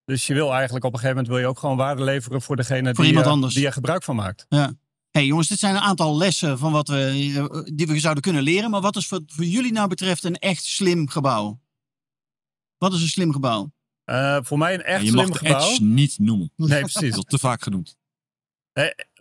Dus 0.06 0.28
je 0.28 0.34
wil 0.34 0.54
eigenlijk 0.54 0.86
op 0.86 0.94
een 0.94 1.00
gegeven 1.00 1.16
moment 1.24 1.34
wil 1.34 1.44
je 1.44 1.50
ook 1.50 1.60
gewoon 1.60 1.78
waarde 1.78 2.04
leveren 2.04 2.42
voor 2.42 2.56
degene 2.56 2.86
Voor 2.96 3.04
die, 3.04 3.06
iemand 3.06 3.26
eh, 3.26 3.32
anders. 3.32 3.54
die 3.54 3.66
er 3.66 3.74
gebruik 3.74 4.04
van 4.04 4.16
maakt. 4.16 4.46
hey, 5.12 5.26
jongens, 5.26 5.48
dit 5.48 5.60
zijn 5.60 5.76
een 5.76 5.82
aantal 5.82 6.18
lessen 6.18 6.58
van 6.58 6.72
wat 6.72 6.88
we, 6.88 7.32
eh, 7.36 7.76
die 7.76 7.88
we 7.88 8.00
zouden 8.00 8.24
kunnen 8.24 8.44
leren. 8.44 8.70
Maar 8.70 8.82
wat 8.82 8.96
is 8.96 9.08
voor, 9.08 9.22
voor 9.26 9.46
jullie 9.46 9.72
nou 9.72 9.88
betreft 9.88 10.24
een 10.24 10.36
echt 10.36 10.64
slim 10.64 11.10
gebouw? 11.10 11.60
Wat 12.78 12.94
is 12.94 13.02
een 13.02 13.08
slim 13.08 13.32
gebouw? 13.34 13.72
Eh, 14.04 14.38
voor 14.42 14.58
mij 14.58 14.74
een 14.74 14.84
echt 14.84 15.02
je 15.02 15.10
slim 15.10 15.28
mag 15.28 15.38
gebouw. 15.38 15.70
edge 15.70 15.84
niet 15.84 16.20
noemen. 16.20 16.52
Nee, 16.56 16.70
Dat 16.82 16.92
precies. 16.92 17.18
is 17.18 17.24
te 17.24 17.40
vaak 17.40 17.64
genoemd. 17.64 17.98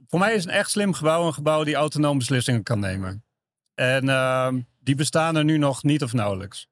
Voor 0.08 0.18
mij 0.18 0.34
is 0.34 0.44
een 0.44 0.50
echt 0.50 0.70
slim 0.70 0.92
gebouw 0.92 1.26
een 1.26 1.34
gebouw 1.34 1.64
die 1.64 1.74
autonoom 1.74 2.18
beslissingen 2.18 2.62
kan 2.62 2.80
nemen. 2.80 3.24
En 3.74 4.08
ehm, 4.08 4.60
die 4.80 4.94
bestaan 4.94 5.36
er 5.36 5.44
nu 5.44 5.58
nog 5.58 5.82
niet 5.82 6.02
of 6.02 6.12
nauwelijks. 6.12 6.68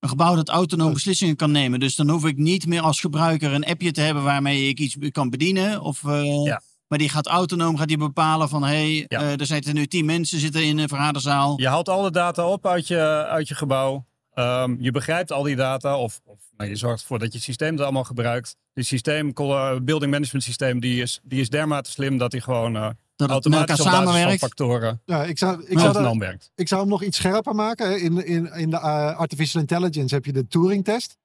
Een 0.00 0.08
gebouw 0.08 0.34
dat 0.34 0.48
autonoom 0.48 0.92
beslissingen 0.92 1.36
kan 1.36 1.50
nemen. 1.50 1.80
Dus 1.80 1.94
dan 1.96 2.08
hoef 2.08 2.24
ik 2.26 2.36
niet 2.36 2.66
meer 2.66 2.80
als 2.80 3.00
gebruiker 3.00 3.52
een 3.52 3.64
appje 3.64 3.92
te 3.92 4.00
hebben 4.00 4.22
waarmee 4.22 4.68
ik 4.68 4.78
iets 4.78 4.96
kan 5.12 5.30
bedienen. 5.30 5.80
Of, 5.80 6.04
eh, 6.04 6.44
Ja. 6.44 6.60
Maar 6.88 6.98
die 6.98 7.08
gaat 7.08 7.26
autonoom 7.26 7.76
gaat 7.76 7.88
die 7.88 7.96
bepalen 7.96 8.48
van 8.48 8.62
hé, 8.62 8.68
hey, 8.68 9.04
Ja. 9.08 9.20
eh, 9.20 9.40
er 9.40 9.46
zitten 9.46 9.74
nu 9.74 9.86
tien 9.86 10.04
mensen 10.04 10.38
zitten 10.38 10.64
in 10.64 10.78
een 10.78 10.88
vergaderzaal. 10.88 11.60
Je 11.60 11.68
haalt 11.68 11.88
alle 11.88 12.10
data 12.10 12.46
op 12.46 12.66
uit 12.66 12.86
je, 12.88 13.26
uit 13.28 13.48
je 13.48 13.54
gebouw. 13.54 14.06
Ehm, 14.34 14.76
je 14.78 14.90
begrijpt 14.90 15.32
al 15.32 15.42
die 15.42 15.56
data. 15.56 15.98
Of, 15.98 16.20
of 16.24 16.38
nou, 16.56 16.70
je 16.70 16.76
zorgt 16.76 17.00
ervoor 17.00 17.18
dat 17.18 17.32
je 17.32 17.40
systeem 17.40 17.76
dat 17.76 17.84
allemaal 17.84 18.04
gebruikt. 18.04 18.56
Die 18.72 18.84
systeem, 18.84 19.32
eh, 19.34 19.76
building 19.82 20.10
management 20.12 20.44
systeem, 20.44 20.80
die 20.80 21.02
is, 21.02 21.20
die 21.22 21.40
is 21.40 21.48
dermate 21.48 21.90
slim 21.90 22.18
dat 22.18 22.32
hij 22.32 22.40
gewoon 22.40 22.96
dat 23.28 23.44
het 23.44 23.52
met 23.52 23.60
elkaar 23.68 23.76
samenwerkt. 23.76 24.38
factoren 24.40 25.00
Ja, 25.04 25.24
ik 25.24 25.38
zou, 25.38 25.60
ik 25.60 25.66
zou, 25.78 25.80
autonoom 25.84 26.18
dat- 26.18 26.28
werkt. 26.28 26.50
ik 26.54 26.68
zou 26.68 26.80
hem 26.80 26.90
nog 26.90 27.02
iets 27.02 27.16
scherper 27.16 27.54
maken. 27.54 27.88
hè. 27.88 27.96
In, 27.96 28.26
in, 28.26 28.52
in 28.52 28.70
de 28.70 28.76
eh, 28.76 29.16
artificial 29.16 29.60
intelligence 29.60 30.14
heb 30.14 30.24
je 30.24 30.32
de 30.32 30.46
Turing-test. 30.48 31.18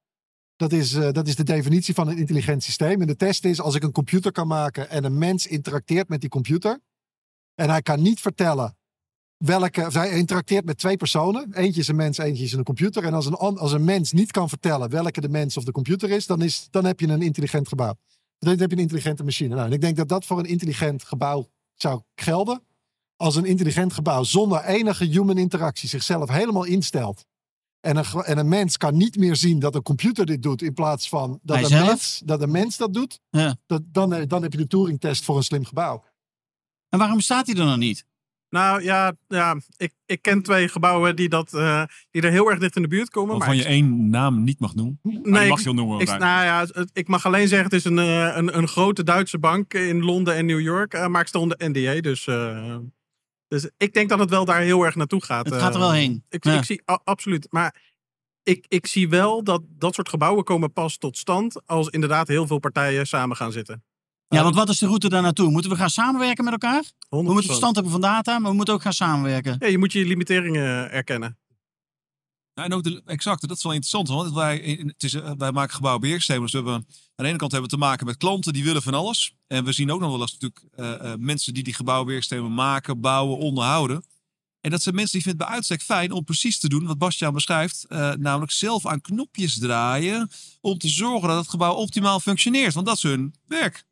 Dat 0.56 0.72
is, 0.72 0.94
eh, 0.94 1.12
dat 1.12 1.28
is 1.28 1.36
de 1.36 1.44
definitie 1.44 1.94
van 1.94 2.08
een 2.08 2.18
intelligent 2.18 2.64
systeem. 2.64 3.02
En 3.02 3.08
de 3.08 3.16
test 3.16 3.46
is 3.46 3.62
als 3.62 3.76
ik 3.76 3.84
een 3.84 3.92
computer 3.92 4.32
kan 4.32 4.48
maken 4.48 4.90
en 4.90 5.04
een 5.04 5.18
mens 5.18 5.48
interacteert 5.48 6.10
met 6.10 6.22
die 6.22 6.30
computer. 6.30 6.80
En 7.56 7.70
hij 7.70 7.82
kan 7.82 8.02
niet 8.02 8.20
vertellen 8.20 8.78
welke. 9.38 9.86
Of 9.86 9.94
hij 9.94 10.10
interacteert 10.10 10.66
met 10.66 10.78
twee 10.78 10.98
personen. 10.98 11.54
Eentje 11.54 11.82
is 11.82 11.88
een 11.88 11.96
mens, 11.96 12.18
eentje 12.18 12.44
is 12.44 12.54
een 12.54 12.64
computer. 12.64 13.04
En 13.04 13.14
als 13.14 13.26
een, 13.26 13.34
als 13.36 13.72
een 13.72 13.84
mens 13.84 14.12
niet 14.12 14.32
kan 14.32 14.50
vertellen 14.50 14.90
welke 14.90 15.22
de 15.22 15.30
mens 15.30 15.58
of 15.58 15.64
de 15.64 15.72
computer 15.72 16.10
is, 16.10 16.26
dan, 16.26 16.42
is, 16.42 16.68
dan 16.72 16.86
heb 16.86 17.00
je 17.00 17.08
een 17.08 17.22
intelligent 17.22 17.68
gebouw. 17.68 17.94
Dan 18.40 18.58
heb 18.60 18.70
je 18.70 18.76
een 18.76 18.82
intelligente 18.82 19.24
machine. 19.24 19.56
Nou, 19.56 19.68
en 19.68 19.74
ik 19.74 19.82
denk 19.82 19.96
dat 19.98 20.08
dat 20.08 20.26
voor 20.26 20.40
een 20.40 20.46
intelligent 20.46 21.04
gebouw 21.04 21.48
zou 21.76 22.02
gelden 22.16 22.62
als 23.16 23.36
een 23.36 23.46
intelligent 23.46 23.94
gebouw 23.94 24.24
zonder 24.24 24.64
enige 24.64 25.06
human 25.06 25.38
interactie 25.38 25.90
zichzelf 25.90 26.30
helemaal 26.30 26.64
instelt. 26.64 27.26
En 27.80 27.98
een, 27.98 28.06
en 28.24 28.38
een 28.38 28.48
mens 28.48 28.78
kan 28.78 28.98
niet 28.98 29.18
meer 29.18 29.36
zien 29.36 29.60
dat 29.60 29.76
een 29.76 29.82
computer 29.82 30.26
dit 30.26 30.44
doet 30.44 30.62
in 30.62 30.74
plaats 30.74 31.10
van 31.10 31.40
dat, 31.42 31.72
een 31.72 31.86
mens, 31.86 32.22
dat 32.26 32.42
een 32.42 32.52
mens 32.52 32.78
dat 32.78 32.94
doet. 32.94 33.20
Ja. 33.30 33.58
Dat, 33.66 33.82
dan, 33.86 34.14
eh, 34.14 34.28
dan 34.28 34.42
heb 34.42 34.52
je 34.52 34.58
de 34.58 34.68
Turing-test 34.68 35.24
voor 35.24 35.38
een 35.38 35.44
slim 35.44 35.66
gebouw. 35.66 36.04
En 36.90 37.00
waarom 37.00 37.20
staat 37.20 37.46
die 37.46 37.56
er 37.56 37.66
nog 37.66 37.78
niet? 37.78 38.06
Nou 38.50 38.84
ja, 38.84 39.14
ja 39.28 39.56
ik, 39.78 39.94
ik 40.06 40.22
ken 40.22 40.42
twee 40.42 40.68
gebouwen 40.68 41.16
die, 41.16 41.30
dat, 41.30 41.54
eh, 41.54 41.84
die 42.12 42.22
er 42.22 42.32
heel 42.32 42.50
erg 42.50 42.60
dicht 42.60 42.76
in 42.76 42.82
de 42.82 42.88
buurt 42.88 43.10
komen. 43.10 43.38
Waarvan 43.38 43.56
maar 43.56 43.66
je 43.66 43.70
één 43.70 44.10
naam 44.10 44.44
niet 44.44 44.60
mag 44.60 44.76
noemen. 44.76 45.00
nee, 45.04 45.50
mag 45.50 45.58
je 45.60 45.66
wel 45.66 45.74
noemen. 45.74 46.00
Ik, 46.00 46.08
nou 46.08 46.20
ja, 46.46 46.68
ik 46.94 47.08
mag 47.08 47.26
alleen 47.26 47.48
zeggen, 47.48 47.68
het 47.68 47.74
is 47.78 47.84
een, 47.86 48.00
eh, 48.00 48.36
een, 48.36 48.58
een 48.58 48.68
grote 48.68 49.04
Duitse 49.04 49.40
bank 49.40 49.74
in 49.74 50.04
Londen 50.04 50.36
en 50.36 50.46
New 50.46 50.60
York. 50.60 50.94
eh, 50.94 51.08
maar 51.08 51.22
ik 51.22 51.28
sta 51.28 51.40
onder 51.40 51.58
NDA, 51.70 52.02
dus, 52.02 52.28
eh, 52.28 52.78
dus 53.48 53.70
ik 53.78 53.94
denk 53.94 54.10
dat 54.10 54.20
het 54.20 54.30
wel 54.30 54.46
daar 54.46 54.62
heel 54.62 54.84
erg 54.86 54.96
naartoe 54.96 55.24
gaat. 55.24 55.46
Het 55.46 55.56
gaat 55.56 55.74
er 55.74 55.80
wel 55.80 55.92
heen. 55.92 56.24
Ik, 56.30 56.44
Ja. 56.44 56.58
ik 56.58 56.64
zie, 56.64 56.82
a- 56.92 57.02
absoluut. 57.04 57.48
Maar 57.50 57.76
ik, 58.44 58.66
ik 58.68 58.88
zie 58.88 59.10
wel 59.10 59.44
dat 59.44 59.62
dat 59.70 59.94
soort 59.96 60.10
gebouwen 60.10 60.44
komen 60.44 60.74
pas 60.74 60.98
tot 60.98 61.18
stand 61.18 61.68
als 61.68 61.88
inderdaad 61.88 62.28
heel 62.28 62.48
veel 62.48 62.60
partijen 62.60 63.08
samen 63.08 63.36
gaan 63.36 63.52
zitten. 63.52 63.84
Ja, 64.28 64.44
want 64.44 64.56
wat 64.56 64.70
is 64.70 64.78
de 64.78 64.86
route 64.86 65.10
daar 65.10 65.22
naartoe? 65.22 65.52
Moeten 65.52 65.72
we 65.72 65.78
gaan 65.78 65.90
samenwerken 65.90 66.44
met 66.44 66.54
elkaar? 66.54 66.84
100%. 66.84 66.90
We 67.10 67.22
moeten 67.24 67.44
verstand 67.44 67.74
hebben 67.76 67.92
van 67.92 68.02
data, 68.02 68.40
maar 68.40 68.50
we 68.50 68.56
moeten 68.56 68.74
ook 68.74 68.82
gaan 68.82 68.94
samenwerken. 68.94 69.56
Ja, 69.60 69.68
je 69.68 69.78
moet 69.78 69.92
je 69.92 70.06
limiteringen 70.06 70.92
erkennen. 70.92 71.38
Ja, 72.54 72.64
en 72.64 72.74
ook 72.74 72.84
de, 72.84 73.02
exact, 73.06 73.48
dat 73.48 73.58
is 73.58 73.64
wel 73.64 73.74
interessant. 73.74 74.08
Want 74.08 74.34
wij, 74.34 74.84
het 74.86 75.04
is, 75.04 75.14
eh, 75.14 75.32
wij 75.38 75.52
maken 75.52 75.76
gebouwbeheersystemen. 75.76 76.42
Dus 76.42 76.52
we 76.52 76.58
hebben, 76.58 76.76
aan 76.76 76.86
de 77.16 77.28
ene 77.28 77.38
kant 77.38 77.52
hebben 77.52 77.70
we 77.70 77.76
te 77.76 77.82
maken 77.82 78.06
met 78.06 78.18
klanten 78.18 78.54
die 78.54 78.64
willen 78.64 78.82
van 78.82 78.94
alles. 78.94 79.34
En 79.48 79.64
we 79.64 79.72
zien 79.72 79.92
ook 79.92 80.00
nog 80.00 80.12
wel 80.12 80.22
eens 80.22 80.38
natuurlijk 80.40 80.64
eh, 80.72 81.12
eh, 81.12 81.20
mensen 81.20 81.54
die 81.54 81.64
die 81.64 81.74
gebouwbeheersystemen 81.74 82.54
maken, 82.54 83.00
bouwen, 83.02 83.38
onderhouden. 83.38 84.04
En 84.62 84.72
dat 84.72 84.82
zijn 84.82 84.96
mensen 84.96 85.14
die 85.14 85.24
vinden 85.24 85.42
het 85.42 85.50
bij 85.50 85.56
uitstek 85.58 85.82
fijn 85.82 86.12
om 86.12 86.24
precies 86.24 86.60
te 86.60 86.70
doen 86.70 86.86
wat 86.86 86.98
Bastiaan 86.98 87.34
beschrijft. 87.34 87.86
eh, 87.86 88.12
namelijk 88.12 88.52
zelf 88.52 88.86
aan 88.86 89.02
knopjes 89.02 89.60
draaien 89.60 90.30
om 90.62 90.78
te 90.78 90.90
zorgen 90.90 91.28
dat 91.28 91.38
het 91.38 91.50
gebouw 91.50 91.74
optimaal 91.74 92.20
functioneert. 92.20 92.74
Want 92.74 92.86
dat 92.86 92.96
is 92.96 93.04
hun 93.04 93.36
werk. 93.48 93.86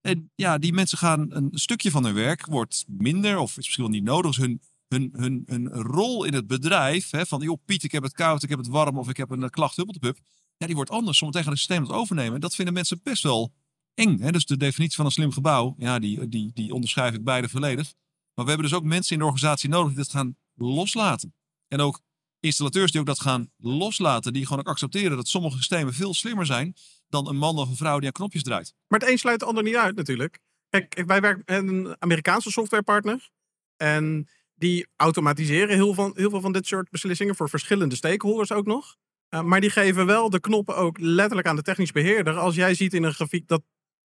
En 0.00 0.32
ja, 0.34 0.58
die 0.58 0.72
mensen 0.72 0.98
gaan 0.98 1.26
een 1.34 1.48
stukje 1.52 1.90
van 1.90 2.04
hun 2.04 2.14
werk 2.14 2.46
wordt 2.46 2.84
minder 2.86 3.38
of 3.38 3.50
is 3.50 3.56
misschien 3.56 3.84
wel 3.84 3.92
niet 3.92 4.04
nodig. 4.04 4.36
Dus 4.36 4.36
hun, 4.36 4.60
hun, 4.88 5.10
hun, 5.12 5.42
hun 5.46 5.68
rol 5.68 6.24
in 6.24 6.34
het 6.34 6.46
bedrijf, 6.46 7.10
hè, 7.10 7.26
van 7.26 7.40
joh 7.40 7.58
Piet, 7.64 7.82
ik 7.82 7.92
heb 7.92 8.02
het 8.02 8.12
koud, 8.12 8.42
ik 8.42 8.48
heb 8.48 8.58
het 8.58 8.68
warm 8.68 8.98
of 8.98 9.08
ik 9.08 9.16
heb 9.16 9.30
een 9.30 9.42
eh, 9.42 9.48
klacht, 9.48 9.76
huppeltepup. 9.76 10.18
Ja, 10.56 10.66
die 10.66 10.74
wordt 10.74 10.90
anders. 10.90 11.18
Zometeen 11.18 11.42
gaan 11.42 11.52
het 11.52 11.60
systeem 11.60 11.82
het 11.82 11.92
overnemen. 11.92 12.34
En 12.34 12.40
dat 12.40 12.54
vinden 12.54 12.74
mensen 12.74 13.00
best 13.02 13.22
wel 13.22 13.52
eng. 13.94 14.20
Hè? 14.20 14.32
Dus 14.32 14.44
de 14.44 14.56
definitie 14.56 14.96
van 14.96 15.04
een 15.04 15.10
slim 15.10 15.32
gebouw, 15.32 15.74
ja, 15.78 15.98
die, 15.98 16.28
die, 16.28 16.50
die 16.54 16.74
onderschrijf 16.74 17.14
ik 17.14 17.24
beide 17.24 17.48
volledig. 17.48 17.92
Maar 18.34 18.44
we 18.44 18.50
hebben 18.50 18.70
dus 18.70 18.78
ook 18.78 18.84
mensen 18.84 19.12
in 19.12 19.18
de 19.18 19.24
organisatie 19.24 19.68
nodig 19.68 19.88
die 19.88 19.96
dat 19.96 20.10
gaan 20.10 20.36
loslaten. 20.54 21.34
En 21.68 21.80
ook 21.80 22.00
installateurs 22.40 22.90
die 22.90 23.00
ook 23.00 23.06
dat 23.06 23.20
gaan 23.20 23.50
loslaten. 23.56 24.32
Die 24.32 24.46
gewoon 24.46 24.58
ook 24.58 24.68
accepteren 24.68 25.16
dat 25.16 25.28
sommige 25.28 25.56
systemen 25.56 25.94
veel 25.94 26.14
slimmer 26.14 26.46
zijn 26.46 26.74
dan 27.10 27.28
een 27.28 27.36
man 27.36 27.58
of 27.58 27.68
een 27.68 27.76
vrouw 27.76 27.98
die 27.98 28.06
aan 28.06 28.12
knopjes 28.12 28.42
draait. 28.42 28.74
Maar 28.88 29.00
het 29.00 29.08
een 29.08 29.18
sluit 29.18 29.40
het 29.40 29.48
ander 29.48 29.64
niet 29.64 29.76
uit 29.76 29.96
natuurlijk. 29.96 30.38
Kijk, 30.68 31.02
wij 31.06 31.20
werken 31.20 31.42
met 31.46 31.68
een 31.68 31.96
Amerikaanse 31.98 32.50
softwarepartner. 32.50 33.30
En 33.76 34.28
die 34.54 34.86
automatiseren 34.96 35.74
heel, 35.74 35.94
van, 35.94 36.12
heel 36.14 36.30
veel 36.30 36.40
van 36.40 36.52
dit 36.52 36.66
soort 36.66 36.90
beslissingen 36.90 37.36
voor 37.36 37.48
verschillende 37.48 37.94
stakeholders 37.94 38.52
ook 38.52 38.66
nog. 38.66 38.96
Uh, 39.30 39.42
maar 39.42 39.60
die 39.60 39.70
geven 39.70 40.06
wel 40.06 40.30
de 40.30 40.40
knoppen 40.40 40.76
ook 40.76 40.98
letterlijk 40.98 41.48
aan 41.48 41.56
de 41.56 41.62
technisch 41.62 41.92
beheerder. 41.92 42.38
Als 42.38 42.54
jij 42.54 42.74
ziet 42.74 42.94
in 42.94 43.02
een 43.02 43.14
grafiek 43.14 43.48
dat, 43.48 43.62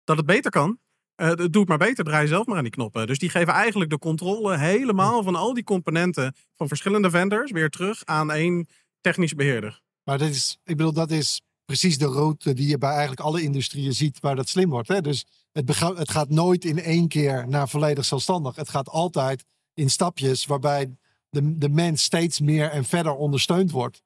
dat 0.04 0.18
het 0.18 0.26
beter 0.26 0.52
kan, 0.52 0.80
uh, 1.22 1.32
doe 1.34 1.60
het 1.60 1.68
maar 1.68 1.78
beter, 1.78 2.04
draai 2.04 2.28
zelf 2.28 2.46
maar 2.46 2.58
aan 2.58 2.64
die 2.64 2.72
knoppen. 2.72 3.08
Dus 3.08 3.20
die 3.20 3.30
geven 3.30 3.54
eigenlijk 3.54 3.90
de 3.90 3.98
controle 4.00 4.58
helemaal 4.58 5.24
van 5.24 5.36
al 5.36 5.54
die 5.54 5.64
componenten 5.64 6.36
van 6.54 6.68
verschillende 6.68 7.10
vendors 7.10 7.52
weer 7.52 7.70
terug 7.70 8.06
aan 8.06 8.32
één 8.32 8.68
technisch 9.02 9.34
beheerder. 9.34 9.82
Maar 10.04 10.18
dit 10.18 10.30
is, 10.30 10.58
ik 10.64 10.78
bedoel, 10.78 10.94
dat 10.94 11.12
is 11.12 11.42
precies 11.72 11.98
de 11.98 12.06
route 12.06 12.54
die 12.54 12.68
je 12.68 12.78
bij 12.78 12.90
eigenlijk 12.90 13.20
alle 13.20 13.42
industrieën 13.42 13.94
ziet 13.94 14.20
waar 14.20 14.36
dat 14.36 14.50
slim 14.50 14.70
wordt. 14.70 14.88
Hè? 14.88 15.02
Dus 15.02 15.26
het, 15.52 15.80
het 15.80 16.12
gaat 16.12 16.30
nooit 16.30 16.66
in 16.66 16.80
één 16.80 17.08
keer 17.08 17.48
naar 17.48 17.70
volledig 17.70 18.06
zelfstandig. 18.06 18.56
Het 18.56 18.70
gaat 18.70 18.90
altijd 18.90 19.46
in 19.74 19.90
stapjes 19.90 20.46
waarbij 20.46 20.96
de, 21.30 21.58
de 21.58 21.70
mens 21.70 22.04
steeds 22.04 22.40
meer 22.40 22.70
en 22.70 22.86
verder 22.86 23.16
ondersteund 23.16 23.72
wordt. 23.72 24.02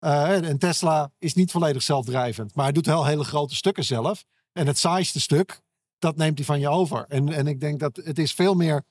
Uh, 0.00 0.48
en 0.48 0.58
Tesla 0.58 1.12
is 1.18 1.34
niet 1.34 1.50
volledig 1.50 1.82
zelfdrijvend, 1.82 2.54
maar 2.54 2.64
hij 2.64 2.72
doet 2.72 2.86
wel 2.86 3.06
hele 3.06 3.24
grote 3.24 3.54
stukken 3.54 3.84
zelf. 3.84 4.24
En 4.52 4.66
het 4.66 4.78
saaiste 4.78 5.20
stuk, 5.20 5.60
dat 5.98 6.16
neemt 6.16 6.38
hij 6.38 6.46
van 6.46 6.60
je 6.60 6.68
over. 6.68 7.04
En, 7.08 7.32
en 7.32 7.46
ik 7.46 7.60
denk 7.60 7.80
dat 7.80 7.96
het 7.96 8.18
is 8.18 8.32
veel 8.32 8.54
meer 8.54 8.82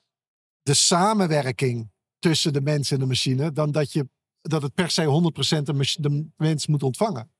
de 0.62 0.74
samenwerking 0.74 1.90
tussen 2.18 2.52
de 2.52 2.60
mens 2.60 2.90
en 2.90 2.98
de 2.98 3.06
machine, 3.06 3.52
dan 3.52 3.70
dat, 3.70 3.92
je, 3.92 4.08
dat 4.42 4.62
het 4.62 4.74
per 4.74 4.90
se 4.90 5.32
100% 5.58 5.62
de, 5.62 5.94
de 6.00 6.26
mens 6.36 6.66
moet 6.66 6.82
ontvangen. 6.82 7.30
100%. 7.30 7.32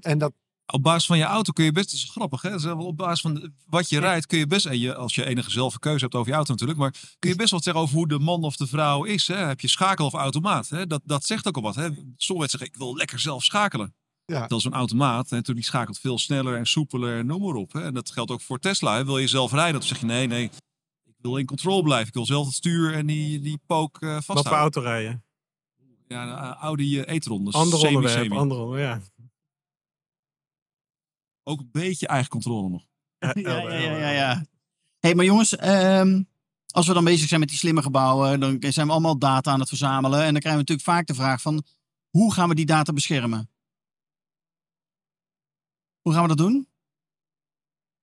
En 0.00 0.18
dat, 0.18 0.32
Op 0.72 0.82
basis 0.82 1.06
van 1.06 1.18
je 1.18 1.24
auto 1.24 1.52
kun 1.52 1.64
je 1.64 1.72
best, 1.72 1.90
dat 1.90 2.00
is 2.00 2.10
grappig 2.10 2.42
hè, 2.42 2.50
Dat 2.50 2.58
is 2.58 2.64
wel 2.64 2.86
op 2.86 2.96
basis 2.96 3.20
van 3.20 3.52
wat 3.66 3.88
je 3.88 4.00
rijdt 4.00 4.26
kun 4.26 4.38
je 4.38 4.46
best, 4.46 4.66
en 4.66 4.78
je, 4.78 4.94
als 4.94 5.14
je 5.14 5.24
enige 5.26 5.50
zelf 5.50 5.78
keuze 5.78 6.00
hebt 6.04 6.14
over 6.14 6.28
je 6.28 6.34
auto 6.36 6.50
natuurlijk, 6.52 6.78
maar 6.78 6.94
kun 7.18 7.30
je 7.30 7.36
best 7.36 7.50
wat 7.50 7.62
zeggen 7.62 7.82
over 7.82 7.94
hoe 7.96 8.08
de 8.08 8.18
man 8.18 8.42
of 8.44 8.56
de 8.56 8.66
vrouw 8.66 9.04
is. 9.04 9.26
Hè? 9.28 9.36
Heb 9.36 9.60
je 9.60 9.68
schakel 9.68 10.06
of 10.06 10.12
automaat? 10.14 10.68
Hè? 10.68 10.86
Dat, 10.86 11.00
dat 11.04 11.24
zegt 11.24 11.46
ook 11.48 11.56
al 11.56 11.62
wat. 11.62 11.74
Hè? 11.74 11.88
Sommigen 12.16 12.50
zeggen, 12.50 12.68
ik 12.70 12.76
wil 12.76 12.96
lekker 12.96 13.18
zelf 13.18 13.44
schakelen. 13.44 13.94
Ja. 14.24 14.46
Dat 14.46 14.58
is 14.58 14.64
een 14.64 14.72
automaat. 14.72 15.30
En 15.30 15.36
natuurlijk 15.36 15.66
die 15.66 15.74
schakelt 15.74 15.98
veel 15.98 16.18
sneller 16.18 16.56
en 16.56 16.66
soepeler 16.66 17.18
en 17.18 17.26
noem 17.26 17.42
maar 17.42 17.54
op. 17.54 17.72
Hè? 17.72 17.82
En 17.82 17.94
dat 17.94 18.10
geldt 18.10 18.30
ook 18.30 18.40
voor 18.40 18.58
Tesla. 18.58 18.96
Hè? 18.96 19.04
Wil 19.04 19.18
je 19.18 19.26
zelf 19.28 19.52
rijden? 19.52 19.72
Dan 19.72 19.88
zeg 19.88 20.00
je 20.00 20.06
nee, 20.06 20.26
nee. 20.26 20.44
Ik 21.04 21.14
wil 21.18 21.36
in 21.36 21.46
controle 21.46 21.82
blijven. 21.82 22.08
Ik 22.08 22.14
wil 22.14 22.26
zelf 22.26 22.46
het 22.46 22.54
stuur 22.54 22.94
en 22.94 23.06
die, 23.06 23.40
die 23.40 23.58
pook 23.66 23.96
eh 24.00 24.08
Wat 24.08 24.24
voor 24.24 24.34
vasthouden. 24.34 24.62
auto 24.62 24.80
rijden? 24.80 25.22
Ja, 26.08 26.22
een 26.22 26.54
eh, 26.54 26.62
Audi 26.62 27.00
eh, 27.00 27.14
e-tron. 27.14 27.44
Dus 27.44 27.54
Ander 27.54 27.78
semi, 27.78 27.96
onderwerp, 27.96 28.22
semi. 28.22 28.36
ander 28.36 28.58
onderwerp, 28.58 29.00
ja. 29.00 29.26
Ook 31.42 31.60
een 31.60 31.68
beetje 31.72 32.06
eigen 32.06 32.30
controle 32.30 32.68
nog. 32.68 32.86
Ja, 33.18 33.32
Ja, 33.34 33.60
ja, 33.60 33.78
ja, 33.78 33.96
ja. 33.96 34.10
ja. 34.10 34.46
hey, 34.98 35.14
maar 35.14 35.24
jongens, 35.24 35.56
ehm, 35.56 36.22
als 36.70 36.86
we 36.86 36.94
dan 36.94 37.04
bezig 37.04 37.28
zijn 37.28 37.40
met 37.40 37.48
die 37.48 37.58
slimme 37.58 37.82
gebouwen, 37.82 38.40
dan 38.40 38.56
zijn 38.60 38.86
we 38.86 38.92
allemaal 38.92 39.18
data 39.18 39.50
aan 39.50 39.60
het 39.60 39.68
verzamelen. 39.68 40.18
En 40.18 40.32
dan 40.32 40.40
krijgen 40.40 40.52
we 40.52 40.58
natuurlijk 40.68 40.88
vaak 40.88 41.06
de 41.06 41.14
vraag 41.14 41.40
van, 41.42 41.64
hoe 42.10 42.32
gaan 42.32 42.48
we 42.48 42.54
die 42.54 42.66
data 42.66 42.92
beschermen? 42.92 43.50
Hoe 46.00 46.12
gaan 46.12 46.22
we 46.22 46.28
dat 46.28 46.38
doen? 46.38 46.68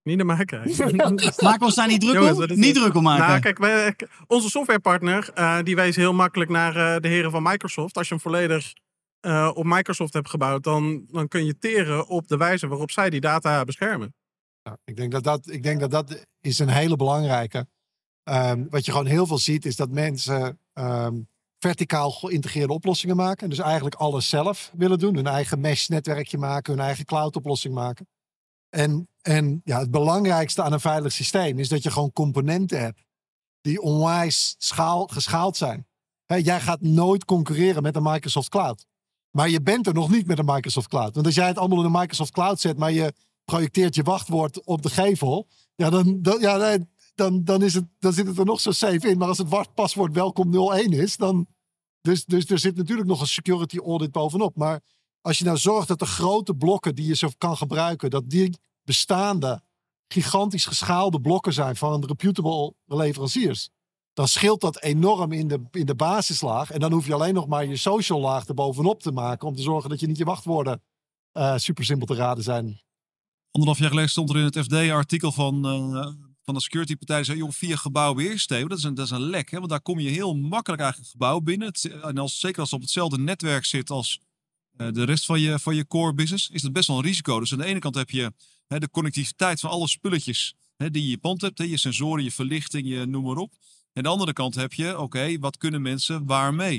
Niet 0.05 0.17
naar. 0.17 0.25
Maken 0.37 1.59
we 1.59 1.65
ons 1.65 1.75
daar 1.75 1.87
niet 1.87 2.01
druk 2.01 2.13
Jongens, 2.13 2.37
om? 2.37 2.45
Niet 2.47 2.57
niet- 2.57 2.75
druk 2.75 2.95
om 2.95 3.03
maken. 3.03 3.27
Nou, 3.27 3.39
kijk, 3.39 3.57
wij, 3.57 3.95
onze 4.27 4.49
softwarepartner 4.49 5.29
eh, 5.33 5.59
die 5.63 5.75
wees 5.75 5.95
heel 5.95 6.13
makkelijk 6.13 6.49
naar 6.49 6.75
eh, 6.75 7.01
de 7.01 7.07
heren 7.07 7.31
van 7.31 7.43
Microsoft. 7.43 7.97
Als 7.97 8.07
je 8.07 8.13
hem 8.13 8.23
volledig 8.23 8.73
eh, 9.19 9.51
op 9.53 9.63
Microsoft 9.65 10.13
hebt 10.13 10.29
gebouwd, 10.29 10.63
dan, 10.63 11.05
dan 11.07 11.27
kun 11.27 11.45
je 11.45 11.57
teren 11.57 12.07
op 12.07 12.27
de 12.27 12.37
wijze 12.37 12.67
waarop 12.67 12.91
zij 12.91 13.09
die 13.09 13.19
data 13.19 13.63
beschermen. 13.63 14.15
Ja, 14.61 14.77
ik, 14.83 14.95
denk 14.95 15.11
dat 15.11 15.23
dat, 15.23 15.49
ik 15.49 15.63
denk 15.63 15.79
dat 15.79 15.91
dat 15.91 16.25
is 16.41 16.59
een 16.59 16.69
hele 16.69 16.95
belangrijke. 16.95 17.67
Ehm, 18.23 18.65
wat 18.69 18.85
je 18.85 18.91
gewoon 18.91 19.05
heel 19.05 19.27
veel 19.27 19.37
ziet, 19.37 19.65
is 19.65 19.75
dat 19.75 19.89
mensen 19.89 20.59
ehm, 20.73 21.21
verticaal 21.59 22.11
geïntegreerde 22.11 22.73
oplossingen 22.73 23.15
maken. 23.15 23.49
Dus 23.49 23.59
eigenlijk 23.59 23.95
alles 23.95 24.29
zelf 24.29 24.71
willen 24.77 24.99
doen. 24.99 25.15
Hun 25.15 25.27
eigen 25.27 25.59
mesh-netwerkje 25.59 26.37
maken, 26.37 26.73
hun 26.73 26.83
eigen 26.83 27.05
cloud-oplossing 27.05 27.73
maken. 27.73 28.07
En, 28.75 29.09
en 29.21 29.61
ja, 29.63 29.79
het 29.79 29.91
belangrijkste 29.91 30.61
aan 30.63 30.73
een 30.73 30.79
veilig 30.79 31.11
systeem 31.11 31.59
is 31.59 31.69
dat 31.69 31.83
je 31.83 31.91
gewoon 31.91 32.11
componenten 32.11 32.79
hebt 32.79 33.03
die 33.61 33.81
onwijs 33.81 34.55
schaal, 34.57 35.07
geschaald 35.07 35.57
zijn. 35.57 35.88
Jij 36.25 36.61
gaat 36.61 36.81
nooit 36.81 37.25
concurreren 37.25 37.83
met 37.83 37.95
een 37.95 38.03
Microsoft 38.03 38.49
Cloud. 38.49 38.85
Maar 39.31 39.49
je 39.49 39.61
bent 39.61 39.88
er 39.88 39.93
nog 39.93 40.09
niet 40.09 40.27
met 40.27 40.39
een 40.39 40.45
Microsoft 40.45 40.88
Cloud. 40.88 41.13
Want 41.13 41.25
als 41.25 41.35
jij 41.35 41.47
het 41.47 41.57
allemaal 41.57 41.79
in 41.79 41.85
een 41.85 41.99
Microsoft 41.99 42.31
Cloud 42.31 42.59
zet, 42.59 42.77
maar 42.77 42.91
je 42.91 43.13
projecteert 43.45 43.95
je 43.95 44.03
wachtwoord 44.03 44.65
op 44.65 44.81
de 44.81 44.89
gevel, 44.89 45.47
ja, 45.75 45.89
dan, 45.89 46.21
dan, 46.21 46.39
ja, 46.39 46.77
dan, 47.15 47.43
dan, 47.43 47.61
is 47.61 47.73
het, 47.73 47.85
dan 47.99 48.13
zit 48.13 48.27
het 48.27 48.38
er 48.38 48.45
nog 48.45 48.59
zo 48.59 48.71
safe 48.71 49.09
in. 49.09 49.17
Maar 49.17 49.27
als 49.27 49.38
het 49.38 49.49
wachtpaswoord 49.49 50.13
welkom 50.13 50.71
01 50.71 50.93
is, 50.93 51.17
dan. 51.17 51.47
Dus, 52.01 52.25
dus 52.25 52.49
er 52.49 52.59
zit 52.59 52.75
natuurlijk 52.75 53.07
nog 53.07 53.21
een 53.21 53.27
security 53.27 53.77
audit 53.77 54.11
bovenop. 54.11 54.55
Maar 54.55 54.81
als 55.25 55.38
je 55.38 55.43
nou 55.43 55.57
zorgt 55.57 55.88
dat 55.88 55.99
de 55.99 56.05
grote 56.05 56.53
blokken 56.53 56.95
die 56.95 57.07
je 57.07 57.15
zo 57.15 57.29
kan 57.38 57.57
gebruiken, 57.57 58.09
dat 58.09 58.29
die 58.29 58.57
bestaande, 58.83 59.61
gigantisch 60.07 60.65
geschaalde 60.65 61.21
blokken 61.21 61.53
zijn 61.53 61.75
van 61.75 62.05
reputable 62.05 62.73
leveranciers, 62.85 63.69
dan 64.13 64.27
scheelt 64.27 64.61
dat 64.61 64.81
enorm 64.81 65.31
in 65.31 65.47
de, 65.47 65.61
in 65.71 65.85
de 65.85 65.95
basislaag. 65.95 66.71
En 66.71 66.79
dan 66.79 66.91
hoef 66.91 67.05
je 67.05 67.13
alleen 67.13 67.33
nog 67.33 67.47
maar 67.47 67.65
je 67.65 67.75
social 67.75 68.19
laag 68.19 68.47
erbovenop 68.47 69.01
te 69.01 69.11
maken 69.11 69.47
om 69.47 69.55
te 69.55 69.61
zorgen 69.61 69.89
dat 69.89 69.99
je 69.99 70.07
niet 70.07 70.17
je 70.17 70.25
wachtwoorden 70.25 70.81
eh, 71.31 71.57
super 71.57 71.85
simpel 71.85 72.05
te 72.05 72.15
raden 72.15 72.43
zijn. 72.43 72.81
Anderhalf 73.51 73.79
jaar 73.79 73.89
geleden 73.89 74.09
stond 74.09 74.29
er 74.29 74.38
in 74.38 74.43
het 74.43 74.59
FD-artikel 74.59 75.31
van, 75.31 75.65
eh, 75.65 76.07
van 76.43 76.53
de 76.53 76.61
security 76.61 76.95
partij. 76.95 77.15
Die 77.15 77.25
zei, 77.25 77.38
joh, 77.38 77.51
via 77.51 77.75
gebouwbeheersystemen, 77.75 78.69
dat 78.69 78.77
is 78.77 78.83
een, 78.83 78.93
dat 78.93 79.05
is 79.05 79.11
een 79.11 79.29
lek. 79.29 79.51
Hè? 79.51 79.57
Want 79.57 79.69
daar 79.69 79.81
kom 79.81 79.99
je 79.99 80.09
heel 80.09 80.33
makkelijk 80.35 80.81
eigenlijk 80.81 81.11
het 81.11 81.21
gebouw 81.21 81.39
binnen. 81.39 81.71
En 82.01 82.17
als, 82.17 82.39
zeker 82.39 82.59
als 82.59 82.69
het 82.69 82.79
op 82.79 82.85
hetzelfde 82.85 83.17
netwerk 83.17 83.65
zit 83.65 83.89
als 83.89 84.19
de 84.77 85.03
rest 85.03 85.25
van 85.25 85.39
je, 85.39 85.59
van 85.59 85.75
je 85.75 85.88
core 85.88 86.13
business, 86.13 86.49
is 86.49 86.61
dat 86.61 86.73
best 86.73 86.88
wel 86.88 86.97
een 86.97 87.03
risico. 87.03 87.39
Dus 87.39 87.51
aan 87.51 87.57
de 87.57 87.65
ene 87.65 87.79
kant 87.79 87.95
heb 87.95 88.09
je 88.09 88.33
hè, 88.67 88.79
de 88.79 88.89
connectiviteit 88.89 89.59
van 89.59 89.69
alle 89.69 89.88
spulletjes 89.88 90.55
hè, 90.77 90.91
die 90.91 91.01
je 91.01 91.07
in 91.07 91.13
je 91.13 91.19
pand 91.19 91.41
hebt. 91.41 91.57
Hè? 91.57 91.63
Je 91.63 91.77
sensoren, 91.77 92.23
je 92.23 92.31
verlichting, 92.31 92.88
je 92.88 93.05
noem 93.05 93.23
maar 93.23 93.38
op. 93.38 93.51
En 93.51 93.61
aan 93.93 94.03
de 94.03 94.09
andere 94.09 94.33
kant 94.33 94.55
heb 94.55 94.73
je, 94.73 94.99
oké, 94.99 95.39
wat 95.39 95.57
kunnen 95.57 95.81
mensen 95.81 96.25
waarmee? 96.25 96.77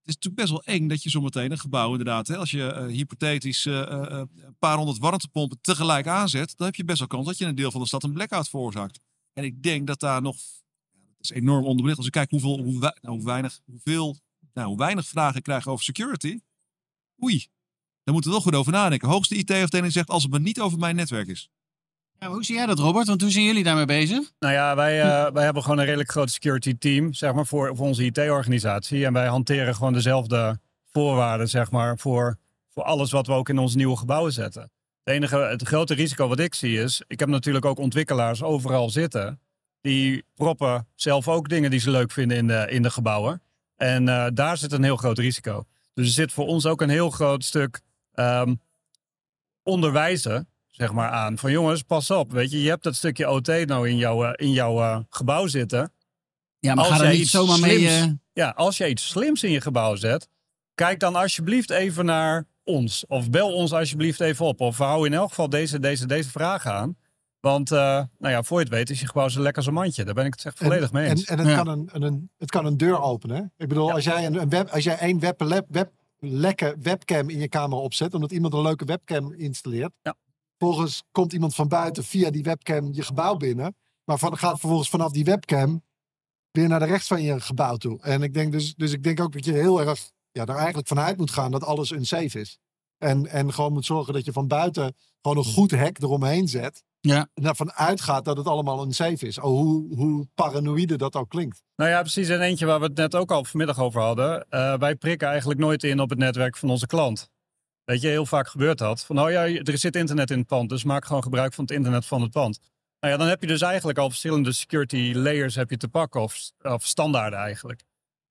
Het 0.00 0.08
is 0.08 0.14
natuurlijk 0.14 0.34
best 0.34 0.50
wel 0.50 0.74
eng 0.74 0.88
dat 0.88 1.02
je 1.02 1.10
zometeen 1.10 1.50
een 1.50 1.58
gebouw 1.58 1.90
inderdaad, 1.90 2.28
hè, 2.28 2.36
als 2.36 2.50
je 2.50 2.66
eh, 2.66 2.86
hypothetisch 2.86 3.66
eh, 3.66 3.80
eh, 3.80 4.10
eh, 4.10 4.18
een 4.18 4.56
paar 4.58 4.76
honderd 4.76 4.98
warmtepompen 4.98 5.58
tegelijk 5.60 6.06
aanzet, 6.06 6.56
dan 6.56 6.66
heb 6.66 6.76
je 6.76 6.84
best 6.84 6.98
wel 6.98 7.08
kans 7.08 7.26
dat 7.26 7.38
je 7.38 7.44
een 7.44 7.54
deel 7.54 7.70
van 7.70 7.80
de 7.80 7.86
stad 7.86 8.02
een 8.02 8.12
blackout 8.12 8.48
veroorzaakt. 8.48 9.00
En 9.32 9.44
ik 9.44 9.62
denk 9.62 9.86
dat 9.86 10.00
daar 10.00 10.22
nog, 10.22 10.36
ja, 10.90 10.98
dat 11.16 11.30
is 11.30 11.30
enorm 11.30 11.64
onderbelicht. 11.64 11.96
Als 11.96 12.06
ik 12.06 12.12
kijk 12.12 12.30
hoeveel, 12.30 12.58
hoe, 12.58 12.94
nou, 13.00 13.22
weinig, 13.22 13.60
hoeveel, 13.64 14.16
nou, 14.52 14.68
hoe 14.68 14.78
weinig 14.78 15.06
vragen 15.06 15.36
ik 15.36 15.42
krijg 15.42 15.66
over 15.66 15.84
security, 15.84 16.38
oei, 17.22 17.46
daar 18.04 18.14
moeten 18.14 18.30
we 18.30 18.36
wel 18.36 18.46
goed 18.46 18.54
over 18.54 18.72
nadenken. 18.72 19.08
Hoogste 19.08 19.34
IT-afdeling 19.34 19.92
zegt 19.92 20.08
als 20.08 20.22
het 20.22 20.32
maar 20.32 20.40
niet 20.40 20.60
over 20.60 20.78
mijn 20.78 20.96
netwerk 20.96 21.28
is. 21.28 21.50
Ja, 22.18 22.28
hoe 22.28 22.44
zie 22.44 22.54
jij 22.54 22.66
dat, 22.66 22.78
Robert? 22.78 23.06
Want 23.06 23.20
hoe 23.20 23.30
zijn 23.30 23.44
jullie 23.44 23.64
daarmee 23.64 23.84
bezig? 23.84 24.32
Nou 24.38 24.54
ja, 24.54 24.76
wij, 24.76 25.00
eh, 25.00 25.32
wij 25.32 25.44
hebben 25.44 25.62
gewoon 25.62 25.78
een 25.78 25.84
redelijk 25.84 26.10
groot 26.10 26.30
security 26.30 26.78
team, 26.78 27.12
zeg 27.12 27.32
maar, 27.32 27.46
voor, 27.46 27.76
voor 27.76 27.86
onze 27.86 28.04
IT-organisatie. 28.04 29.04
En 29.04 29.12
wij 29.12 29.26
hanteren 29.26 29.74
gewoon 29.74 29.92
dezelfde 29.92 30.60
voorwaarden, 30.92 31.48
zeg 31.48 31.70
maar, 31.70 31.98
voor, 31.98 32.38
voor 32.68 32.82
alles 32.82 33.10
wat 33.10 33.26
we 33.26 33.32
ook 33.32 33.48
in 33.48 33.58
onze 33.58 33.76
nieuwe 33.76 33.96
gebouwen 33.96 34.32
zetten. 34.32 34.62
Het 35.04 35.14
enige, 35.14 35.36
het 35.36 35.62
grote 35.62 35.94
risico 35.94 36.28
wat 36.28 36.38
ik 36.38 36.54
zie 36.54 36.78
is, 36.78 37.02
ik 37.06 37.20
heb 37.20 37.28
natuurlijk 37.28 37.64
ook 37.64 37.78
ontwikkelaars 37.78 38.42
overal 38.42 38.90
zitten. 38.90 39.40
Die 39.80 40.24
proppen 40.34 40.86
zelf 40.94 41.28
ook 41.28 41.48
dingen 41.48 41.70
die 41.70 41.80
ze 41.80 41.90
leuk 41.90 42.10
vinden 42.10 42.36
in 42.36 42.46
de, 42.46 42.66
in 42.70 42.82
de 42.82 42.90
gebouwen. 42.90 43.42
En 43.76 44.08
eh, 44.08 44.26
daar 44.34 44.56
zit 44.56 44.72
een 44.72 44.82
heel 44.82 44.96
groot 44.96 45.18
risico. 45.18 45.66
Dus 45.94 46.06
er 46.06 46.12
zit 46.12 46.32
voor 46.32 46.46
ons 46.46 46.66
ook 46.66 46.80
een 46.80 46.88
heel 46.88 47.10
groot 47.10 47.44
stuk 47.44 47.80
ehm, 48.12 48.54
onderwijzen 49.62 50.48
zeg 50.70 50.92
maar, 50.92 51.10
aan. 51.10 51.38
Van 51.38 51.50
jongens, 51.50 51.82
pas 51.82 52.10
op. 52.10 52.32
Weet 52.32 52.50
je, 52.50 52.62
je 52.62 52.68
hebt 52.68 52.82
dat 52.82 52.94
stukje 52.94 53.30
OT 53.30 53.46
nou 53.66 53.88
in 53.88 53.96
jouw, 53.96 54.24
eh, 54.24 54.46
in 54.46 54.52
jouw 54.52 54.80
eh, 54.80 54.98
gebouw 55.08 55.46
zitten. 55.46 55.92
Ja, 56.58 56.74
maar 56.74 56.84
Als 56.84 56.98
ga 56.98 57.04
er 57.04 57.12
niet 57.16 57.28
zomaar 57.28 57.60
mee... 57.60 57.88
eh, 57.88 58.04
Ja, 58.32 58.48
als 58.50 58.76
je 58.76 58.88
iets 58.88 59.08
slims 59.08 59.42
in 59.42 59.50
je 59.50 59.60
gebouw 59.60 59.94
zet, 59.94 60.28
kijk 60.74 61.00
dan 61.00 61.14
alsjeblieft 61.14 61.70
even 61.70 62.04
naar 62.04 62.46
ons. 62.64 63.04
Of 63.06 63.30
bel 63.30 63.54
ons 63.54 63.72
alsjeblieft 63.72 64.20
even 64.20 64.46
op. 64.46 64.60
Of 64.60 64.78
hou 64.78 65.06
in 65.06 65.12
elk 65.14 65.28
geval 65.28 65.48
deze, 65.48 65.78
deze, 65.80 66.06
deze 66.06 66.30
vragen 66.30 66.72
aan. 66.72 66.96
Want, 67.40 67.70
eh, 67.72 67.78
nou 68.18 68.32
ja, 68.34 68.42
voor 68.42 68.58
je 68.58 68.64
het 68.64 68.74
weet 68.74 68.90
is 68.90 69.00
je 69.00 69.06
gebouw 69.06 69.28
zo 69.28 69.38
lekker 69.40 69.56
als 69.56 69.66
een 69.66 69.74
mandje. 69.74 70.04
Daar 70.04 70.14
ben 70.14 70.24
ik 70.24 70.34
het 70.34 70.44
echt 70.44 70.58
volledig 70.58 70.92
mee 70.92 71.08
eens. 71.08 71.24
En, 71.24 71.38
en 71.38 71.44
het, 71.44 71.56
Ja. 71.56 71.62
kan 71.62 71.68
een, 71.68 71.88
een, 72.02 72.30
het 72.38 72.50
kan 72.50 72.66
een 72.66 72.76
deur 72.76 73.00
openen. 73.00 73.36
hè? 73.36 73.42
Ik 73.42 73.68
bedoel, 73.68 73.92
als 73.92 74.04
jij 74.04 74.26
een, 74.26 74.40
een 74.40 74.48
web, 74.48 74.68
als 74.68 74.84
jij 74.84 74.98
één 74.98 75.18
web, 75.20 75.42
web, 75.42 75.66
web, 75.68 75.92
lekke 76.18 76.76
webcam 76.80 77.28
in 77.28 77.38
je 77.38 77.48
kamer 77.48 77.78
opzet, 77.78 78.14
omdat 78.14 78.32
iemand 78.32 78.54
een 78.54 78.62
leuke 78.62 78.84
webcam 78.84 79.32
installeert. 79.32 79.92
Ja. 80.02 80.14
Vervolgens 80.58 81.02
komt 81.12 81.32
iemand 81.32 81.54
van 81.54 81.68
buiten 81.68 82.04
via 82.04 82.30
die 82.30 82.42
webcam 82.42 82.92
je 82.92 83.02
gebouw 83.02 83.36
binnen. 83.36 83.76
Maar 84.04 84.18
van, 84.18 84.38
gaat 84.38 84.58
vervolgens 84.58 84.88
vanaf 84.90 85.12
die 85.12 85.24
webcam 85.24 85.82
weer 86.50 86.68
naar 86.68 86.78
de 86.78 86.84
rechts 86.86 87.06
van 87.06 87.22
je 87.22 87.40
gebouw 87.40 87.76
toe. 87.76 88.02
En 88.02 88.22
ik 88.22 88.34
denk 88.34 88.52
dus, 88.52 88.74
dus 88.74 88.92
ik 88.92 89.02
denk 89.02 89.20
ook 89.20 89.32
dat 89.32 89.44
je 89.44 89.52
heel 89.52 89.80
erg 89.80 90.10
ja, 90.32 90.46
er 90.46 90.56
eigenlijk 90.56 90.88
vanuit 90.88 91.16
moet 91.16 91.30
gaan 91.30 91.50
dat 91.50 91.64
alles 91.64 91.90
unsafe 91.90 92.40
is. 92.40 92.58
En, 93.00 93.26
en 93.26 93.52
gewoon 93.52 93.72
moet 93.72 93.84
zorgen 93.84 94.12
dat 94.12 94.24
je 94.24 94.32
van 94.32 94.46
buiten 94.46 94.94
gewoon 95.20 95.36
een 95.36 95.52
goed 95.52 95.70
hek 95.70 96.02
eromheen 96.02 96.48
zet. 96.48 96.82
Ja. 97.00 97.28
En 97.34 97.44
ervan 97.44 97.72
uitgaat 97.72 98.24
dat 98.24 98.36
het 98.36 98.46
allemaal 98.46 98.84
unsafe 98.84 99.26
is. 99.26 99.38
Oh, 99.38 99.44
hoe, 99.44 99.94
hoe 99.94 100.26
paranoïde 100.34 100.96
dat 100.96 101.16
ook 101.16 101.28
klinkt. 101.28 101.62
Nou 101.76 101.90
ja, 101.90 102.00
precies. 102.00 102.28
En 102.28 102.40
eentje 102.40 102.66
waar 102.66 102.80
we 102.80 102.86
het 102.86 102.96
net 102.96 103.14
ook 103.14 103.30
al 103.30 103.44
vanmiddag 103.44 103.78
over 103.78 104.00
hadden. 104.00 104.46
Eh, 104.48 104.78
wij 104.78 104.94
prikken 104.96 105.28
eigenlijk 105.28 105.60
nooit 105.60 105.84
in 105.84 106.00
op 106.00 106.10
het 106.10 106.18
netwerk 106.18 106.56
van 106.56 106.70
onze 106.70 106.86
klant. 106.86 107.30
Weet 107.84 108.00
je, 108.00 108.08
heel 108.08 108.26
vaak 108.26 108.48
gebeurt 108.48 108.78
dat. 108.78 109.04
Van, 109.04 109.20
oh 109.20 109.30
ja, 109.30 109.46
er 109.46 109.78
zit 109.78 109.96
internet 109.96 110.30
in 110.30 110.38
het 110.38 110.46
pand, 110.46 110.68
dus 110.68 110.84
maak 110.84 111.04
gewoon 111.04 111.22
gebruik 111.22 111.54
van 111.54 111.64
het 111.64 111.72
internet 111.72 112.06
van 112.06 112.22
het 112.22 112.30
pand. 112.30 112.60
Nou 113.00 113.12
ja, 113.12 113.18
dan 113.18 113.28
heb 113.28 113.40
je 113.40 113.46
dus 113.46 113.60
eigenlijk 113.60 113.98
al 113.98 114.08
verschillende 114.08 114.52
security 114.52 115.12
layers 115.14 115.54
heb 115.54 115.70
je 115.70 115.76
te 115.76 115.88
pakken, 115.88 116.20
of, 116.20 116.50
of 116.62 116.86
standaarden 116.86 117.38
eigenlijk. 117.38 117.84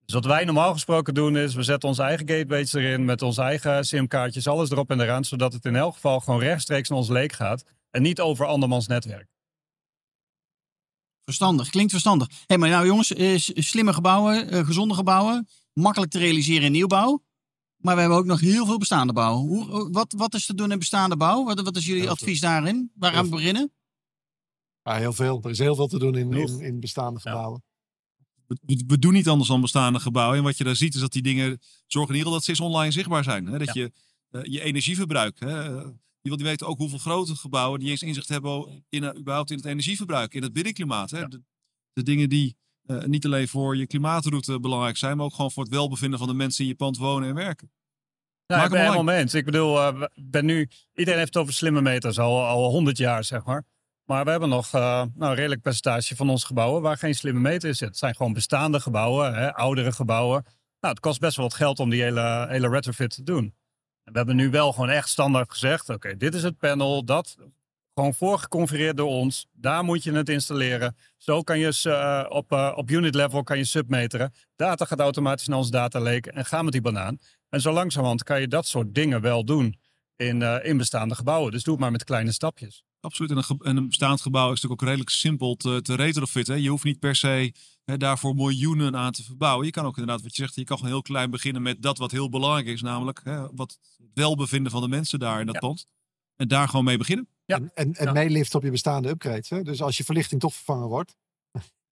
Dus 0.09 0.17
wat 0.17 0.25
wij 0.27 0.45
normaal 0.45 0.73
gesproken 0.73 1.13
doen 1.13 1.37
is, 1.37 1.53
we 1.53 1.63
zetten 1.63 1.89
onze 1.89 2.01
eigen 2.03 2.29
gateways 2.29 2.73
erin 2.73 3.05
met 3.05 3.21
onze 3.21 3.41
eigen 3.41 3.85
simkaartjes, 3.85 4.47
alles 4.47 4.69
erop 4.69 4.89
en 4.91 4.99
eraan, 4.99 5.23
zodat 5.25 5.53
het 5.53 5.65
in 5.65 5.75
elk 5.75 5.93
geval 5.93 6.19
gewoon 6.19 6.39
rechtstreeks 6.39 6.89
naar 6.89 6.97
ons 6.97 7.09
leek 7.09 7.31
gaat 7.31 7.63
en 7.89 8.01
niet 8.01 8.19
over 8.19 8.45
andermans 8.45 8.87
netwerk. 8.87 9.27
Verstandig, 11.23 11.69
klinkt 11.69 11.91
verstandig. 11.91 12.27
Hé, 12.27 12.35
hey, 12.47 12.57
maar 12.57 12.69
nou 12.69 12.85
jongens, 12.85 13.13
eh, 13.13 13.37
s- 13.37 13.51
slimme 13.55 13.93
gebouwen, 13.93 14.49
eh, 14.49 14.65
gezonde 14.65 14.93
gebouwen, 14.93 15.47
makkelijk 15.73 16.11
te 16.11 16.17
realiseren 16.19 16.63
in 16.65 16.71
nieuwbouw. 16.71 17.23
Maar 17.77 17.93
we 17.95 17.99
hebben 18.01 18.19
ook 18.19 18.25
nog 18.25 18.39
heel 18.39 18.65
veel 18.65 18.77
bestaande 18.77 19.13
bouw. 19.13 19.35
Hoe, 19.35 19.65
hoe- 19.65 19.91
wat, 19.91 20.13
wat 20.17 20.33
is 20.33 20.45
te 20.45 20.53
doen 20.53 20.71
in 20.71 20.79
bestaande 20.79 21.17
bouw? 21.17 21.43
Wat, 21.45 21.61
wat 21.61 21.75
is 21.75 21.85
jullie 21.85 22.01
Heel 22.01 22.11
advies 22.11 22.39
daarin? 22.39 22.91
Waar 22.95 23.13
gaan 23.13 23.23
we 23.23 23.29
beginnen? 23.35 23.73
Ja, 24.83 24.95
heel 24.95 25.13
veel. 25.13 25.39
Er 25.43 25.49
is 25.49 25.59
heel 25.59 25.75
veel 25.75 25.87
te 25.87 25.99
doen 25.99 26.15
in, 26.15 26.33
in, 26.33 26.59
in 26.59 26.79
bestaande 26.79 27.19
Ja. 27.23 27.59
We, 28.65 28.83
we 28.87 28.99
doen 28.99 29.13
niet 29.13 29.27
anders 29.27 29.49
dan 29.49 29.61
bestaande 29.61 29.99
gebouwen. 29.99 30.37
En 30.37 30.43
wat 30.43 30.57
je 30.57 30.63
daar 30.63 30.75
ziet 30.75 30.93
is 30.93 30.99
dat 30.99 31.11
die 31.11 31.21
dingen 31.21 31.59
zorgen 31.87 32.13
in 32.13 32.17
ieder 32.17 32.31
geval 32.31 32.31
dat 32.31 32.43
ze 32.43 32.49
eens 32.49 32.59
online 32.59 32.91
zichtbaar 32.91 33.23
zijn. 33.23 33.45
Hè? 33.45 33.57
Dat 33.57 33.73
je 33.73 33.91
eh, 34.29 34.41
je 34.43 34.61
energieverbruik. 34.61 35.39
Hè? 35.39 35.77
eh, 35.77 35.87
Je 36.21 36.29
wil 36.29 36.37
die 36.37 36.45
weten 36.45 36.67
ook 36.67 36.77
hoeveel 36.77 36.97
grote 36.97 37.35
gebouwen 37.35 37.79
die 37.79 37.89
eens 37.89 38.01
inzicht 38.03 38.29
hebben 38.29 38.83
in, 38.89 39.03
eh, 39.03 39.19
überhaupt 39.19 39.51
in 39.51 39.57
het 39.57 39.65
energieverbruik, 39.65 40.33
in 40.33 40.43
het 40.43 40.53
binnenklimaat. 40.53 41.09
Hè? 41.09 41.27
De, 41.27 41.41
de 41.93 42.03
dingen 42.03 42.29
die 42.29 42.57
eh, 42.85 43.03
niet 43.03 43.25
alleen 43.25 43.47
voor 43.47 43.77
je 43.77 43.87
klimaatroute 43.87 44.59
belangrijk 44.59 44.97
zijn, 44.97 45.17
maar 45.17 45.25
ook 45.25 45.33
gewoon 45.33 45.51
voor 45.51 45.63
het 45.63 45.71
welbevinden 45.71 46.19
van 46.19 46.27
de 46.27 46.33
mensen 46.33 46.63
in 46.63 46.69
je 46.69 46.75
pand 46.75 46.97
wonen 46.97 47.29
en 47.29 47.35
werken. 47.35 47.71
Nou, 48.47 48.61
Maak 48.61 48.69
ik 48.69 48.75
ben 48.75 48.81
helemaal 48.81 49.03
mee 49.03 49.19
eens. 49.19 49.33
Ik 49.33 49.45
bedoel, 49.45 49.79
eh, 49.79 50.03
ben 50.15 50.45
nu, 50.45 50.69
iedereen 50.93 51.19
heeft 51.19 51.33
het 51.33 51.43
over 51.43 51.53
slimme 51.53 51.81
meters 51.81 52.19
al, 52.19 52.45
al 52.45 52.69
100 52.69 52.97
jaar, 52.97 53.23
zeg 53.23 53.45
maar. 53.45 53.65
Maar 54.09 54.23
we 54.23 54.29
hebben 54.29 54.49
nog 54.49 54.73
eh, 54.73 54.81
nou, 54.81 55.31
een 55.31 55.35
redelijk 55.35 55.61
percentage 55.61 56.15
van 56.15 56.29
onze 56.29 56.45
gebouwen 56.45 56.81
waar 56.81 56.97
geen 56.97 57.15
slimme 57.15 57.39
meter 57.39 57.69
in 57.69 57.75
zit. 57.75 57.87
Het 57.87 57.97
zijn 57.97 58.15
gewoon 58.15 58.33
bestaande 58.33 58.79
gebouwen, 58.79 59.33
hè, 59.33 59.53
oudere 59.53 59.91
gebouwen. 59.91 60.43
Nou, 60.79 60.93
het 60.93 60.99
kost 60.99 61.19
best 61.19 61.35
wel 61.35 61.45
wat 61.45 61.55
geld 61.55 61.79
om 61.79 61.89
die 61.89 62.01
hele, 62.01 62.45
hele 62.49 62.69
retrofit 62.69 63.09
te 63.09 63.23
doen. 63.23 63.43
En 64.03 64.11
we 64.11 64.17
hebben 64.17 64.35
nu 64.35 64.49
wel 64.49 64.71
gewoon 64.73 64.89
echt 64.89 65.09
standaard 65.09 65.51
gezegd: 65.51 65.89
oké, 65.89 66.17
dit 66.17 66.33
is 66.33 66.43
het 66.43 66.57
panel, 66.57 67.05
dat 67.05 67.35
gewoon 67.93 68.13
voorgeconfigureerd 68.13 68.97
door 68.97 69.09
ons. 69.09 69.47
Daar 69.51 69.83
moet 69.83 70.03
je 70.03 70.11
het 70.11 70.29
installeren. 70.29 70.95
Zo 71.17 71.41
kan 71.41 71.59
je 71.59 71.79
eh, 71.83 72.25
op, 72.29 72.51
eh, 72.51 72.73
op 72.75 72.89
unit 72.89 73.15
level 73.15 73.43
kan 73.43 73.57
je 73.57 73.65
submeteren. 73.65 74.33
Data 74.55 74.85
gaat 74.85 74.99
automatisch 74.99 75.47
naar 75.47 75.57
ons 75.57 75.69
data 75.69 75.99
lake 75.99 76.31
en 76.31 76.45
ga 76.45 76.61
met 76.61 76.71
die 76.71 76.81
banaan. 76.81 77.17
En 77.49 77.61
zo 77.61 77.71
langzamerhand 77.71 78.23
kan 78.23 78.41
je 78.41 78.47
dat 78.47 78.67
soort 78.67 78.95
dingen 78.95 79.21
wel 79.21 79.45
doen 79.45 79.79
in, 80.15 80.41
in 80.41 80.77
bestaande 80.77 81.15
gebouwen. 81.15 81.51
Dus 81.51 81.63
doe 81.63 81.73
het 81.73 81.81
maar 81.81 81.91
met 81.91 82.03
kleine 82.03 82.31
stapjes. 82.31 82.83
Absoluut. 83.01 83.31
En 83.31 83.37
een, 83.37 83.57
en 83.59 83.77
een 83.77 83.87
bestaand 83.87 84.21
gebouw 84.21 84.43
is 84.45 84.49
natuurlijk 84.61 84.81
ook 84.81 84.87
redelijk 84.87 85.09
simpel 85.09 85.55
te, 85.55 85.81
te 85.81 85.95
retrofitten. 85.95 86.53
hè. 86.55 86.59
Je 86.61 86.69
hoeft 86.69 86.83
niet 86.83 86.99
per 86.99 87.15
se 87.15 87.53
hè, 87.85 87.97
daarvoor 87.97 88.35
miljoenen 88.35 88.95
aan 88.97 89.11
te 89.11 89.23
verbouwen. 89.23 89.65
Je 89.65 89.71
kan 89.71 89.85
ook 89.85 89.97
inderdaad, 89.97 90.21
wat 90.23 90.35
je 90.35 90.41
zegt, 90.41 90.55
je 90.55 90.63
kan 90.63 90.77
gewoon 90.77 90.91
heel 90.91 91.01
klein 91.01 91.29
beginnen 91.31 91.61
met 91.61 91.81
dat 91.81 91.97
wat 91.97 92.11
heel 92.11 92.29
belangrijk 92.29 92.67
is. 92.67 92.81
Namelijk 92.81 93.21
hè, 93.23 93.41
wat 93.55 93.77
het 93.97 94.09
welbevinden 94.13 94.71
van 94.71 94.81
de 94.81 94.87
mensen 94.87 95.19
daar 95.19 95.39
in 95.39 95.45
dat 95.45 95.55
Ja. 95.55 95.59
pand. 95.61 95.85
En 96.35 96.47
daar 96.47 96.67
gewoon 96.69 96.85
mee 96.85 96.97
beginnen. 96.97 97.27
Ja. 97.45 97.55
En, 97.55 97.71
en, 97.73 97.93
en 97.93 98.05
Ja. 98.05 98.11
meelift 98.11 98.55
op 98.55 98.63
je 98.63 98.71
bestaande 98.71 99.09
upgrades. 99.09 99.49
Hè? 99.49 99.61
Dus 99.61 99.81
als 99.81 99.97
je 99.97 100.03
verlichting 100.03 100.41
toch 100.41 100.53
vervangen 100.53 100.87
wordt. 100.87 101.15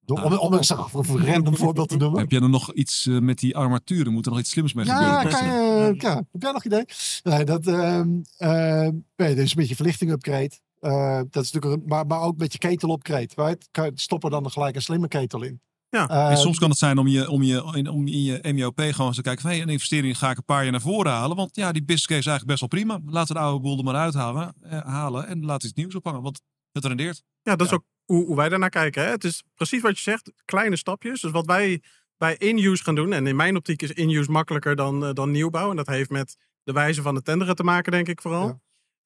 Door- 0.05 0.22
Om, 0.24 0.34
om 0.34 0.53
een, 0.53 0.64
een 0.70 1.26
random 1.26 1.55
voorbeeld 1.58 1.89
te 1.89 1.97
noemen. 2.03 2.20
Heb 2.20 2.32
jij 2.32 2.41
er 2.41 2.49
nog 2.49 2.74
iets 2.74 3.05
eh, 3.05 3.18
met 3.20 3.39
die 3.39 3.55
armaturen? 3.55 4.14
Moet 4.14 4.26
er 4.26 4.32
nog 4.32 4.39
iets 4.39 4.49
slims 4.49 4.74
mee 4.74 4.86
Ja, 4.86 5.20
gebeuren? 5.22 5.32
kan 5.39 5.45
je, 5.45 5.93
ja, 5.97 6.16
heb 6.32 6.41
jij 6.41 6.51
nog 6.51 6.66
idee? 6.66 6.84
Nee, 7.24 7.43
dat, 7.45 7.68
ehm 7.68 8.10
eh, 8.38 8.89
nee, 9.16 9.36
dus 9.36 9.55
met 9.55 9.70
je 9.70 9.76
verlichting 9.76 10.12
upgrade. 10.12 10.51
Eh, 10.88 11.21
dat 11.29 11.43
is 11.43 11.51
natuurlijk 11.51 11.85
maar, 11.88 12.05
maar 12.05 12.21
ook 12.21 12.38
met 12.38 12.51
je 12.51 12.57
ketel. 12.57 12.99
Right? 13.03 13.67
Kan 13.71 13.85
je- 13.85 13.91
Stop 13.95 14.23
er 14.23 14.29
dan 14.29 14.51
gelijk 14.51 14.75
een 14.75 14.81
slimme 14.81 15.07
ketel 15.07 15.43
in. 15.43 15.61
Ja, 15.89 16.07
Eh, 16.09 16.29
En 16.31 16.38
soms 16.38 16.59
kan 16.59 16.69
het 16.69 16.77
zijn 16.77 16.97
om, 16.97 17.07
je, 17.07 17.29
om, 17.29 17.43
je, 17.43 17.71
in, 17.73 17.88
om 17.89 18.07
in 18.07 18.23
je 18.23 18.39
MJOP 18.53 18.79
gewoon 18.79 19.07
eens 19.07 19.15
te 19.15 19.21
kijken 19.21 19.41
van 19.41 19.51
hey, 19.51 19.61
een 19.61 19.69
investering 19.69 20.17
ga 20.17 20.29
ik 20.31 20.38
een 20.38 20.43
paar 20.45 20.63
jaar 20.63 20.71
naar 20.71 20.81
voren 20.81 21.11
halen. 21.11 21.38
Want 21.38 21.55
ja, 21.55 21.71
die 21.71 21.81
business 21.83 22.05
case 22.05 22.19
is 22.19 22.25
eigenlijk 22.25 22.59
best 22.59 22.71
wel 22.71 22.81
prima. 22.81 23.11
Laten 23.13 23.33
we 23.35 23.39
de 23.41 23.45
oude 23.45 23.61
boel 23.61 23.77
er 23.77 23.83
maar 23.83 23.95
uithalen 23.95 24.53
eh, 24.61 24.79
halen 24.79 25.27
en 25.27 25.39
laten 25.45 25.61
we 25.61 25.67
iets 25.67 25.73
nieuws 25.77 25.95
ophangen. 25.95 26.21
Want 26.21 26.41
het 26.71 26.85
rendeert. 26.85 27.23
Ja, 27.41 27.55
dat 27.55 27.67
is 27.67 27.73
ook 27.73 27.83
hoe, 28.05 28.25
hoe 28.25 28.35
wij 28.35 28.49
daarnaar 28.49 28.69
kijken. 28.69 29.03
Hè? 29.03 29.09
Het 29.09 29.23
is 29.23 29.43
precies 29.55 29.81
wat 29.81 29.95
je 29.95 30.01
zegt, 30.01 30.31
kleine 30.45 30.75
stapjes. 30.75 31.21
Dus 31.21 31.31
wat 31.31 31.45
wij 31.45 31.81
bij 32.17 32.35
in-use 32.38 32.83
gaan 32.83 32.95
doen, 32.95 33.13
en 33.13 33.27
in 33.27 33.35
mijn 33.35 33.55
optiek 33.55 33.81
is 33.81 33.91
in-use 33.91 34.31
makkelijker 34.31 34.75
dan, 34.75 35.05
eh, 35.05 35.13
dan 35.13 35.31
nieuwbouw. 35.31 35.69
En 35.69 35.75
dat 35.75 35.88
heeft 35.88 36.09
met 36.09 36.35
de 36.63 36.71
wijze 36.71 37.01
van 37.01 37.15
het 37.15 37.25
tenderen 37.25 37.55
te 37.55 37.63
maken, 37.63 37.91
denk 37.91 38.07
ik 38.07 38.21
vooral. 38.21 38.47
Ja. 38.47 38.59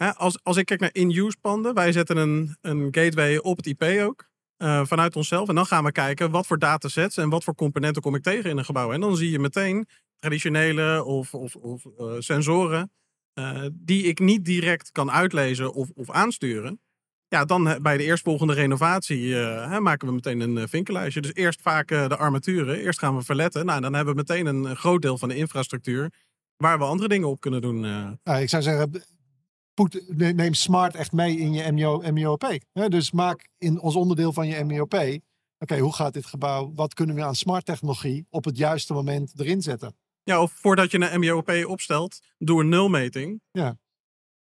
Als, 0.10 0.43
als 0.43 0.58
ik 0.58 0.66
kijk 0.66 0.80
naar 0.80 0.89
in-use 0.93 1.38
panden, 1.41 1.74
wij 1.74 1.91
zetten 1.91 2.18
een, 2.18 2.58
een 2.62 2.88
gateway 2.91 3.38
op 3.38 3.58
het 3.58 3.66
IP 3.66 3.84
ook. 3.84 4.30
eh, 4.58 4.86
vanuit 4.86 5.16
onszelf. 5.16 5.49
En 5.49 5.56
dan 5.56 5.66
gaan 5.66 5.84
we 5.84 5.91
kijken 5.91 6.32
wat 6.32 6.47
voor 6.47 6.60
datasets 6.60 7.18
en 7.18 7.30
wat 7.30 7.43
voor 7.43 7.56
componenten 7.56 8.02
kom 8.02 8.16
ik 8.16 8.24
tegen 8.24 8.49
in 8.49 8.58
een 8.58 8.66
gebouw. 8.66 8.91
En 8.91 9.02
dan 9.02 9.18
zie 9.18 9.32
je 9.32 9.39
meteen 9.39 9.88
traditionele 10.20 11.04
of, 11.04 11.34
of, 11.34 11.56
of 11.56 11.86
eh, 11.97 12.16
sensoren 12.20 12.91
eh, 13.34 13.66
die 13.74 14.04
ik 14.04 14.20
niet 14.20 14.45
direct 14.45 14.91
kan 14.91 15.12
uitlezen 15.12 15.74
of, 15.74 15.89
of 15.93 16.10
aansturen. 16.12 16.82
Ja, 17.28 17.45
dan 17.45 17.78
bij 17.82 17.97
de 17.97 18.04
eerstvolgende 18.04 18.54
renovatie 18.54 19.36
maken 19.80 20.08
we 20.08 20.14
meteen 20.14 20.39
een 20.39 20.70
vinkellijstje. 20.70 21.22
Dus 21.22 21.34
eerst 21.34 21.62
vaak 21.62 21.88
de 21.88 22.18
armaturen. 22.18 22.80
Eerst 22.80 22.99
gaan 22.99 23.16
we 23.18 23.24
verletten. 23.24 23.66
Nou, 23.66 23.82
dan 23.82 23.93
hebben 23.93 24.16
we 24.16 24.24
meteen 24.28 24.45
een 24.45 24.76
groot 24.76 25.02
deel 25.02 25.18
van 25.18 25.30
de 25.30 25.36
infrastructuur 25.36 26.12
waar 26.58 26.78
we 26.78 26.84
andere 26.84 27.10
dingen 27.10 27.28
op 27.28 27.39
kunnen 27.39 27.62
doen. 27.62 27.86
ik 28.24 28.49
zou 28.49 28.64
zeggen, 28.64 29.04
neem 30.15 30.53
smart 30.53 30.95
echt 30.95 31.11
mee 31.11 31.38
in 31.38 31.53
je 31.53 31.72
MJO, 31.72 32.01
MJOP. 32.11 32.59
Hè? 32.72 32.89
Dus 32.89 33.11
maak 33.11 33.47
in 33.57 33.80
ons 33.80 33.95
onderdeel 33.95 34.34
van 34.34 34.47
je 34.47 34.63
MJOP. 34.63 34.93
Oké, 35.59 35.80
hoe 35.80 35.93
gaat 35.93 36.13
dit 36.13 36.26
gebouw? 36.26 36.72
Wat 36.74 36.93
kunnen 36.93 37.15
we 37.15 37.24
aan 37.24 37.36
smart 37.36 37.65
technologie 37.65 38.26
op 38.30 38.45
het 38.45 38.57
juiste 38.57 38.93
moment 38.93 39.39
erin 39.39 39.61
zetten? 39.61 39.95
Ja, 40.24 40.41
of 40.41 40.51
voordat 40.51 40.91
je 40.91 41.11
een 41.11 41.19
MJOP 41.19 41.65
opstelt, 41.65 42.19
doe 42.38 42.61
een 42.61 42.69
nulmeting. 42.69 43.41
Ja. 43.51 43.80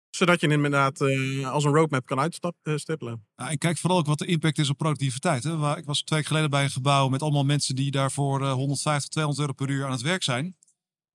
Zodat 0.10 0.40
je 0.40 0.48
inderdaad 0.48 1.02
eh, 1.02 1.52
als 1.52 1.64
een 1.64 1.74
roadmap 1.74 2.06
kan 2.06 2.20
uitstippelen. 2.64 3.26
Ja, 3.36 3.50
en 3.50 3.58
kijk 3.58 3.78
vooral 3.78 3.98
ook 3.98 4.06
wat 4.06 4.18
de 4.18 4.26
impact 4.26 4.58
is 4.58 4.70
op 4.70 4.78
productiviteit. 4.78 5.44
Hè. 5.44 5.58
Waar, 5.58 5.78
ik 5.78 5.86
was 5.86 6.02
twee 6.02 6.20
weken 6.20 6.28
geleden 6.28 6.50
bij 6.50 6.64
een 6.64 6.70
gebouw 6.70 7.08
met 7.08 7.22
allemaal 7.22 7.44
mensen 7.44 7.76
die 7.76 7.92
daarvoor 7.92 8.42
eh 8.42 8.52
150, 8.52 9.10
200 9.10 9.48
euro 9.48 9.54
per 9.54 9.76
uur 9.76 9.86
aan 9.86 9.92
het 9.92 10.02
werk 10.02 10.24
zijn. 10.24 10.57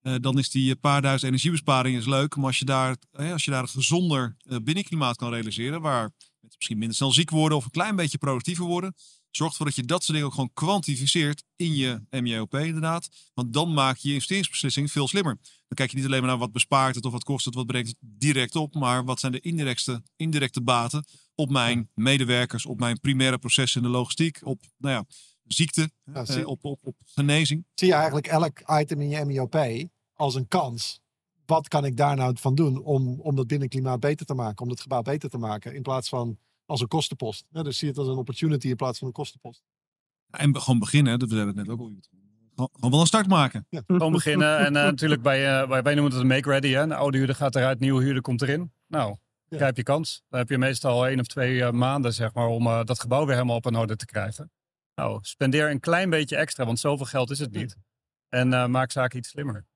Eh, 0.03 0.15
dan 0.21 0.39
is 0.39 0.51
die 0.51 0.71
eh, 0.71 0.81
paar 0.81 1.03
duizend 1.03 1.31
energiebesparing 1.31 1.97
is 1.97 2.07
leuk. 2.07 2.37
Maar 2.37 2.47
als 2.47 2.59
je 2.59 2.65
daar, 2.65 2.97
eh, 3.13 3.33
als 3.33 3.45
je 3.45 3.51
daar 3.51 3.63
een 3.63 3.69
gezonder 3.69 4.37
binnenklimaat 4.63 5.17
kan 5.17 5.33
realiseren. 5.33 5.81
Waar 5.81 6.01
mensen 6.01 6.57
misschien 6.57 6.79
minder 6.79 6.97
snel 6.97 7.13
ziek 7.13 7.31
worden 7.31 7.59
of 7.59 7.65
een 7.65 7.71
klein 7.71 7.97
beetje 7.97 8.19
productiever 8.19 8.65
worden. 8.65 8.95
Zorg 9.31 9.51
ervoor 9.51 9.67
dat 9.67 9.75
je 9.75 9.83
dat 9.83 10.03
soort 10.03 10.13
dingen 10.13 10.27
ook 10.27 10.35
gewoon 10.35 10.51
kwantificeert 10.55 11.45
in 11.57 11.75
je 11.75 12.03
MJOP 12.11 12.55
inderdaad. 12.55 13.09
Want 13.35 13.53
dan 13.53 13.73
maak 13.73 13.97
je 13.97 14.09
je 14.09 14.15
investeringsbeslissing 14.15 14.93
veel 14.93 15.09
slimmer. 15.09 15.39
Dan 15.43 15.75
kijk 15.75 15.91
je 15.91 15.97
niet 15.97 16.07
alleen 16.07 16.21
maar 16.21 16.29
naar 16.29 16.39
wat 16.39 16.53
bespaart 16.53 16.95
het 16.95 17.05
of 17.05 17.13
wat 17.13 17.25
kost 17.25 17.45
het, 17.45 17.55
wat 17.55 17.67
brengt 17.67 17.89
het 17.89 17.97
direct 18.01 18.57
op. 18.57 18.75
Maar 18.75 19.05
wat 19.05 19.21
zijn 19.21 19.33
de 19.33 19.41
indirecte, 19.41 20.03
indirecte 20.17 20.63
baten 20.63 21.05
op 21.35 21.51
mijn 21.51 21.91
medewerkers, 21.95 22.67
op 22.67 22.79
mijn 22.79 23.01
primaire 23.01 23.39
processen 23.39 23.83
in 23.83 23.87
de 23.87 23.93
logistiek, 23.93 24.41
op 24.43 24.63
nou 24.77 24.95
ja, 24.95 25.05
ziekte, 25.47 25.91
Ja, 26.13 26.25
eh, 26.25 26.47
op, 26.47 26.65
op, 26.65 26.79
op 26.83 26.97
genezing. 27.05 27.67
zie 27.75 27.89
je 27.89 27.95
eigenlijk 27.95 28.27
elk 28.27 28.63
item 28.81 29.01
in 29.01 29.09
je 29.09 29.25
MIOP 29.25 29.55
als 30.23 30.35
een 30.35 30.49
kans. 30.49 31.01
Wat 31.47 31.69
kan 31.69 31.85
ik 31.85 31.97
daar 31.97 32.17
nou 32.17 32.37
van 32.39 32.55
doen 32.55 32.83
om, 32.83 33.21
om 33.21 33.37
dat 33.37 33.47
binnenklimaat 33.47 34.01
beter 34.01 34.27
te 34.27 34.35
maken, 34.35 34.65
om 34.65 34.71
het 34.71 34.81
gebouw 34.81 35.03
beter 35.03 35.31
te 35.31 35.39
maken, 35.39 35.75
in 35.75 35.83
plaats 35.83 36.09
van 36.09 36.39
als 36.67 36.81
een 36.81 36.89
kostenpost. 36.89 37.47
Ja, 37.51 37.63
dus 37.63 37.79
zie 37.79 37.87
je 37.87 37.93
het 37.93 38.03
als 38.03 38.13
een 38.13 38.19
opportunity 38.21 38.69
in 38.69 38.77
plaats 38.77 38.99
van 38.99 39.07
een 39.07 39.13
kostenpost. 39.13 39.63
En 40.31 40.61
gewoon 40.61 40.79
beginnen, 40.79 41.19
dat 41.19 41.29
we 41.31 41.37
hebben 41.37 41.57
het 41.57 41.67
net 41.67 41.75
ook 41.75 41.81
al. 41.81 41.93
Gewoon, 42.55 42.69
gewoon 42.73 42.91
wel 42.91 43.01
een 43.01 43.07
start 43.07 43.27
maken. 43.29 43.67
Gewoon 43.87 44.13
beginnen. 44.13 44.59
En 44.59 44.77
eh, 44.77 44.85
natuurlijk, 44.85 45.23
bij, 45.23 45.61
eh, 45.61 45.69
wij, 45.69 45.83
wij 45.83 45.95
noemen 45.95 46.13
het 46.13 46.21
een 46.21 46.27
make-ready. 46.27 46.69
hè. 46.69 46.81
Een 46.83 46.93
oude 46.93 47.17
huurder 47.19 47.37
gaat 47.37 47.57
eruit, 47.57 47.81
nieuwe 47.81 48.03
huurder 48.03 48.23
komt 48.23 48.43
erin. 48.43 48.73
Nou, 48.87 49.17
Ja. 49.49 49.57
grijp 49.57 49.77
je 49.77 49.83
kans. 49.83 50.23
Dan 50.29 50.39
heb 50.39 50.49
je 50.49 50.59
meestal 50.59 51.07
één 51.07 51.21
of 51.21 51.27
twee 51.27 51.65
eh, 51.65 51.71
maanden 51.73 52.15
zeg 52.15 52.35
maar, 52.35 52.47
om 52.47 52.67
eh, 52.67 52.85
dat 52.85 53.01
gebouw 53.01 53.25
weer 53.27 53.35
helemaal 53.35 53.57
op 53.57 53.65
een 53.65 53.77
orde 53.77 53.97
te 53.97 54.05
krijgen. 54.05 54.51
Nou, 54.95 55.19
spendeer 55.23 55.71
een 55.71 55.81
klein 55.81 56.11
beetje 56.11 56.37
extra, 56.37 56.65
want 56.65 56.79
zoveel 56.81 57.07
geld 57.07 57.31
is 57.31 57.39
het 57.39 57.53
niet. 57.53 57.77
En 58.29 58.53
eh, 58.53 58.67
maak 58.67 58.91
zaken 58.91 59.19
iets 59.19 59.29
slimmer. 59.29 59.67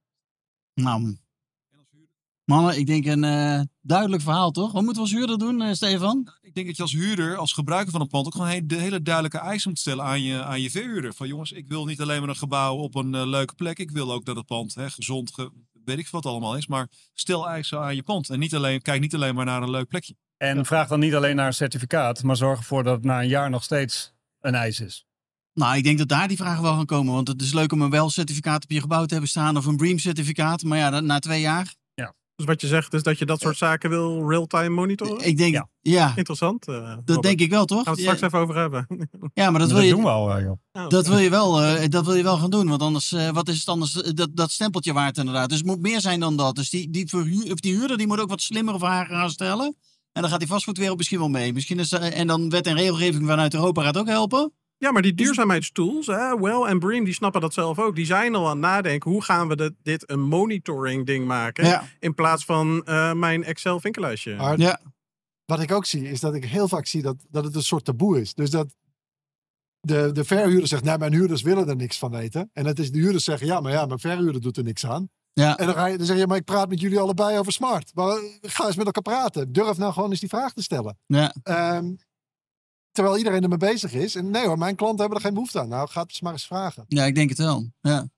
Nou, 0.81 1.17
mannen, 2.45 2.79
ik 2.79 2.87
denk 2.87 3.07
een 3.07 3.25
eh, 3.25 3.61
duidelijk 3.81 4.23
verhaal, 4.23 4.51
toch? 4.51 4.73
Wat 4.73 4.83
moeten 4.83 5.03
we 5.03 5.09
als 5.09 5.19
huurder 5.19 5.39
doen, 5.39 5.63
eh, 5.63 5.73
Stefan? 5.73 6.29
Ik 6.41 6.55
denk 6.55 6.67
dat 6.67 6.77
je 6.77 6.83
als 6.83 6.93
huurder, 6.93 7.37
als 7.37 7.53
gebruiker 7.53 7.93
van 7.93 8.01
een 8.01 8.09
pand, 8.09 8.27
ook 8.27 8.35
gewoon 8.35 8.67
de 8.67 8.77
hele 8.77 9.03
duidelijke 9.03 9.39
eisen 9.39 9.71
moet 9.71 9.79
stellen 9.79 10.05
aan 10.05 10.23
je, 10.23 10.43
aan 10.43 10.61
je 10.61 10.71
verhuurder. 10.71 11.15
Van 11.15 11.29
jongens, 11.29 11.53
ik 11.53 11.69
wil 11.69 11.85
niet 11.85 12.01
alleen 12.01 12.21
maar 12.21 12.29
een 12.29 12.37
gebouw 12.37 12.77
op 12.77 12.95
een 12.95 13.15
eh, 13.15 13.27
leuke 13.27 13.55
plek. 13.55 13.79
Ik 13.79 13.91
wil 13.91 14.13
ook 14.13 14.25
dat 14.25 14.37
het 14.37 14.47
pand 14.47 14.75
hè, 14.75 14.91
gezond, 14.91 15.35
ge- 15.35 15.51
weet 15.85 15.99
ik 15.99 16.07
veel 16.07 16.21
wat 16.21 16.33
allemaal 16.33 16.57
is. 16.57 16.67
Maar 16.67 16.89
stel 17.15 17.49
eisen 17.49 17.81
aan 17.81 17.95
je 17.95 18.03
pand. 18.03 18.31
En 18.31 18.39
niet 18.39 18.55
alleen, 18.55 18.83
kijk 18.83 19.01
niet 19.01 19.15
alleen 19.15 19.35
maar 19.35 19.45
naar 19.45 19.63
een 19.63 19.71
leuk 19.71 19.89
plekje. 19.89 20.17
En 20.37 20.65
vraag 20.67 20.89
dan 20.89 21.01
niet 21.01 21.15
alleen 21.15 21.37
naar 21.37 21.47
een 21.47 21.53
certificaat, 21.55 22.23
maar 22.23 22.37
zorg 22.37 22.59
ervoor 22.59 22.83
dat 22.83 22.95
het 22.95 23.05
na 23.05 23.21
een 23.23 23.29
jaar 23.29 23.51
nog 23.51 23.63
steeds 23.65 24.13
een 24.41 24.55
eis 24.55 24.81
is. 24.81 25.07
Nou, 25.57 25.77
ik 25.77 25.85
denk 25.85 25.99
dat 25.99 26.09
daar 26.09 26.29
die 26.29 26.37
vragen 26.37 26.63
wel 26.63 26.75
gaan 26.75 26.87
komen. 26.87 27.15
Want 27.15 27.29
het 27.29 27.43
is 27.43 27.53
leuk 27.53 27.73
om 27.73 27.81
een 27.83 27.91
WEL-certificaat 27.91 28.63
op 28.65 28.71
je 28.71 28.81
gebouw 28.81 29.05
te 29.05 29.13
hebben 29.13 29.31
staan 29.31 29.57
of 29.57 29.67
een 29.67 29.77
BREEAM-certificaat. 29.77 30.63
Maar 30.63 30.79
ja, 30.79 30.91
dat- 30.91 31.05
na 31.05 31.19
twee 31.19 31.41
jaar. 31.41 31.75
Dus 32.37 32.47
wat 32.47 32.61
je 32.61 32.67
zegt 32.67 32.95
is 32.95 33.03
dat 33.03 33.19
je 33.19 33.25
dat 33.27 33.41
soort 33.41 33.57
zaken 33.57 33.91
wil 33.91 34.29
real-time 34.29 34.69
monitoren? 34.69 35.27
Ik 35.27 35.37
denk, 35.37 35.55
Ja. 35.55 35.69
ja, 35.81 36.13
Interessant. 36.17 36.67
eh, 36.69 36.75
dat 36.75 36.87
Robert. 36.97 37.23
denk 37.23 37.41
ik 37.41 37.51
wel, 37.51 37.65
toch? 37.65 37.77
Gaan 37.85 37.95
we 37.95 38.01
het 38.01 38.01
straks 38.01 38.21
even 38.21 38.39
over 38.39 38.57
hebben. 38.57 38.87
Ja, 39.35 39.51
maar 39.51 39.61
dat 39.61 39.69
Dat, 39.69 39.79
wil 39.79 39.87
je, 39.87 39.93
doen 39.93 40.03
we 40.03 40.09
al, 40.09 40.35
eh, 40.37 40.43
joh. 40.45 40.59
Nou, 40.73 40.89
Dat 40.89 41.07
wil 41.07 41.19
je 41.19 41.31
wel, 41.31 41.63
eh, 41.63 41.89
dat 41.89 42.05
wil 42.05 42.15
je 42.15 42.23
wel 42.23 42.39
gaan 42.39 42.51
doen. 42.51 42.69
Want 42.69 42.83
anders, 42.83 43.13
eh, 43.13 43.29
wat 43.31 43.49
is 43.49 43.59
het 43.59 43.69
anders? 43.69 44.01
eh, 44.03 44.11
Dat, 44.15 44.29
dat 44.37 44.51
stempeltje 44.51 44.93
waard 44.93 45.19
inderdaad. 45.19 45.49
Dus 45.49 45.59
het 45.59 45.67
moet 45.67 45.81
meer 45.81 46.01
zijn 46.01 46.21
dan 46.21 46.37
dat. 46.37 46.55
Dus 46.55 46.71
die, 46.71 46.91
die, 46.91 47.09
verhuur, 47.09 47.53
of 47.53 47.61
die 47.61 47.75
huurder 47.75 47.97
die 47.99 48.07
moet 48.07 48.21
ook 48.21 48.29
wat 48.29 48.41
slimmere 48.43 48.79
vragen 48.79 49.17
gaan 49.17 49.31
stellen. 49.31 49.77
En 50.13 50.21
dan 50.23 50.31
gaat 50.31 50.39
die 50.39 50.49
vastgoedwereld 50.49 50.97
misschien 50.97 51.19
wel 51.19 51.29
mee. 51.29 51.53
Misschien 51.53 51.79
is, 51.79 51.93
eh, 51.93 52.19
en 52.19 52.27
dan 52.27 52.51
wet 52.51 52.67
en 52.67 52.75
regelgeving 52.75 53.27
vanuit 53.27 53.55
Europa 53.55 53.83
gaat 53.83 53.97
ook 53.97 54.09
helpen. 54.09 54.53
Ja, 54.79 54.93
maar 54.93 55.03
die 55.03 55.15
duurzaamheidstools, 55.15 56.07
hè, 56.07 56.39
Well 56.41 56.63
en 56.63 56.79
Bream, 56.79 57.05
die 57.05 57.15
snappen 57.15 57.41
dat 57.41 57.55
zelf 57.55 57.79
ook. 57.79 57.97
Die 57.97 58.07
zijn 58.07 58.35
al 58.35 58.45
aan 58.45 58.51
het 58.51 58.61
nadenken, 58.61 59.11
hoe 59.11 59.23
gaan 59.23 59.49
we 59.49 59.57
dit, 59.57 59.73
dit 59.83 60.11
een 60.11 60.21
monitoring 60.21 61.07
ding 61.07 61.27
maken? 61.27 61.67
Ja. 61.67 61.85
In 61.99 62.15
plaats 62.15 62.45
van 62.45 62.85
eh, 62.85 63.13
mijn 63.13 63.45
Excel 63.45 63.81
vinkellijstje. 63.81 64.37
Maar 64.37 64.59
Ja. 64.59 64.81
wat 65.45 65.61
ik 65.61 65.73
ook 65.73 65.85
zie, 65.87 66.09
is 66.09 66.21
dat 66.21 66.35
ik 66.35 66.45
heel 66.45 66.69
vaak 66.69 66.87
zie 66.87 67.03
dat, 67.03 67.17
dat 67.31 67.45
het 67.45 67.55
een 67.55 67.63
soort 67.63 67.85
taboe 67.85 68.21
is. 68.21 68.35
Dus 68.35 68.51
dat 68.51 68.75
de, 69.81 70.13
de 70.13 70.25
verhuurder 70.25 70.69
zegt, 70.69 70.85
nee, 70.85 70.99
mijn 70.99 71.13
huurders 71.13 71.43
willen 71.43 71.69
er 71.69 71.77
niks 71.77 71.99
van 71.99 72.11
weten. 72.11 72.51
En 72.53 72.67
het 72.67 72.79
is 72.79 72.91
de 72.93 72.99
huurders 72.99 73.25
zeggen, 73.25 73.47
ja, 73.47 73.61
maar 73.61 73.73
ja, 73.73 73.87
mijn 73.87 73.99
verhuurder 73.99 74.41
doet 74.41 74.57
er 74.57 74.63
niks 74.65 74.87
aan. 74.87 75.09
Ja. 75.33 75.57
En 75.59 75.67
dan, 75.67 75.75
ga 75.75 75.87
je, 75.87 75.97
dan 75.97 76.07
zeg 76.07 76.19
je, 76.19 76.27
maar 76.27 76.37
ik 76.37 76.45
praat 76.45 76.69
met 76.69 76.81
jullie 76.81 76.99
allebei 76.99 77.39
over 77.39 77.53
smart. 77.53 77.91
Maar 77.95 78.09
eh, 78.17 78.23
ga 78.41 78.67
eens 78.67 78.77
met 78.77 78.87
elkaar 78.87 79.03
praten. 79.03 79.53
Durf 79.53 79.77
nou 79.79 79.93
gewoon 79.93 80.11
eens 80.11 80.21
die 80.21 80.29
vraag 80.29 80.53
te 80.53 80.63
stellen. 80.63 80.99
Ja. 81.07 81.35
Ehm, 81.43 81.95
terwijl 82.97 83.17
iedereen 83.19 83.43
ermee 83.43 83.59
bezig 83.59 83.93
is. 83.93 84.15
En 84.15 84.31
nee 84.31 84.47
hoor, 84.47 84.59
mijn 84.59 84.77
klanten 84.77 84.99
hebben 85.01 85.17
er 85.19 85.25
geen 85.25 85.35
behoefte 85.35 85.61
aan. 85.61 85.69
Nou, 85.69 85.89
ga 85.89 86.01
het 86.03 86.23
maar 86.23 86.33
eens 86.33 86.47
vragen. 86.47 86.85
ja, 86.89 87.05
ik 87.05 87.15
denk 87.15 87.29
het 87.29 87.39
wel. 87.39 87.71
Ja. 87.81 88.09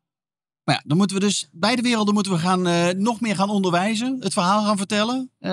Maar 0.64 0.74
ja, 0.76 0.83
dan 0.87 0.97
moeten 0.97 1.16
we 1.16 1.22
dus 1.22 1.49
beide 1.53 1.83
werelden 1.83 2.14
moeten 2.14 2.33
we 2.33 2.39
gaan, 2.39 2.66
eh, 2.66 2.89
nog 2.89 3.20
meer 3.20 3.35
gaan 3.37 3.51
onderwijzen. 3.51 4.16
Het 4.20 4.33
verhaal 4.33 4.64
gaan 4.64 4.76
vertellen. 4.76 5.31
eh, 5.39 5.51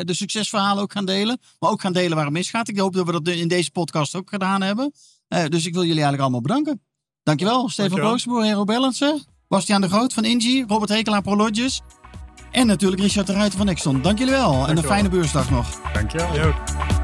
de 0.00 0.14
succesverhalen 0.14 0.82
ook 0.82 0.92
gaan 0.92 1.04
delen. 1.04 1.38
Maar 1.58 1.70
ook 1.70 1.80
gaan 1.80 1.92
delen 1.92 2.16
waar 2.16 2.24
het 2.24 2.34
misgaat. 2.34 2.68
Ik 2.68 2.78
hoop 2.78 2.94
dat 2.94 3.06
we 3.06 3.12
dat 3.12 3.28
in 3.28 3.48
deze 3.48 3.70
podcast 3.70 4.14
ook 4.14 4.28
gedaan 4.28 4.62
hebben. 4.62 4.92
Eh, 5.28 5.44
dus 5.46 5.66
ik 5.66 5.72
wil 5.72 5.82
jullie 5.82 6.02
eigenlijk 6.02 6.22
allemaal 6.22 6.40
bedanken. 6.40 6.82
Dankjewel, 7.22 7.68
Stefan. 7.68 7.98
Kloosterboer, 7.98 8.44
Hero 8.44 8.64
Ballancer. 8.64 9.24
Bastiaan 9.48 9.80
de 9.80 9.88
Groot 9.88 10.12
van 10.12 10.24
Ingie. 10.24 10.64
Robert 10.66 10.90
Hekelaar 10.90 11.22
Prologis. 11.22 11.80
En 12.50 12.66
natuurlijk 12.66 13.02
Richard 13.02 13.26
de 13.26 13.32
Ruiter 13.32 13.56
van 13.58 13.66
Nexton. 13.66 14.02
Dank 14.02 14.18
jullie 14.18 14.32
wel. 14.34 14.68
En 14.68 14.76
een 14.76 14.82
fijne 14.84 15.08
beursdag 15.08 15.50
nog. 15.50 15.80
Dankjewel. 15.92 16.97